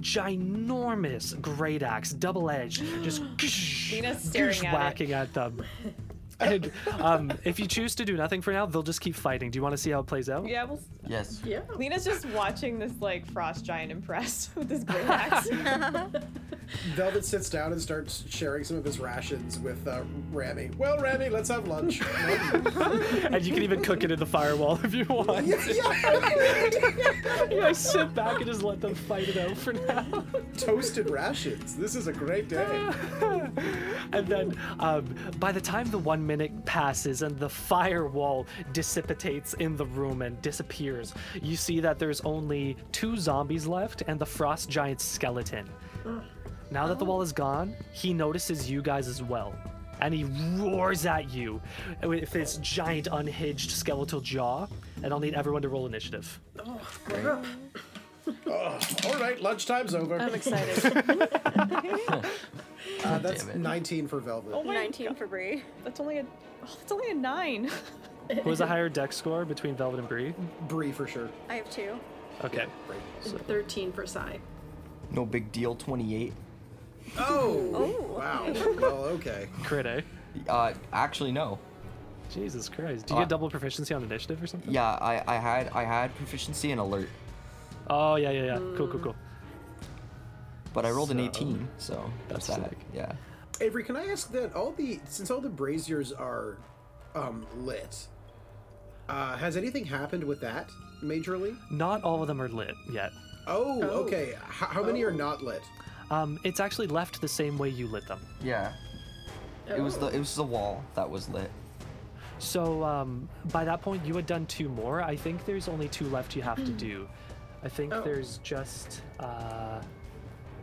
[0.00, 3.22] ginormous great axe, double edged, just
[3.92, 4.76] Lena's staring at it.
[4.76, 5.62] whacking at them.
[6.40, 9.50] And um, if you choose to do nothing for now, they'll just keep fighting.
[9.50, 10.46] Do you want to see how it plays out?
[10.48, 11.40] Yeah, well, Yes.
[11.44, 11.60] Yeah.
[11.76, 15.48] Lena's just watching this like frost giant impressed with this great axe.
[16.94, 20.70] Velvet sits down and starts sharing some of his rations with uh, Rami.
[20.78, 22.00] Well, Rami, let's have lunch.
[23.30, 25.46] And you can even cook it in the firewall if you want.
[25.46, 27.44] yeah, yeah.
[27.50, 30.24] You guys sit back and just let them fight it out for now.
[30.56, 31.76] Toasted rations.
[31.76, 32.90] This is a great day.
[34.12, 35.04] and then um,
[35.38, 40.40] by the time the one minute passes and the firewall dissipates in the room and
[40.42, 41.12] disappears,
[41.42, 45.68] you see that there's only two zombies left and the frost giant's skeleton.
[46.70, 49.52] Now that the wall is gone, he notices you guys as well.
[50.00, 50.24] And he
[50.56, 51.60] roars at you
[52.02, 54.68] with his giant unhinged skeletal jaw.
[55.02, 56.40] And I'll need everyone to roll initiative.
[57.10, 57.44] We're up.
[58.46, 60.16] Oh, all right, lunchtime's over.
[60.18, 60.78] I'm excited.
[63.04, 63.58] Uh, that's Damn it.
[63.58, 64.52] 19 for Velvet.
[64.54, 65.62] Oh my 19 for Bree.
[65.84, 66.22] That's only a.
[66.62, 67.70] Oh, that's only a nine.
[68.44, 70.34] Who has a higher dex score between Velvet and Bree?
[70.68, 71.28] Bree for sure.
[71.48, 71.98] I have two.
[72.44, 72.66] Okay.
[73.24, 74.38] And 13 for Sai.
[75.10, 75.74] No big deal.
[75.74, 76.32] 28.
[77.18, 78.52] Oh, wow.
[78.80, 79.48] Well, okay.
[79.64, 80.00] Crit, eh?
[80.48, 81.58] Uh, actually no.
[82.32, 83.06] Jesus Christ.
[83.06, 84.72] Do you Uh, get double proficiency on initiative or something?
[84.72, 87.08] Yeah, I, I had I had proficiency and alert,
[87.88, 88.58] Oh, yeah, yeah, yeah.
[88.76, 89.16] Cool, cool, cool.
[90.72, 92.70] But I rolled an 18, so that's that's that.
[92.70, 92.78] sick.
[92.94, 93.12] Yeah.
[93.60, 96.56] Avery, can I ask that all the since all the braziers are
[97.14, 98.06] um, lit,
[99.08, 100.68] uh, has anything happened with that
[101.02, 101.56] majorly?
[101.70, 103.10] Not all of them are lit yet.
[103.46, 103.88] Oh, Oh.
[104.04, 104.30] okay.
[104.30, 105.62] H- how many are not lit?
[106.10, 108.20] Um, it's actually left the same way you lit them.
[108.42, 108.72] Yeah.
[109.68, 111.50] It was the it was the wall that was lit.
[112.38, 115.02] So um, by that point, you had done two more.
[115.02, 117.06] I think there's only two left you have to do.
[117.62, 118.00] I think Oh.
[118.00, 119.80] there's just uh,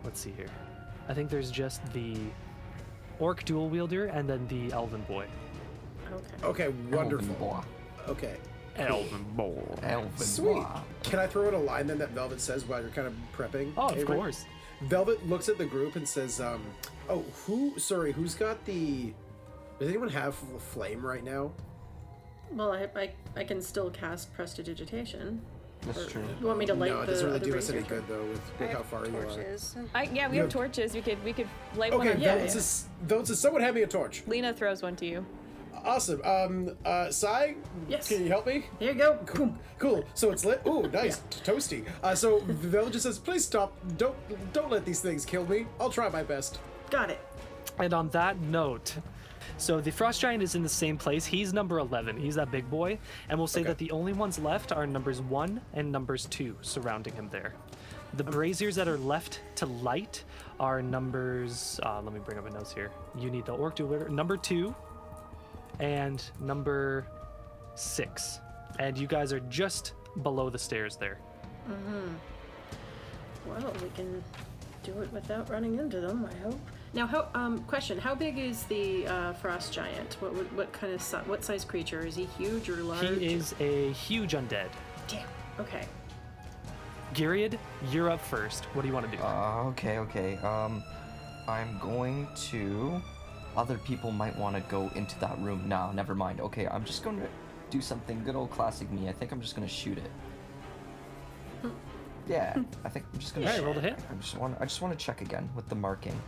[0.07, 0.47] let's see here.
[1.09, 2.15] I think there's just the
[3.19, 5.25] orc dual wielder and then the elven boy.
[6.09, 6.45] Okay.
[6.65, 7.35] Okay, wonderful.
[7.35, 7.63] Elven
[8.07, 8.11] boy.
[8.11, 8.37] Okay,
[8.77, 9.61] Elven boy.
[9.83, 10.53] Elven sweet.
[10.53, 10.65] boy.
[11.03, 13.73] Can I throw in a line then that Velvet says while you're kind of prepping?
[13.75, 14.15] Oh, of Avery?
[14.15, 14.45] course.
[14.83, 16.63] Velvet looks at the group and says, um,
[17.09, 17.77] "Oh, who?
[17.77, 19.11] Sorry, who's got the?
[19.79, 21.51] Does anyone have a flame right now?
[22.51, 25.41] Well, I, I, I can still cast Prestidigitation.
[25.87, 26.23] That's Or- true.
[26.39, 28.03] You want me to light no, it the doesn't really other do us any good
[28.07, 29.23] though with, I with how have far you are.
[29.23, 29.75] torches.
[29.95, 30.93] I, yeah, we You have have- torches.
[30.93, 32.21] We could we could light one Okay, on.
[32.21, 32.51] Yeah, Velvet yeah.
[32.51, 34.23] says, Velvet someone hand me a torch.
[34.27, 35.25] Lena throws one to you.
[35.85, 36.21] Awesome.
[36.25, 37.55] Um, uh, Sai,
[37.87, 38.09] Yes.
[38.09, 38.65] can you help me?
[38.79, 39.19] Here you go.
[39.25, 39.53] Cool.
[39.77, 40.03] Cool.
[40.15, 40.61] So it's lit.
[40.67, 41.85] Ooh, nice, toasty.
[42.03, 43.77] Uh, so Velvet just says, please stop.
[43.97, 44.15] Don't
[44.53, 45.65] don't let these things kill me.
[45.79, 46.59] I'll try my best.
[46.89, 47.19] Got it.
[47.79, 48.95] And on that note,
[49.57, 51.25] so the frost giant is in the same place.
[51.25, 52.17] He's number 11.
[52.17, 52.97] He's that big boy.
[53.29, 53.69] And we'll say Okay.
[53.69, 57.53] that the only ones left are numbers 1 and numbers 2 surrounding him there.
[58.13, 60.23] The braziers that are left to light
[60.59, 61.79] are numbers.
[61.83, 62.91] Uh, let me bring up my notes here.
[63.17, 64.09] You need the orc dueler.
[64.09, 64.73] Number 2
[65.79, 67.05] and number
[67.75, 68.39] 6.
[68.79, 69.93] And you guys are just
[70.23, 71.17] below the stairs there.
[73.45, 74.23] Well, we can
[74.83, 76.25] do it without running into them.
[76.31, 76.59] I hope.
[76.97, 77.27] Now, how?
[77.35, 80.17] Um, question: How big is the uh, frost giant?
[80.19, 82.25] What what, what kind of si- what size creature is he?
[82.39, 83.07] Huge or large?
[83.07, 84.69] He is a huge undead.
[85.07, 85.27] Damn.
[85.59, 85.85] Okay.
[87.13, 87.59] Gyriad,
[87.91, 88.65] you're up first.
[88.73, 89.21] What do you want to do?
[89.21, 90.37] Uh, okay, okay.
[90.37, 90.83] Um,
[91.47, 92.99] I'm going to.
[93.55, 95.69] Other people might want to go into that room.
[95.69, 96.41] No, never mind.
[96.41, 97.27] Okay, I'm just going to
[97.69, 99.07] do something good old classic me.
[99.07, 101.71] I think I'm just going to shoot it.
[102.27, 103.45] Yeah, I think I'm just gonna.
[103.45, 103.83] Alright, roll to it.
[103.83, 103.99] hit.
[104.11, 104.57] I just want.
[104.59, 106.19] I just want to check again with the marking.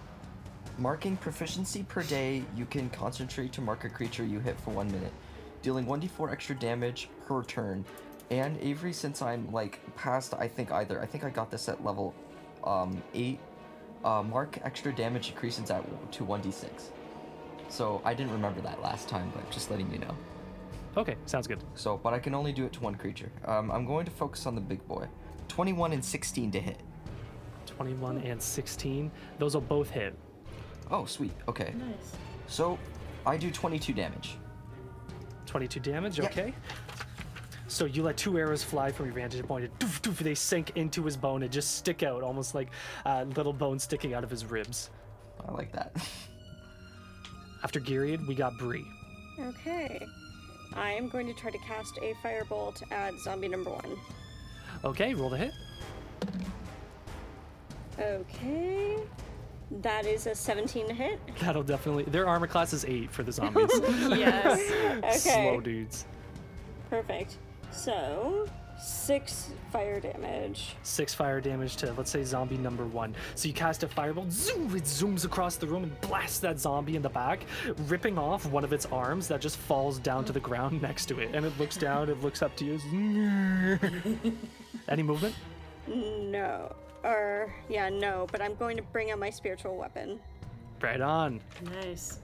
[0.80, 2.44] Marking proficiency per day.
[2.56, 5.12] You can concentrate to mark a creature you hit for one minute,
[5.62, 7.84] dealing 1d4 extra damage per turn.
[8.32, 11.02] And Avery, since I'm like past, I think either.
[11.02, 12.16] I think I got this at level
[12.64, 13.40] um eight.
[14.06, 16.66] uh, mark extra damage increases at to 1d6.
[17.70, 20.16] So I didn't remember that last time, but just letting you know.
[20.98, 21.64] Okay, sounds good.
[21.76, 23.32] So, but I can only do it to one creature.
[23.46, 25.08] Um, I'm going to focus on the big boy.
[25.50, 26.78] 21 and 16 to hit.
[27.66, 29.12] 21 and 16.
[29.40, 30.16] Those will both hit.
[30.92, 31.32] Oh, sweet.
[31.48, 31.74] Okay.
[31.78, 32.14] Nice.
[32.48, 32.78] So,
[33.26, 34.38] I do 22 damage.
[35.46, 36.26] 22 damage, Yeah.
[36.26, 36.54] okay.
[37.68, 39.66] So you let two arrows fly from your vantage point.
[39.66, 42.70] And doof, doof, they sink into his bone and just stick out, almost like
[43.06, 44.90] uh, little bones sticking out of his ribs.
[45.48, 45.96] I like that.
[47.64, 48.86] After Gyriad, we got Bree.
[49.40, 50.04] Okay.
[50.76, 53.98] I am going to try to cast a firebolt at zombie number one.
[54.84, 55.52] Okay, roll the hit.
[58.00, 58.98] Okay.
[59.72, 61.20] That is a 17 to hit.
[61.40, 62.04] That'll definitely.
[62.06, 63.70] Their armor class is 8 for the zombies.
[64.18, 64.72] Yes.
[65.00, 65.18] Okay.
[65.18, 66.06] Slow dudes.
[66.90, 67.38] Perfect.
[67.72, 68.48] So,
[68.80, 70.76] six fire damage.
[70.84, 73.14] Six fire damage to, let's say, zombie number one.
[73.36, 76.96] So you cast a fireball, zoom, it zooms across the room and blasts that zombie
[76.96, 77.46] in the back,
[77.88, 81.20] ripping off one of its arms that just falls down to the ground next to
[81.20, 81.30] it.
[81.34, 83.80] And it looks down, it looks up to you.
[84.88, 85.36] Any movement?
[85.88, 86.76] No.
[87.04, 90.20] Or, yeah, no, but I'm going to bring out my spiritual weapon.
[90.82, 91.40] Right on.
[91.64, 92.20] Nice.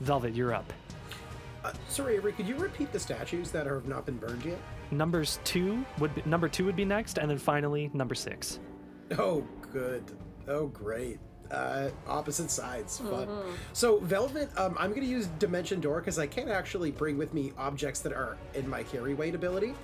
[0.00, 0.72] Velvet, you're up.
[1.64, 4.58] Uh, sorry, Avery, could you repeat the statues that have not been burned yet?
[4.92, 8.60] Numbers two would be, number two would be next, and then finally number six.
[9.18, 10.04] Oh, good.
[10.46, 11.18] Oh, great.
[11.50, 12.98] Uh, opposite sides.
[12.98, 13.28] Fun.
[13.72, 17.34] So, Velvet, um, I'm going to use Dimension Door because I can't actually bring with
[17.34, 19.74] me objects that are in my carry weight ability.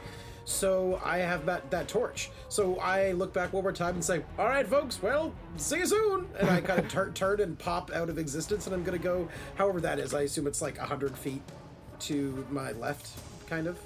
[0.45, 2.31] So, I have that, that torch.
[2.49, 5.87] So, I look back one more time and say, All right, folks, well, see you
[5.87, 6.27] soon.
[6.39, 9.03] And I kind of tur- turn and pop out of existence, and I'm going to
[9.03, 10.15] go, however that is.
[10.15, 11.43] I assume it's like 100 feet
[12.01, 13.09] to my left,
[13.49, 13.79] kind of.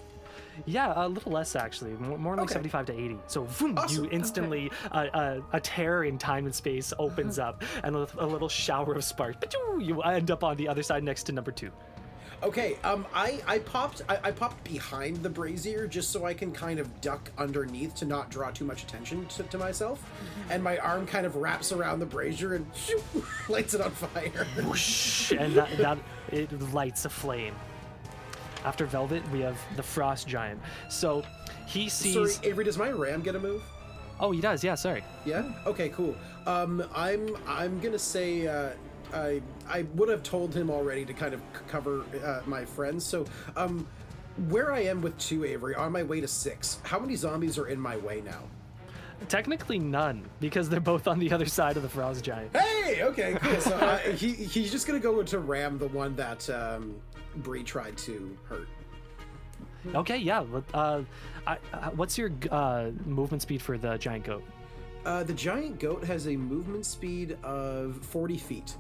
[0.65, 2.55] Yeah, a little less actually, more, more like Okay.
[2.55, 3.19] 75 to 80.
[3.27, 7.63] So boom, Awesome, you instantly uh, uh, a tear in time and space opens up,
[7.85, 9.37] and a, a little shower of sparks.
[9.45, 9.85] Pachoo!
[9.85, 11.71] You end up on the other side next to number two.
[12.43, 16.53] Okay, um, I I popped I, I popped behind the brazier just so I can
[16.53, 20.03] kind of duck underneath to not draw too much attention to, to myself,
[20.51, 23.03] and my arm kind of wraps around the brazier and shoo,
[23.49, 24.47] lights it on fire.
[24.65, 25.99] Whoosh, and that, that
[26.31, 27.55] it lights a flame.
[28.65, 30.61] After Velvet, we have the Frost Giant.
[30.89, 31.23] So
[31.67, 32.15] he sees.
[32.15, 32.49] Sorry.
[32.51, 33.63] Avery, does my ram get a move?
[34.19, 34.65] Oh, he does.
[34.65, 35.05] Yeah, sorry.
[35.25, 35.53] Yeah.
[35.67, 35.89] Okay.
[35.91, 36.17] Cool.
[36.47, 38.71] Um, I'm I'm gonna say uh,
[39.13, 43.05] I I would have told him already to kind of cover uh, my friends.
[43.05, 43.25] So
[43.57, 43.87] um,
[44.49, 46.79] where I am with two Avery on my way to six.
[46.83, 48.43] How many zombies are in my way now?
[49.29, 52.55] Technically none, because they're both on the other side of the Frost Giant.
[52.55, 53.61] Hey, okay, cool.
[53.61, 56.95] So uh, he he's just gonna go to ram the one that um,
[57.37, 58.69] Bree tried to hurt.
[59.95, 60.45] Okay, yeah.
[60.75, 61.03] Uh,
[61.47, 64.45] I, uh, what's your uh, movement speed for the giant goat?
[65.05, 68.77] Uh, the giant goat has a movement speed of forty feet.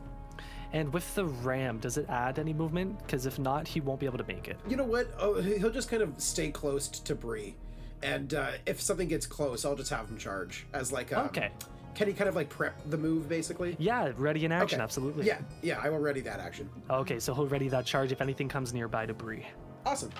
[0.72, 2.98] And with the ram, does it add any movement?
[3.00, 4.58] Because if not, he won't be able to make it.
[4.68, 5.08] You know what?
[5.18, 7.54] Oh, he- he'll just kind of stay close to Bree,
[8.02, 11.50] and uh, if something gets close, I'll just have him charge as like um, Okay.
[11.94, 13.74] Can he kind of like prep the move basically?
[13.78, 14.84] Yeah, ready in action, Okay.
[14.84, 15.24] absolutely.
[15.26, 15.80] Yeah, yeah.
[15.82, 16.68] I will ready that action.
[16.90, 19.46] Okay, so he'll ready that charge if anything comes nearby to Bree.
[19.86, 20.10] Awesome.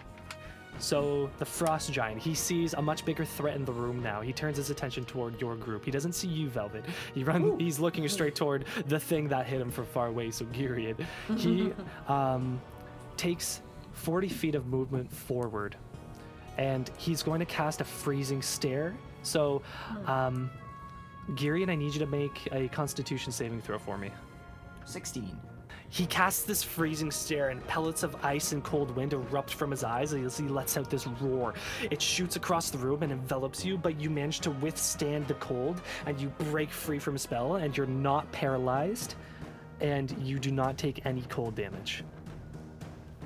[0.78, 4.20] So the frost giant, he sees a much bigger threat in the room now.
[4.20, 5.84] He turns his attention toward your group.
[5.84, 6.84] He doesn't see you, Velvet.
[7.14, 7.58] He run.
[7.58, 10.30] He's looking straight toward the thing that hit him from far away.
[10.30, 11.04] So Gyriad,
[11.36, 11.72] he
[12.08, 12.60] um,
[13.16, 13.62] takes
[13.92, 15.76] 40 feet of movement forward,
[16.58, 18.94] and he's going to cast a freezing stare.
[19.22, 19.62] So,
[20.06, 20.50] um,
[21.30, 24.10] Gyriad, I need you to make a Constitution saving throw for me.
[24.84, 25.36] 16.
[25.88, 29.84] He casts this freezing stare, and pellets of ice and cold wind erupt from his
[29.84, 31.54] eyes as he lets out this roar.
[31.90, 35.80] It shoots across the room and envelops you, but you manage to withstand the cold,
[36.06, 39.14] and you break free from a spell, and you're not paralyzed,
[39.80, 42.02] and you do not take any cold damage.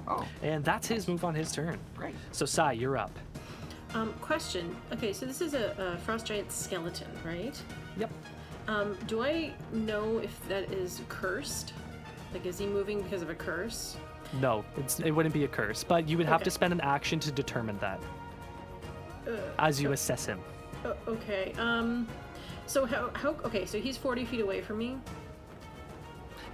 [0.09, 1.79] Oh, And that's his move on his turn.
[1.97, 2.15] great.
[2.33, 3.17] So, Sai, you're up.
[3.95, 4.77] Um, question.
[4.93, 7.61] Okay, so this is a, a frost giant skeleton, right?
[7.97, 8.11] Yep.
[8.69, 11.73] Um, do I know if that is cursed?
[12.33, 13.97] Like, is he moving because of a curse?
[14.41, 17.19] No, it's, it wouldn't be a curse, but you would have to spend an action
[17.21, 18.01] to determine that
[19.27, 20.39] Uh, as you assess him.
[20.85, 21.53] o- okay.
[21.59, 22.07] Um,
[22.67, 23.31] so how how?
[23.45, 24.99] Okay, so he's forty feet away from me.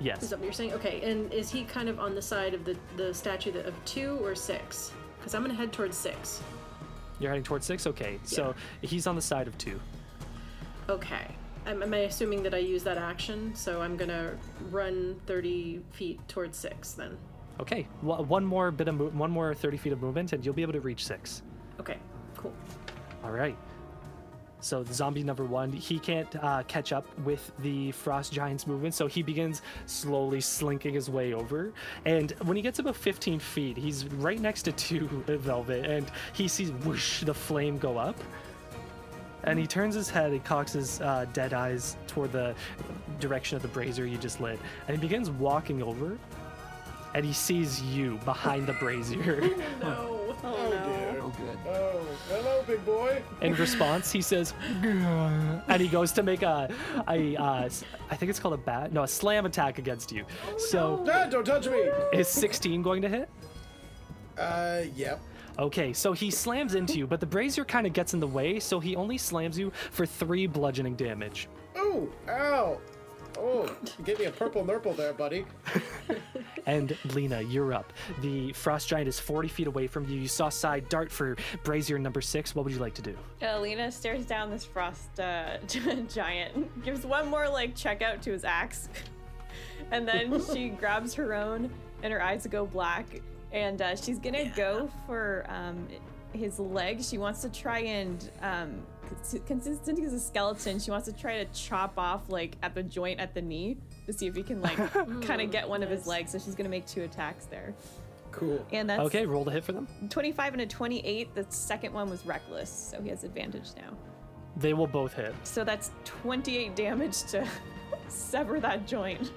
[0.01, 0.23] Yes.
[0.23, 0.73] Is that what you're saying?
[0.75, 3.75] Okay, and is he kind of on the side of the the statue that, of
[3.85, 4.93] two or six?
[5.19, 6.41] Because I'm gonna head towards six.
[7.19, 7.87] You're heading towards six?
[7.87, 8.19] Okay.
[8.25, 9.79] So he's on the side of two.
[10.89, 11.35] Okay.
[11.67, 13.55] Am, am I assuming that I use that action?
[13.55, 14.35] So I'm gonna
[14.71, 17.17] run 30 feet towards six then.
[17.61, 20.55] Okay, wha- one more bit of mo- one more 30 feet of movement, and you'll
[20.55, 21.43] be able to reach six.
[21.81, 21.97] Okay,
[22.37, 22.53] cool.
[23.25, 23.57] All right.
[24.61, 29.07] So zombie number one, he can't uh, catch up with the frost giant's movement, so
[29.07, 31.73] he begins slowly slinking his way over.
[32.05, 36.49] And when he gets about 15 feet, he's right next to two Velvet, and he
[36.49, 38.19] sees whoosh the flame go up.
[39.47, 42.55] And he turns his head and cocks his uh, dead eyes toward the
[43.21, 46.19] direction of the brazier you just lit, and he begins walking over.
[47.15, 49.41] And he sees you behind the brazier.
[49.81, 50.13] No.
[50.45, 51.17] Oh, no.
[51.23, 51.59] Oh, good.
[51.67, 53.23] Oh, hello, big boy.
[53.41, 56.69] In response, he says, and he goes to make a,
[57.09, 60.27] a uh, s- I think it's called a bat, no, a slam attack against you.
[60.59, 61.89] so Dad, don't touch me.
[62.13, 63.31] is 16 going to hit?
[64.37, 65.21] Uh, yep.
[65.59, 68.61] Okay, so he slams into you, but the brazier kind of gets in the way,
[68.61, 71.49] so he only slams you for three bludgeoning damage.
[71.75, 72.79] Oh, ow.
[73.39, 73.65] Oh,
[73.99, 75.45] you gave me a purple nurple there, buddy.
[76.67, 77.93] And Lena, you're up.
[78.23, 80.19] The frost giant is 40 feet away from you.
[80.19, 82.57] You saw Sai dart for brazier number six.
[82.57, 83.17] What would you like to do?
[83.61, 85.59] Lena stares down this frost uh,
[86.09, 88.89] giant, gives one more like check out to his axe,
[89.93, 91.71] and then she grabs her own,
[92.03, 95.87] and her eyes go black, and uh, she's gonna go for um,
[96.33, 97.03] his leg.
[97.03, 100.79] She wants to try and um, cons- consistent as a skeleton.
[100.79, 103.77] She wants to try to chop off like at the joint at the knee
[104.07, 104.77] to see if he can like
[105.23, 106.33] kind of get one of his legs.
[106.33, 107.75] So she's gonna make two attacks there,
[108.33, 108.65] Cool.
[108.73, 109.89] and that's Okay, roll to hit for them.
[110.11, 111.35] 25 and a 28.
[111.35, 113.97] The second one was reckless, so he has advantage now.
[114.59, 115.35] They will both hit.
[115.45, 117.47] So that's 28 damage to
[118.09, 119.31] sever that joint.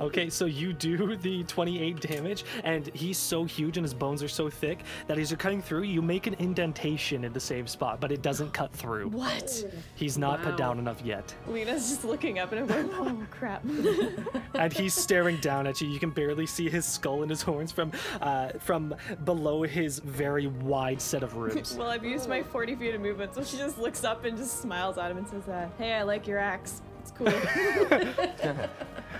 [0.00, 4.28] Okay, so you do the 28 damage, and he's so huge and his bones are
[4.28, 8.00] so thick that as you're cutting through, you make an indentation in the same spot,
[8.00, 9.08] but it doesn't cut through.
[9.08, 9.64] What?
[9.94, 10.44] He's not Wow.
[10.46, 11.34] put down enough yet.
[11.46, 13.64] Lena's just looking up and I'm like, oh crap.
[14.54, 15.88] and he's staring down at you.
[15.88, 20.46] You can barely see his skull and his horns from uh, from below his very
[20.48, 21.74] wide set of ribs.
[21.78, 24.60] well, I've used my 40 feet of movement, so she just looks up and just
[24.60, 26.82] smiles at him and says, uh, hey, I like your axe.
[27.00, 27.32] It's cool.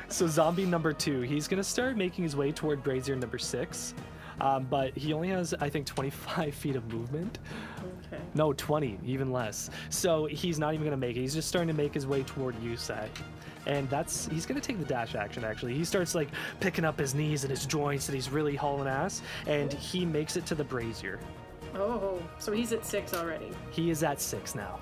[0.08, 3.94] So zombie number two, he's gonna start making his way toward brazier number six.
[4.40, 7.38] Um, but he only has, I think, 25 feet of movement.
[8.06, 8.22] Okay.
[8.34, 9.70] No, 20, even less.
[9.90, 11.20] So he's not even gonna make it.
[11.20, 13.08] He's just starting to make his way toward Yusai.
[13.66, 15.74] And that's he's gonna take the dash action actually.
[15.74, 16.28] He starts like
[16.60, 19.22] picking up his knees and his joints and he's really hauling ass.
[19.46, 21.18] And he makes it to the brazier.
[21.74, 23.50] Oh, so he's at six already.
[23.70, 24.80] He is at six now.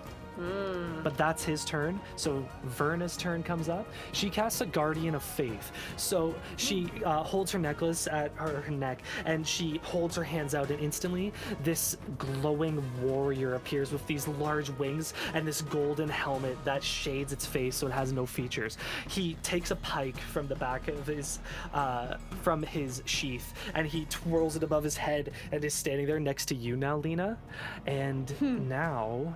[1.03, 2.01] But that's his turn.
[2.17, 3.87] So Verna's turn comes up.
[4.13, 5.73] She casts a Guardian of Faith.
[5.97, 10.55] So she uh, holds her necklace at her, her neck and she holds her hands
[10.55, 11.33] out, and instantly
[11.63, 17.47] this glowing warrior appears with these large wings and this golden helmet that shades its
[17.47, 18.79] face so it has no features.
[19.09, 21.39] He takes a pike from the back of his
[21.75, 26.21] uh, from his sheath and he twirls it above his head and is standing there
[26.21, 27.39] next to you now, Lena.
[27.87, 29.35] And now.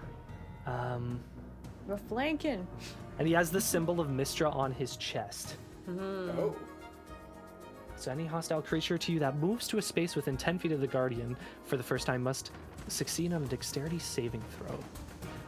[0.67, 1.21] Um,
[1.87, 2.67] We're flanking.
[3.19, 5.57] and he has the symbol of Mystra on his chest.
[5.89, 6.55] Oh.
[7.97, 10.81] So any hostile creature to you that moves to a space within 10 feet of
[10.81, 12.51] the Guardian for the first time must
[12.89, 14.79] succeed on a dexterity saving throw.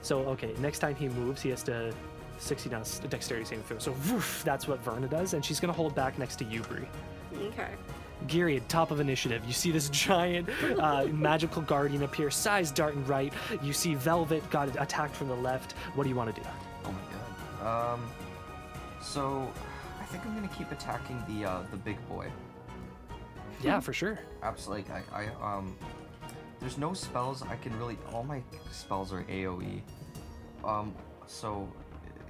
[0.03, 1.93] So, okay, next time he moves, he has to
[2.39, 3.79] succeed on a s- dexterity saving throw.
[3.79, 6.63] So, woof, that's what Verna does, and she's going to hold back next to you,
[6.63, 6.87] Bree.
[8.27, 9.43] Gilead, top of initiative.
[9.47, 10.49] You see this giant
[10.79, 13.33] uh, magical guardian appear, Sai's darting right.
[13.63, 15.73] You see Velvet got attacked from the left.
[15.95, 16.47] What do you want to do?
[16.85, 17.95] Oh my god.
[17.95, 18.11] Um,
[19.01, 19.51] so
[20.01, 22.29] I think I'm gonna keep attacking the uh, the big boy.
[23.63, 24.19] Yeah, for sure.
[24.43, 24.85] Absolutely.
[25.13, 25.77] I, I um,
[26.61, 27.99] there's no spells I can really.
[28.13, 29.81] All my spells are AOE.
[30.65, 30.95] Um,
[31.27, 31.69] so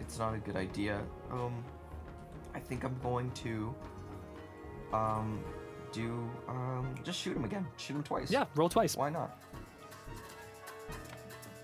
[0.01, 1.01] it's not a good idea.
[1.31, 1.65] Um,
[2.55, 3.75] I think I'm going to
[4.93, 5.39] um
[5.93, 7.67] do um just shoot him again.
[7.77, 8.31] Shoot him twice.
[8.31, 8.97] Yeah, roll twice.
[8.97, 9.39] Why not?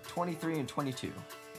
[0.07, 1.13] 23 and 22.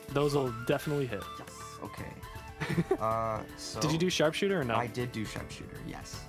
[0.09, 1.24] Those will definitely hit.
[1.39, 1.49] Yes.
[1.84, 2.95] Okay.
[2.99, 4.76] uh, so Did you do sharpshooter or no?
[4.76, 5.78] I did do sharpshooter.
[5.88, 6.22] Yes.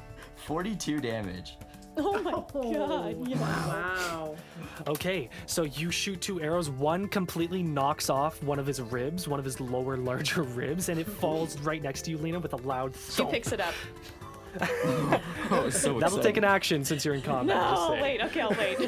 [0.47, 1.57] 42 damage.
[1.99, 2.33] Oh my
[2.75, 3.27] god.
[3.27, 3.39] Yeah.
[3.41, 4.37] Wow.
[4.87, 6.69] Okay, so you shoot two arrows.
[6.69, 11.01] One completely knocks off one of his ribs, one of his lower, larger ribs, and
[11.01, 13.73] it falls right next to you, Lena, with a loud She picks it up.
[15.49, 17.57] Oh, so That'll take an action since you're in combat.
[17.57, 18.03] No, saying.
[18.03, 18.79] wait, okay, I'll wait.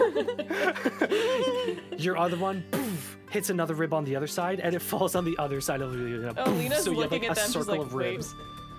[2.01, 5.25] Your other one poof, hits another rib on the other side, and it falls on
[5.25, 6.35] the other side of the.
[6.37, 7.51] Oh, Lena's so you have like at a them.
[7.51, 8.35] Circle like, of ribs.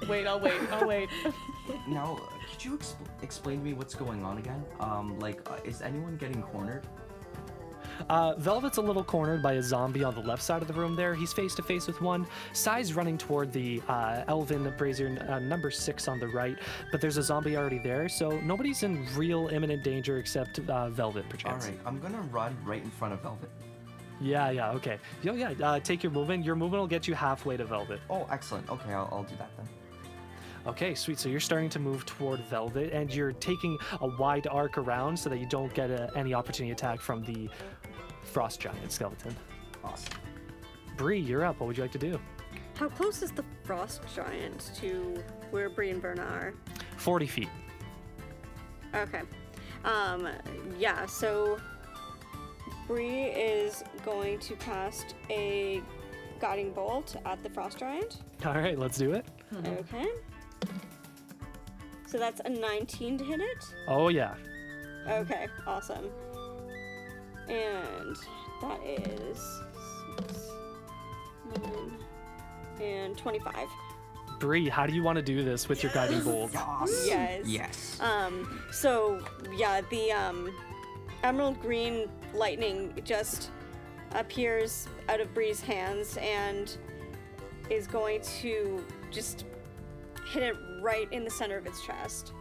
[0.09, 1.09] wait, I'll wait, I'll wait.
[1.87, 4.65] Now, uh, could you expl- explain to me what's going on again?
[4.79, 6.83] Um, like, uh, is anyone getting cornered?
[8.07, 10.95] Uh, Velvet's a little cornered by a zombie on the left side of the room
[10.95, 11.13] there.
[11.13, 12.25] He's face to face with one.
[12.53, 16.57] Sai's running toward the uh, Elven Brazier uh, number six on the right,
[16.91, 21.25] but there's a zombie already there, so nobody's in real imminent danger except uh, Velvet,
[21.25, 21.65] All perchance.
[21.67, 23.49] right, I'm gonna run right in front of Velvet.
[24.21, 24.97] Yeah, yeah, okay.
[25.23, 26.43] Yo, yeah, uh, take your movement.
[26.43, 28.01] Your movement will get you halfway to Velvet.
[28.09, 28.69] Oh, excellent.
[28.69, 29.67] Okay, I'll, I'll do that then.
[30.67, 31.17] Okay, sweet.
[31.17, 35.29] So you're starting to move toward Velvet, and you're taking a wide arc around so
[35.29, 37.49] that you don't get a, any opportunity attack from the
[38.29, 39.35] Frost Giant skeleton.
[39.83, 40.13] Awesome.
[40.97, 41.59] Bree, you're up.
[41.59, 42.19] What would you like to do?
[42.75, 45.21] How close is the frost giant to
[45.51, 46.53] where Bree and Verna are?
[46.97, 47.49] 40 feet.
[48.95, 49.21] Okay.
[49.83, 50.29] Um,
[50.77, 51.59] yeah, so
[52.87, 55.81] Bree is going to cast a
[56.39, 58.17] guiding bolt at the frost giant.
[58.45, 59.25] All right, let's do it.
[59.65, 60.07] Okay.
[62.05, 63.65] So that's a 19 to hit it.
[63.87, 64.35] Oh, yeah.
[65.07, 66.09] Okay, awesome.
[67.49, 68.15] And
[68.61, 69.61] that is
[70.17, 70.49] six,
[71.61, 71.97] nine,
[72.81, 73.67] and 25.
[74.39, 76.51] Bree, how do you want to do this with your guiding bolt?
[76.53, 77.45] Yes.
[77.45, 77.99] Yes.
[77.99, 79.21] Um, so
[79.55, 80.53] yeah, the um,
[81.23, 83.51] emerald green lightning just
[84.13, 86.77] appears out of Bree's hands and
[87.69, 89.45] is going to just
[90.31, 92.33] hit it right in the center of its chest.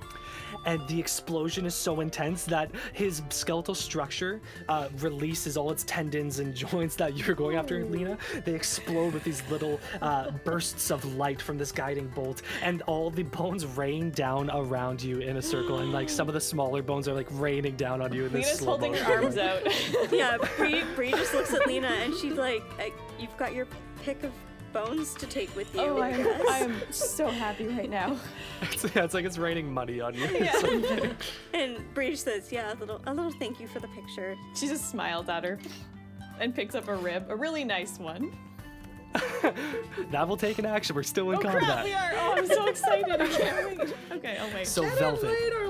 [0.65, 6.39] And the explosion is so intense that his skeletal structure uh, releases all its tendons
[6.39, 8.19] and joints that you're going after, Lena.
[8.45, 13.11] They explode with these little uh, bursts of light from this guiding bolt, and all
[13.11, 16.83] the bones rain down around you in a circle, and like some of the smaller
[16.83, 19.63] bones are like raining down on you in this Lena's slow holding her arms out.
[20.13, 23.67] yeah, Bree, Bree just looks at Lena and she's like, "Uh, "You've got your
[24.03, 24.33] pick of
[24.85, 26.49] bones to take with you." oh, I am.
[26.49, 28.17] I am so happy right now.
[28.63, 30.27] It's, yeah, it's like it's raining money on you.
[30.27, 31.13] Yeah.
[31.55, 34.67] And Bree just says, "Yeah, a little, a little thank you for the picture." She
[34.67, 35.59] just smiles at her
[36.41, 38.37] and picks up a rib, a really nice one.
[40.11, 40.95] that will take an action.
[40.95, 41.63] We're still in Oh combat.
[41.63, 42.13] crap, we are!
[42.17, 43.21] Oh, I'm so excited.
[43.21, 43.95] I can't wait.
[44.13, 44.67] Okay, I'll wait.
[44.67, 45.31] So Velvet.
[45.31, 45.68] Later, Lena.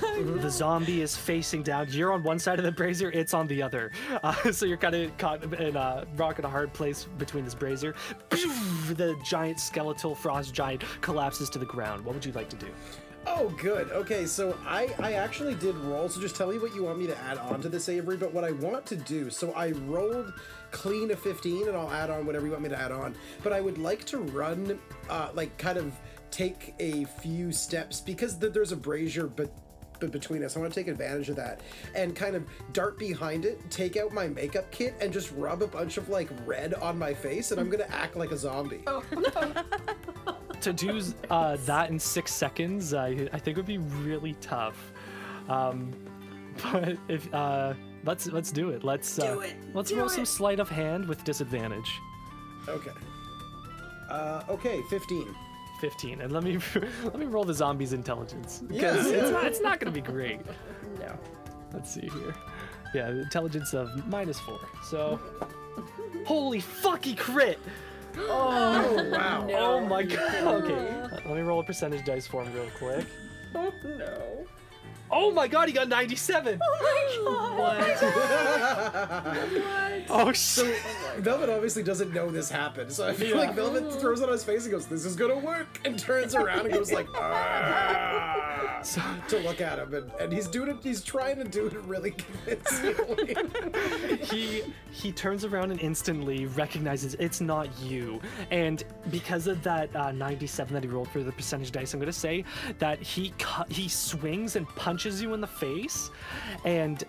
[0.38, 1.86] The zombie is facing down.
[1.90, 3.92] You're on one side of the brazier, it's on the other.
[4.22, 7.54] Uh, so you're kind of caught in a rock in a hard place between this
[7.54, 7.94] brazier.
[8.30, 12.04] The giant skeletal frost giant collapses to the ground.
[12.04, 12.66] What would you like to do?
[13.26, 13.90] Oh, good.
[13.92, 17.06] Okay, so I, I actually did roll, so just tell me what you want me
[17.06, 18.16] to add on to this, Avery.
[18.16, 20.32] But what I want to do, so I rolled
[20.70, 23.14] clean a 15, and I'll add on whatever you want me to add on.
[23.42, 24.78] But I would like to run,
[25.10, 25.92] uh, like, kind of
[26.30, 29.52] take a few steps because th- there's a brazier, but.
[30.00, 31.60] But between us, I want to take advantage of that
[31.94, 35.66] and kind of dart behind it, take out my makeup kit, and just rub a
[35.66, 38.84] bunch of like red on my face, and I'm gonna act like a zombie.
[40.62, 44.92] To do uh, that in six seconds, I, I think would be really tough.
[45.48, 45.92] Um,
[46.72, 47.74] but if uh,
[48.04, 48.82] let's let's do it.
[48.82, 49.54] Let's uh, Do it.
[49.72, 51.90] let's Do roll some sleight of hand with disadvantage.
[52.68, 52.90] Okay.
[54.10, 55.34] Uh, okay, 15.
[55.80, 56.58] 15 and let me
[57.04, 59.18] let me roll the zombie's intelligence because Yeah.
[59.18, 60.40] it's not it's not to be great
[61.00, 61.18] No.
[61.72, 62.34] let's see here
[62.94, 65.20] yeah the intelligence of minus four so
[66.26, 67.58] holy fucky crit
[68.18, 69.46] oh, oh, wow.
[69.52, 73.06] oh my god okay let me roll a percentage dice for him real quick
[73.54, 74.46] Oh no.
[75.10, 79.52] Oh my god he got 97 oh my god!
[79.62, 80.02] what?
[80.10, 80.80] Oh shit
[81.18, 84.44] Velvet obviously doesn't know this happened, so I feel like Velvet throws it on his
[84.44, 88.80] face and goes, "This is gonna work," and turns around and goes like, "Ah,"
[89.28, 90.76] to look at him, and, and he's doing it.
[90.80, 92.12] He's trying to do it really
[92.46, 93.36] convincingly.
[94.22, 100.12] he he turns around and instantly recognizes it's not you and because of that uh,
[100.12, 102.42] 97 that he rolled for the percentage dice i'm going to say
[102.78, 106.10] that he cu- he swings and punches you in the face
[106.64, 107.04] and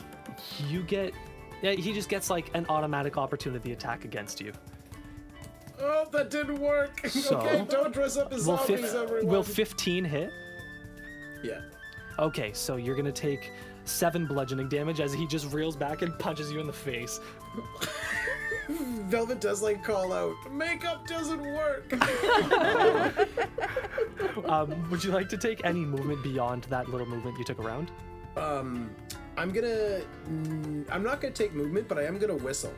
[0.67, 1.13] you get.
[1.61, 4.53] He just gets like an automatic opportunity attack against you.
[5.81, 7.01] oh, that didn't work.
[7.09, 7.37] So?
[7.37, 10.31] okay, don't dress up as Will, zombies, fif- will 15 hit?
[11.43, 11.61] yeah.
[12.17, 13.51] Okay, so you're gonna take
[13.85, 17.19] seven bludgeoning damage as he just reels back and punches you in the face.
[18.69, 21.93] Velvet does like call out, "Makeup doesn't work."
[24.45, 27.91] Um, would you like to take any movement beyond that little movement you took around?
[28.37, 28.89] um,
[29.37, 30.01] I'm gonna.
[30.29, 32.73] mm, I'm not gonna take movement, but I am gonna whistle.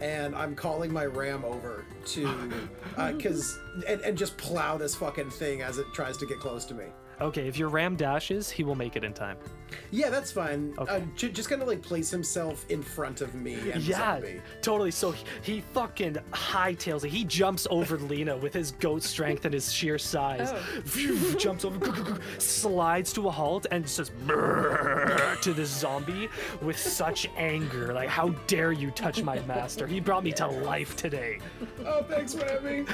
[0.00, 2.52] And I'm calling my ram over to,
[2.96, 3.56] uh, cause,
[3.86, 6.86] and, and just plow this fucking thing as it tries to get close to me.
[7.22, 9.36] Okay, if your ram dashes, he will make it in time.
[9.90, 10.74] Yeah, that's fine.
[10.78, 10.96] Okay.
[10.96, 14.40] Uh, j- just kind of like place himself in front of me and Yeah, zombie.
[14.60, 14.90] totally.
[14.90, 17.08] So he, he fucking hightails it.
[17.10, 20.52] He jumps over Lena with his goat strength and his sheer size.
[20.84, 26.28] Phew, jumps over, slides to a halt, and says to this zombie
[26.60, 27.94] with such anger.
[27.94, 29.86] Like, how dare you touch my master?
[29.86, 31.38] He brought me to life today.
[31.86, 32.84] Oh, thanks, Rammy.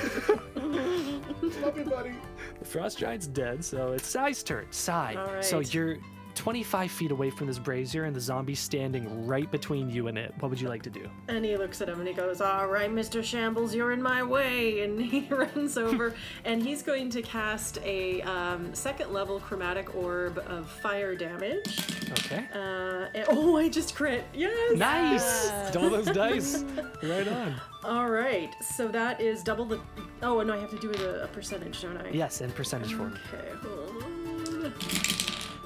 [1.62, 2.12] Love you, buddy.
[2.58, 4.66] The frost giant's dead, so it's Sai's turn.
[4.70, 5.14] Sai.
[5.14, 5.98] All So you're
[6.38, 10.32] 25 feet away from this brazier and the zombie standing right between you and it.
[10.38, 11.10] What would you like to do?
[11.26, 13.24] And he looks at him and he goes, All right, Mr.
[13.24, 14.78] Shambles, you're in my way.
[14.88, 20.38] And he runs over and he's going to cast a um, second level chromatic orb
[20.46, 21.78] of fire damage.
[22.12, 22.44] Okay.
[22.54, 24.24] Uh, and- oh, I just crit.
[24.32, 24.78] Yes.
[24.78, 25.50] Nice!
[25.72, 26.64] Double those dice.
[27.02, 27.54] Right on.
[27.84, 28.54] All right.
[28.60, 29.80] So that is double the.
[30.22, 32.10] Oh, no, I have to do a, a percentage, don't I?
[32.10, 33.16] Yes, in percentage form.
[33.32, 34.72] Okay, hold on.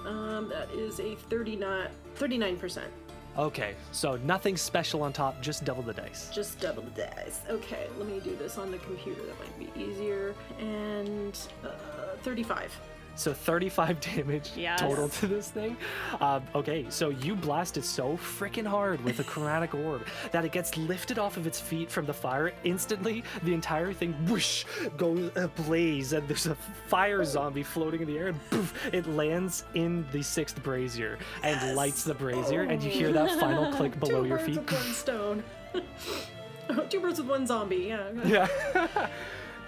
[0.06, 2.82] Um, that is a 39, 39%.
[3.38, 6.28] Okay, so nothing special on top, just double the dice.
[6.34, 7.40] Just double the dice.
[7.48, 9.22] Okay, let me do this on the computer.
[9.22, 10.34] That might be easier.
[10.58, 11.68] And uh,
[12.22, 12.78] 35.
[13.14, 14.80] So 35 damage Yes.
[14.80, 15.76] total to this thing.
[16.20, 20.52] Um, okay, so you blast it so freaking hard with a chromatic orb that it
[20.52, 22.52] gets lifted off of its feet from the fire.
[22.64, 24.64] Instantly, the entire thing whoosh
[24.96, 26.54] goes ablaze, and there's a
[26.86, 31.76] fire zombie floating in the air, and poof, it lands in the sixth brazier and
[31.76, 34.56] lights the brazier, and you hear that final click below Two your birds feet.
[34.58, 35.44] with one stone.
[36.88, 37.76] Two birds with one zombie.
[37.88, 38.08] Yeah.
[38.24, 39.08] Yeah.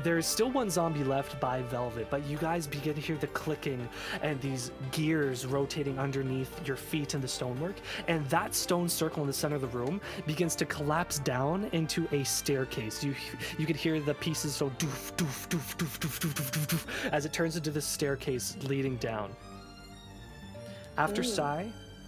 [0.03, 3.89] There's still one zombie left by Velvet, but you guys begin to hear the clicking
[4.23, 7.77] and these gears rotating underneath your feet in the stonework,
[8.09, 12.07] and that stone circle in the center of the room begins to collapse down into
[12.13, 13.03] a staircase.
[13.03, 13.15] You
[13.59, 17.11] you could hear the pieces so doof doof doof doof doof doof doof, doof, doof
[17.13, 19.35] as it turns into this staircase leading down.
[20.99, 21.25] After Ooh.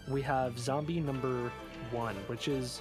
[0.08, 1.50] We have zombie number
[1.90, 2.80] one, which is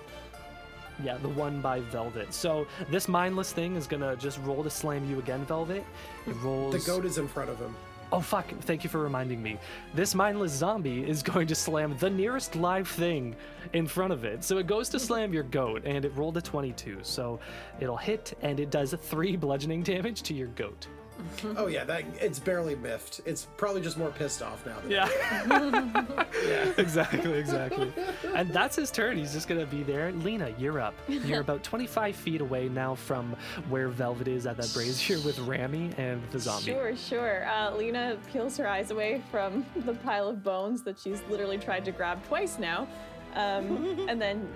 [1.04, 2.34] yeah, the one by Velvet.
[2.34, 5.86] So this mindless thing is gonna just roll to slam you again, Velvet.
[6.28, 6.74] It rolls.
[6.74, 7.76] The goat is in front of him.
[8.12, 8.48] Oh fuck!
[8.62, 9.58] Thank you for reminding me.
[9.94, 13.36] This mindless zombie is going to slam the nearest live thing
[13.74, 14.44] in front of it.
[14.44, 17.00] So it goes to slam your goat, and it rolled a 22.
[17.02, 17.40] So
[17.80, 20.88] it'll hit, and it does three bludgeoning damage to your goat.
[21.58, 23.22] Oh yeah, that it's barely miffed.
[23.26, 24.80] It's probably just more pissed off now.
[24.82, 24.92] Than
[26.48, 26.74] Yeah.
[26.78, 27.94] Exactly, exactly.
[28.36, 29.18] And that's his turn.
[29.18, 30.12] He's just gonna be there.
[30.12, 30.94] Lena, you're up.
[31.08, 33.36] You're about 25 feet away now from
[33.70, 36.66] where Velvet is at that brazier with Rami and the zombie.
[36.72, 37.48] Sure, sure.
[37.48, 41.86] Uh, Lena peels her eyes away from the pile of bones that she's literally tried
[41.86, 42.88] to grab twice now,
[43.36, 44.48] um, and then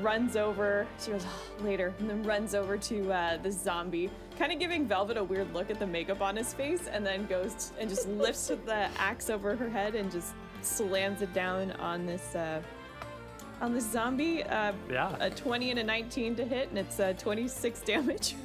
[0.00, 0.86] runs over.
[1.02, 4.86] She goes "Oh," later, and then runs over to uh, the zombie, kind of giving
[4.86, 7.88] Velvet a weird look at the makeup on his face, and then goes t- and
[7.88, 10.32] just lifts the axe over her head and just
[10.62, 12.34] slams it down on this.
[12.34, 12.60] Uh,
[13.60, 15.14] on this zombie, uh, Yeah.
[15.20, 18.34] a 20 and a 19 to hit, and it's uh, 26 damage.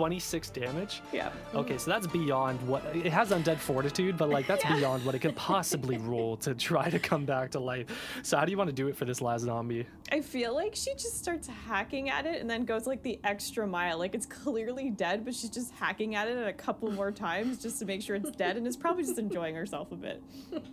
[0.00, 1.02] 26 damage.
[1.12, 1.28] yeah.
[1.54, 5.18] Okay, so that's beyond what it has undead fortitude, but like that's beyond what it
[5.18, 7.84] could possibly roll to try to come back to life.
[8.22, 9.86] So how do you want to do it for this last zombie?
[10.10, 13.66] I feel like she just starts hacking at it and then goes like the extra
[13.66, 13.98] mile.
[13.98, 17.78] Like it's clearly dead, but she's just hacking at it a couple more times just
[17.80, 20.22] to make sure it's dead and is probably just enjoying herself a bit.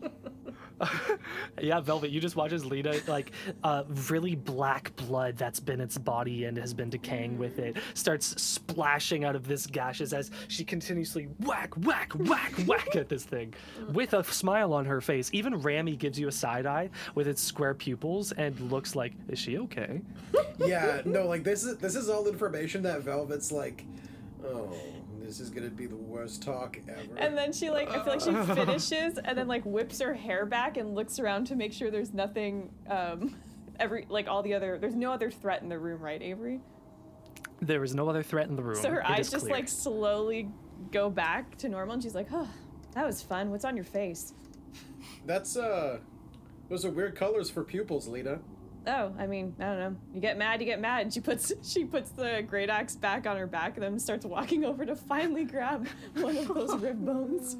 [1.59, 3.31] Yeah, Velvet, you just watch as Lena, like,
[3.63, 8.39] uh, really black blood that's been its body and has been decaying with it, starts
[8.41, 13.53] splashing out of this gashes as she continuously whack, whack, whack, whack at this thing
[13.91, 15.29] with a smile on her face.
[15.33, 19.39] Even Rami gives you a side eye with its square pupils and looks like, is
[19.39, 20.01] she okay?
[20.59, 23.85] yeah, no, like this is this is all information that Velvet's like,
[24.45, 24.73] oh,
[25.21, 27.17] this is gonna be the worst talk ever.
[27.17, 30.45] And then she like I feel like she finishes and then like whips her hair
[30.45, 33.35] back and looks around to make sure there's nothing um
[33.79, 36.61] every like all the other there's no other threat in the room, right, Avery?
[37.61, 38.75] There is no other threat in the room.
[38.81, 39.55] So her It eyes just clear.
[39.57, 40.49] like slowly
[40.91, 42.47] go back to normal and she's like, "Oh,
[42.93, 43.49] that was fun.
[43.51, 44.33] What's on your face?"
[45.25, 45.99] That's uh,
[46.69, 48.39] those are weird colors for pupils, Lena.
[48.85, 49.95] Oh, I mean, I don't know.
[50.13, 51.01] You get mad, you get mad.
[51.01, 54.25] And she puts she puts the great axe back on her back and then starts
[54.25, 57.57] walking over to finally grab one of those rib bones.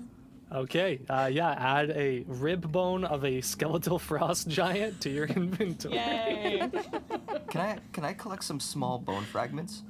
[0.50, 5.96] Okay, uh, yeah, add a rib bone of a skeletal frost giant to your inventory.
[5.96, 6.70] Yay!
[7.50, 9.84] Can I can I collect some small bone fragments?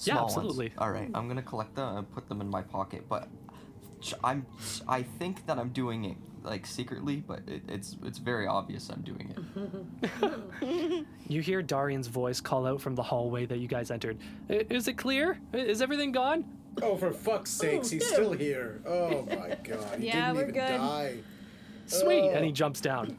[0.00, 0.36] Yeah, Small ones.
[0.36, 0.72] absolutely.
[0.78, 3.04] All right, I'm gonna collect them and put them in my pocket.
[3.08, 3.28] But
[4.24, 4.46] I'm
[4.88, 9.02] I think that I'm doing it like secretly, but it, it's it's very obvious I'm
[9.02, 9.34] doing
[10.62, 11.04] it.
[11.28, 14.18] You hear Darian's voice call out from the hallway that you guys entered.
[14.48, 15.38] "I- Is it clear?
[15.52, 16.44] Is everything gone?
[16.82, 18.80] Oh, for fuck's oh, sakes, he's still here.
[18.86, 20.76] Oh my god, he Yeah, didn't we're even good.
[20.78, 21.18] die.
[21.86, 22.30] Sweet.
[22.30, 22.54] And he Oh.
[22.54, 23.16] jumps down.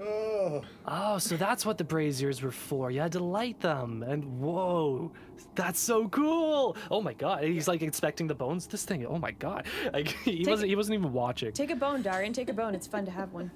[0.00, 2.90] Oh, Oh, so that's what the braziers were for.
[2.90, 4.02] You had to light them.
[4.04, 5.10] And whoa,
[5.56, 6.76] that's so cool.
[6.90, 7.42] Oh my god.
[7.44, 8.66] He's like inspecting the bones.
[8.68, 9.04] This thing.
[9.06, 9.66] Oh my god.
[9.92, 10.68] Like he wasn't.
[10.68, 11.52] He wasn't even watching.
[11.52, 12.32] take a bone, Darian.
[12.32, 12.74] Take a bone.
[12.74, 13.50] It's fun to have one.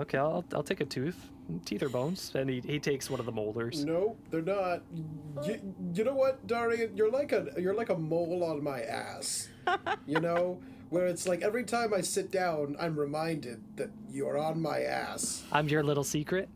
[0.00, 1.30] Okay, I'll I'll take a tooth.
[1.64, 3.84] Teeth or bones, and he, he takes one of the molars.
[3.84, 4.82] No, they're not.
[5.44, 6.96] You, you know what, Darian?
[6.96, 9.48] You're like a you're like a mole on my ass.
[10.06, 10.60] you know,
[10.90, 15.42] where it's like every time I sit down, I'm reminded that you're on my ass.
[15.52, 16.48] I'm your little secret.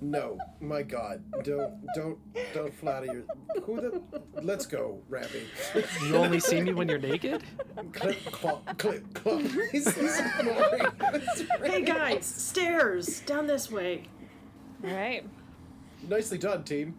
[0.00, 2.18] No, my God, don't don't
[2.52, 3.22] don't flatter your.
[3.62, 4.02] Who the?
[4.42, 5.28] Let's go, Rami.
[6.02, 7.42] You only see me when you're naked.
[7.92, 9.40] clip clop clip clop.
[9.72, 10.86] He's, he's ignoring.
[11.62, 14.04] Hey guys, stairs down this way.
[14.84, 15.24] All right.
[16.08, 16.94] Nicely done, team.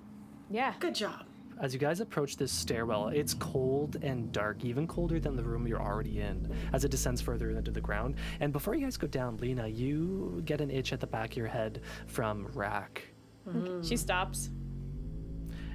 [0.50, 0.74] Yeah.
[0.80, 1.26] Good job.
[1.62, 5.66] As you guys approach this stairwell, it's cold and dark, even colder than the room
[5.66, 8.16] you're already in, as it descends further into the ground.
[8.42, 11.38] And before you guys go down, Lena, you get an itch at the back of
[11.38, 13.04] your head from Rack.
[13.48, 13.68] Mm-hmm.
[13.68, 13.88] Mm.
[13.88, 14.50] She stops.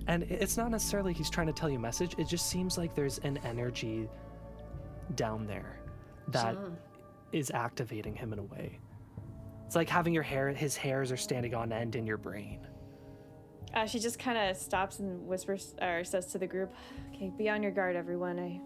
[0.07, 2.95] And it's not necessarily he's trying to tell you a message, it just seems like
[2.95, 4.09] there's an energy
[5.15, 5.81] down there
[6.29, 6.75] that mm.
[7.33, 8.79] is activating him in a way.
[9.71, 12.59] It's like having your hair, his hairs are standing on end in your brain.
[13.73, 16.73] Uh, she just kind of stops and whispers or says to the group,
[17.15, 18.41] "Okay, be on your guard, everyone.
[18.41, 18.61] I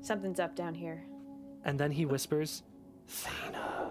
[0.00, 1.04] something's up down here."
[1.66, 2.62] And then he whispers,
[3.10, 3.90] Thena.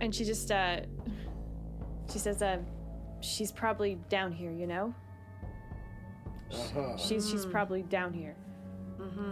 [0.00, 0.80] And she just uh,
[2.12, 2.58] she says, "Uh,
[3.22, 4.52] she's probably down here.
[4.52, 4.94] You know,
[6.52, 6.94] Uh-huh.
[6.98, 8.36] she's she's probably down here."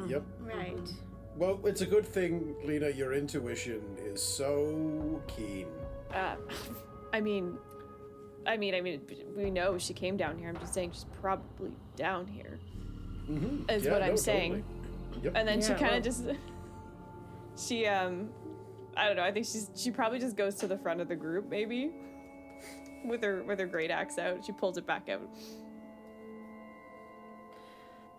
[0.09, 0.23] Yep.
[0.41, 0.89] Right.
[1.37, 2.91] Well, it's a good thing, Lena.
[2.91, 5.67] Your intuition is so keen.
[6.13, 6.37] Uh,
[7.13, 7.57] I mean,
[8.47, 9.01] I mean, I mean,
[9.37, 10.49] we know she came down here.
[10.49, 12.59] I'm just saying she's probably down here.
[13.31, 13.71] Mm-hmm.
[13.71, 14.65] Is what I'm saying.
[15.23, 15.33] Yep.
[15.37, 16.25] And then she Yeah, kind well- of just
[17.69, 18.31] she um
[18.97, 19.23] I don't know.
[19.23, 21.91] I think she's she probably just goes to the front of the group maybe
[23.05, 24.45] with her with her great axe out.
[24.45, 25.23] She pulls it back out.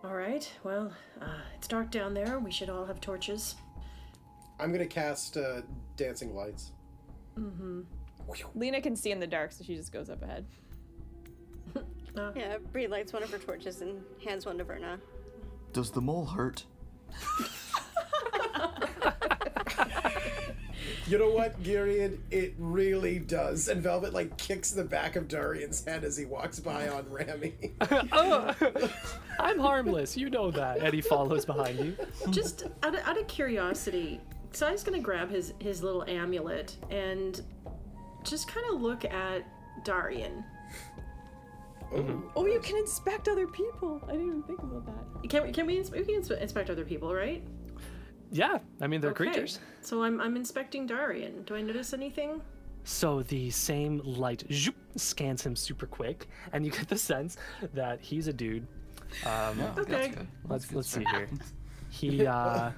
[0.04, 0.50] All right.
[0.62, 2.38] Well, uh, it's dark down there.
[2.38, 3.54] We should all have torches.
[4.60, 5.62] I'm gonna cast uh,
[5.96, 6.72] dancing lights.
[8.54, 10.46] Lena can see in the dark, so she just goes up ahead.
[12.36, 15.00] Yeah, Bree lights one of her torches and hands one to Verna.
[15.72, 16.64] Does the mole hurt?
[21.06, 22.18] You know what, Girion?
[22.30, 23.68] It really does.
[23.68, 27.52] And Velvet like kicks the back of Darian's head as he walks by on Rami.
[28.12, 28.54] oh,
[29.38, 30.78] I'm harmless, you know that.
[30.78, 31.96] And he follows behind you.
[32.30, 34.20] Just out of, out of curiosity,
[34.52, 37.42] Sai's gonna grab his his little amulet and
[38.22, 39.44] just kind of look at
[39.84, 40.42] Darian.
[41.92, 41.98] Oh.
[41.98, 42.28] Mm-hmm.
[42.34, 44.02] oh, you can inspect other people.
[44.08, 45.28] I didn't even think about that.
[45.28, 47.44] Can we can we, ins- we can ins- inspect other people, right?
[48.34, 49.24] Yeah, I mean, they're Okay.
[49.30, 49.60] creatures.
[49.80, 51.44] So I'm I'm inspecting Darian.
[51.44, 52.42] Do I notice anything?
[52.82, 57.36] So the same light zoop, scans him super quick, and you get the sense
[57.72, 58.66] that he's a dude.
[59.24, 60.08] Um, Okay.
[60.08, 60.26] good.
[60.48, 61.28] let's let's see here.
[61.90, 62.72] He uh,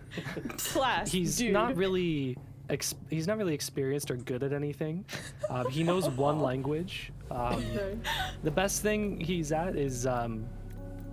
[0.58, 1.10] Class.
[1.10, 1.52] he's dude.
[1.54, 2.36] not really
[2.68, 5.04] ex- he's not really experienced or good at anything.
[5.48, 7.12] Um, he knows one language.
[7.30, 7.96] Um, Okay.
[8.44, 10.46] the best thing he's at is um,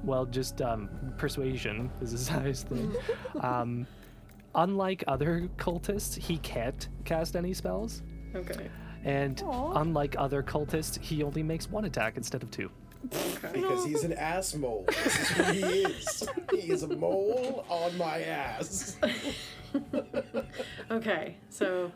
[0.03, 2.94] well, just um, persuasion is his highest thing.
[3.40, 3.88] Um,
[4.55, 8.01] unlike other cultists, he can't cast any spells.
[8.35, 8.69] Okay.
[9.03, 12.69] And unlike other cultists, he only makes one attack instead of two.
[13.51, 14.85] because he's an ass mole.
[14.88, 16.30] This is who he is.
[16.51, 18.97] He is a mole on my ass.
[20.91, 21.35] Okay.
[21.49, 21.91] So,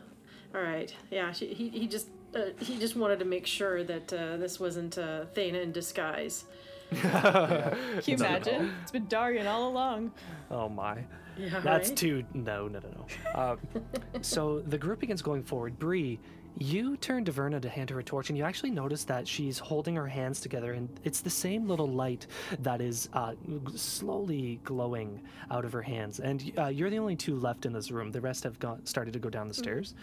[0.54, 0.92] all right.
[1.10, 1.30] Yeah.
[1.32, 4.98] She, he he just uh, he just wanted to make sure that uh, this wasn't
[4.98, 6.44] uh, Thana in disguise.
[6.90, 8.74] Can you imagine?
[8.82, 10.12] It's been Darian all along.
[10.50, 11.04] Oh my.
[11.38, 11.60] Yeah.
[11.60, 11.96] That's right?
[11.96, 12.24] too.
[12.34, 13.40] No, no, no, no.
[13.40, 13.58] Um,
[14.22, 15.78] so the group begins going forward.
[15.78, 16.18] Bree,
[16.56, 19.58] you turn to Verna to hand her a torch, and you actually notice that she's
[19.58, 22.26] holding her hands together, and it's the same little light
[22.60, 23.34] that is uh,
[23.74, 26.18] slowly glowing out of her hands.
[26.18, 28.10] And uh, you're the only two left in this room.
[28.10, 29.94] The rest have gone, started to go down the stairs,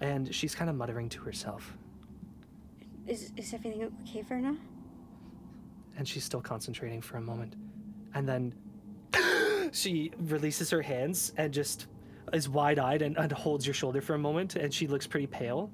[0.00, 1.76] and she's kind of muttering to herself,
[3.06, 4.56] Is is everything okay, Verna?
[5.98, 7.54] and she's still concentrating for a moment,
[8.14, 8.52] and then
[9.72, 11.86] she releases her hands and just
[12.32, 15.70] is wide-eyed and, and holds your shoulder for a moment and she looks pretty pale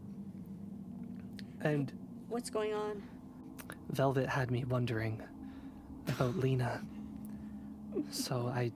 [1.60, 1.92] and
[2.28, 3.02] What's going on?
[3.90, 5.20] velvet had me wondering
[6.08, 6.80] about lena
[8.10, 8.70] so i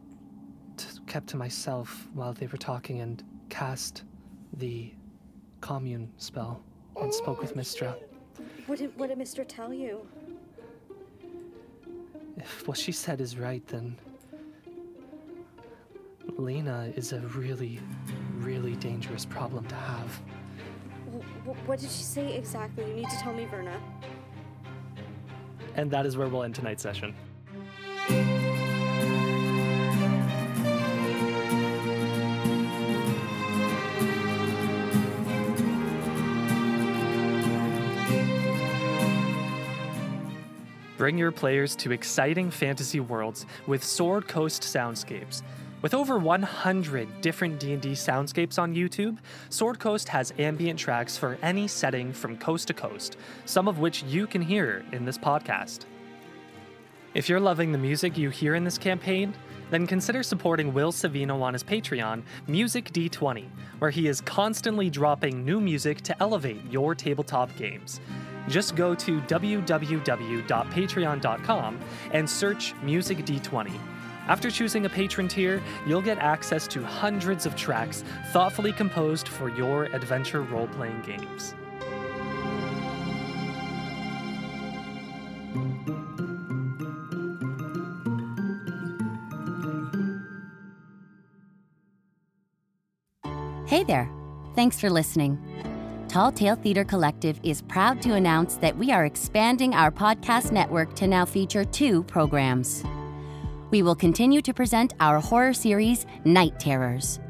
[0.77, 4.05] t- kept to myself while they were talking and cast
[4.55, 4.93] the
[5.61, 6.63] commune spell
[6.97, 7.95] and oh, spoke with Mystra
[8.67, 10.07] What did what did Mystra tell you?
[12.37, 13.97] if what she said is right then
[16.37, 17.81] lena is a really
[18.39, 20.21] really dangerous problem to have
[21.45, 22.85] W- what did she say exactly?
[22.89, 23.79] You need to tell me, Verna.
[25.75, 27.15] And that is where we'll end tonight's session.
[40.97, 45.43] Bring your players to exciting fantasy worlds with Sword Coast soundscapes.
[45.83, 49.19] With over 100 different D&D soundscapes on YouTube,
[49.51, 54.05] Sword Coast has ambient tracks for any setting from coast to coast, some of which
[54.05, 55.81] you can hear in this podcast.
[57.15, 59.35] If you're loving the music you hear in this campaign,
[59.71, 63.47] then consider supporting Will Savino on his Patreon, Music D20,
[63.81, 68.01] where he is constantly dropping new music to elevate your tabletop games.
[68.49, 71.81] Just go to www.patreon.com
[72.13, 73.92] and search Music D20.
[74.29, 79.49] After choosing a patron tier, you'll get access to hundreds of tracks thoughtfully composed for
[79.49, 81.55] your adventure role playing games.
[93.67, 94.11] Hey there.
[94.55, 95.39] Thanks for listening.
[96.07, 100.93] Tall Tale Theatre Collective is proud to announce that we are expanding our podcast network
[100.97, 102.85] to now feature two programs.
[103.73, 107.21] We will continue to present our horror series, Night Terrors.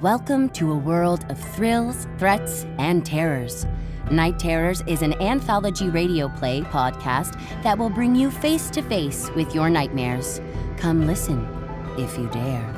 [0.00, 3.64] Welcome to a world of thrills, threats, and terrors.
[4.10, 9.30] Night Terrors is an anthology radio play podcast that will bring you face to face
[9.36, 10.40] with your nightmares.
[10.78, 11.46] Come listen
[11.96, 12.74] if you dare.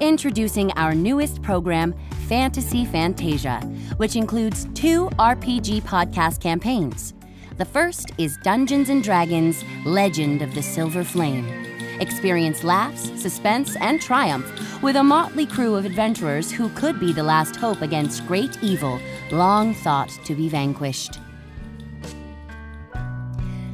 [0.00, 1.94] Introducing our newest program,
[2.28, 3.60] Fantasy Fantasia,
[3.98, 7.12] which includes two RPG podcast campaigns.
[7.58, 11.69] The first is Dungeons and Dragons Legend of the Silver Flame.
[12.00, 17.22] Experience laughs, suspense, and triumph with a motley crew of adventurers who could be the
[17.22, 18.98] last hope against great evil
[19.30, 21.20] long thought to be vanquished.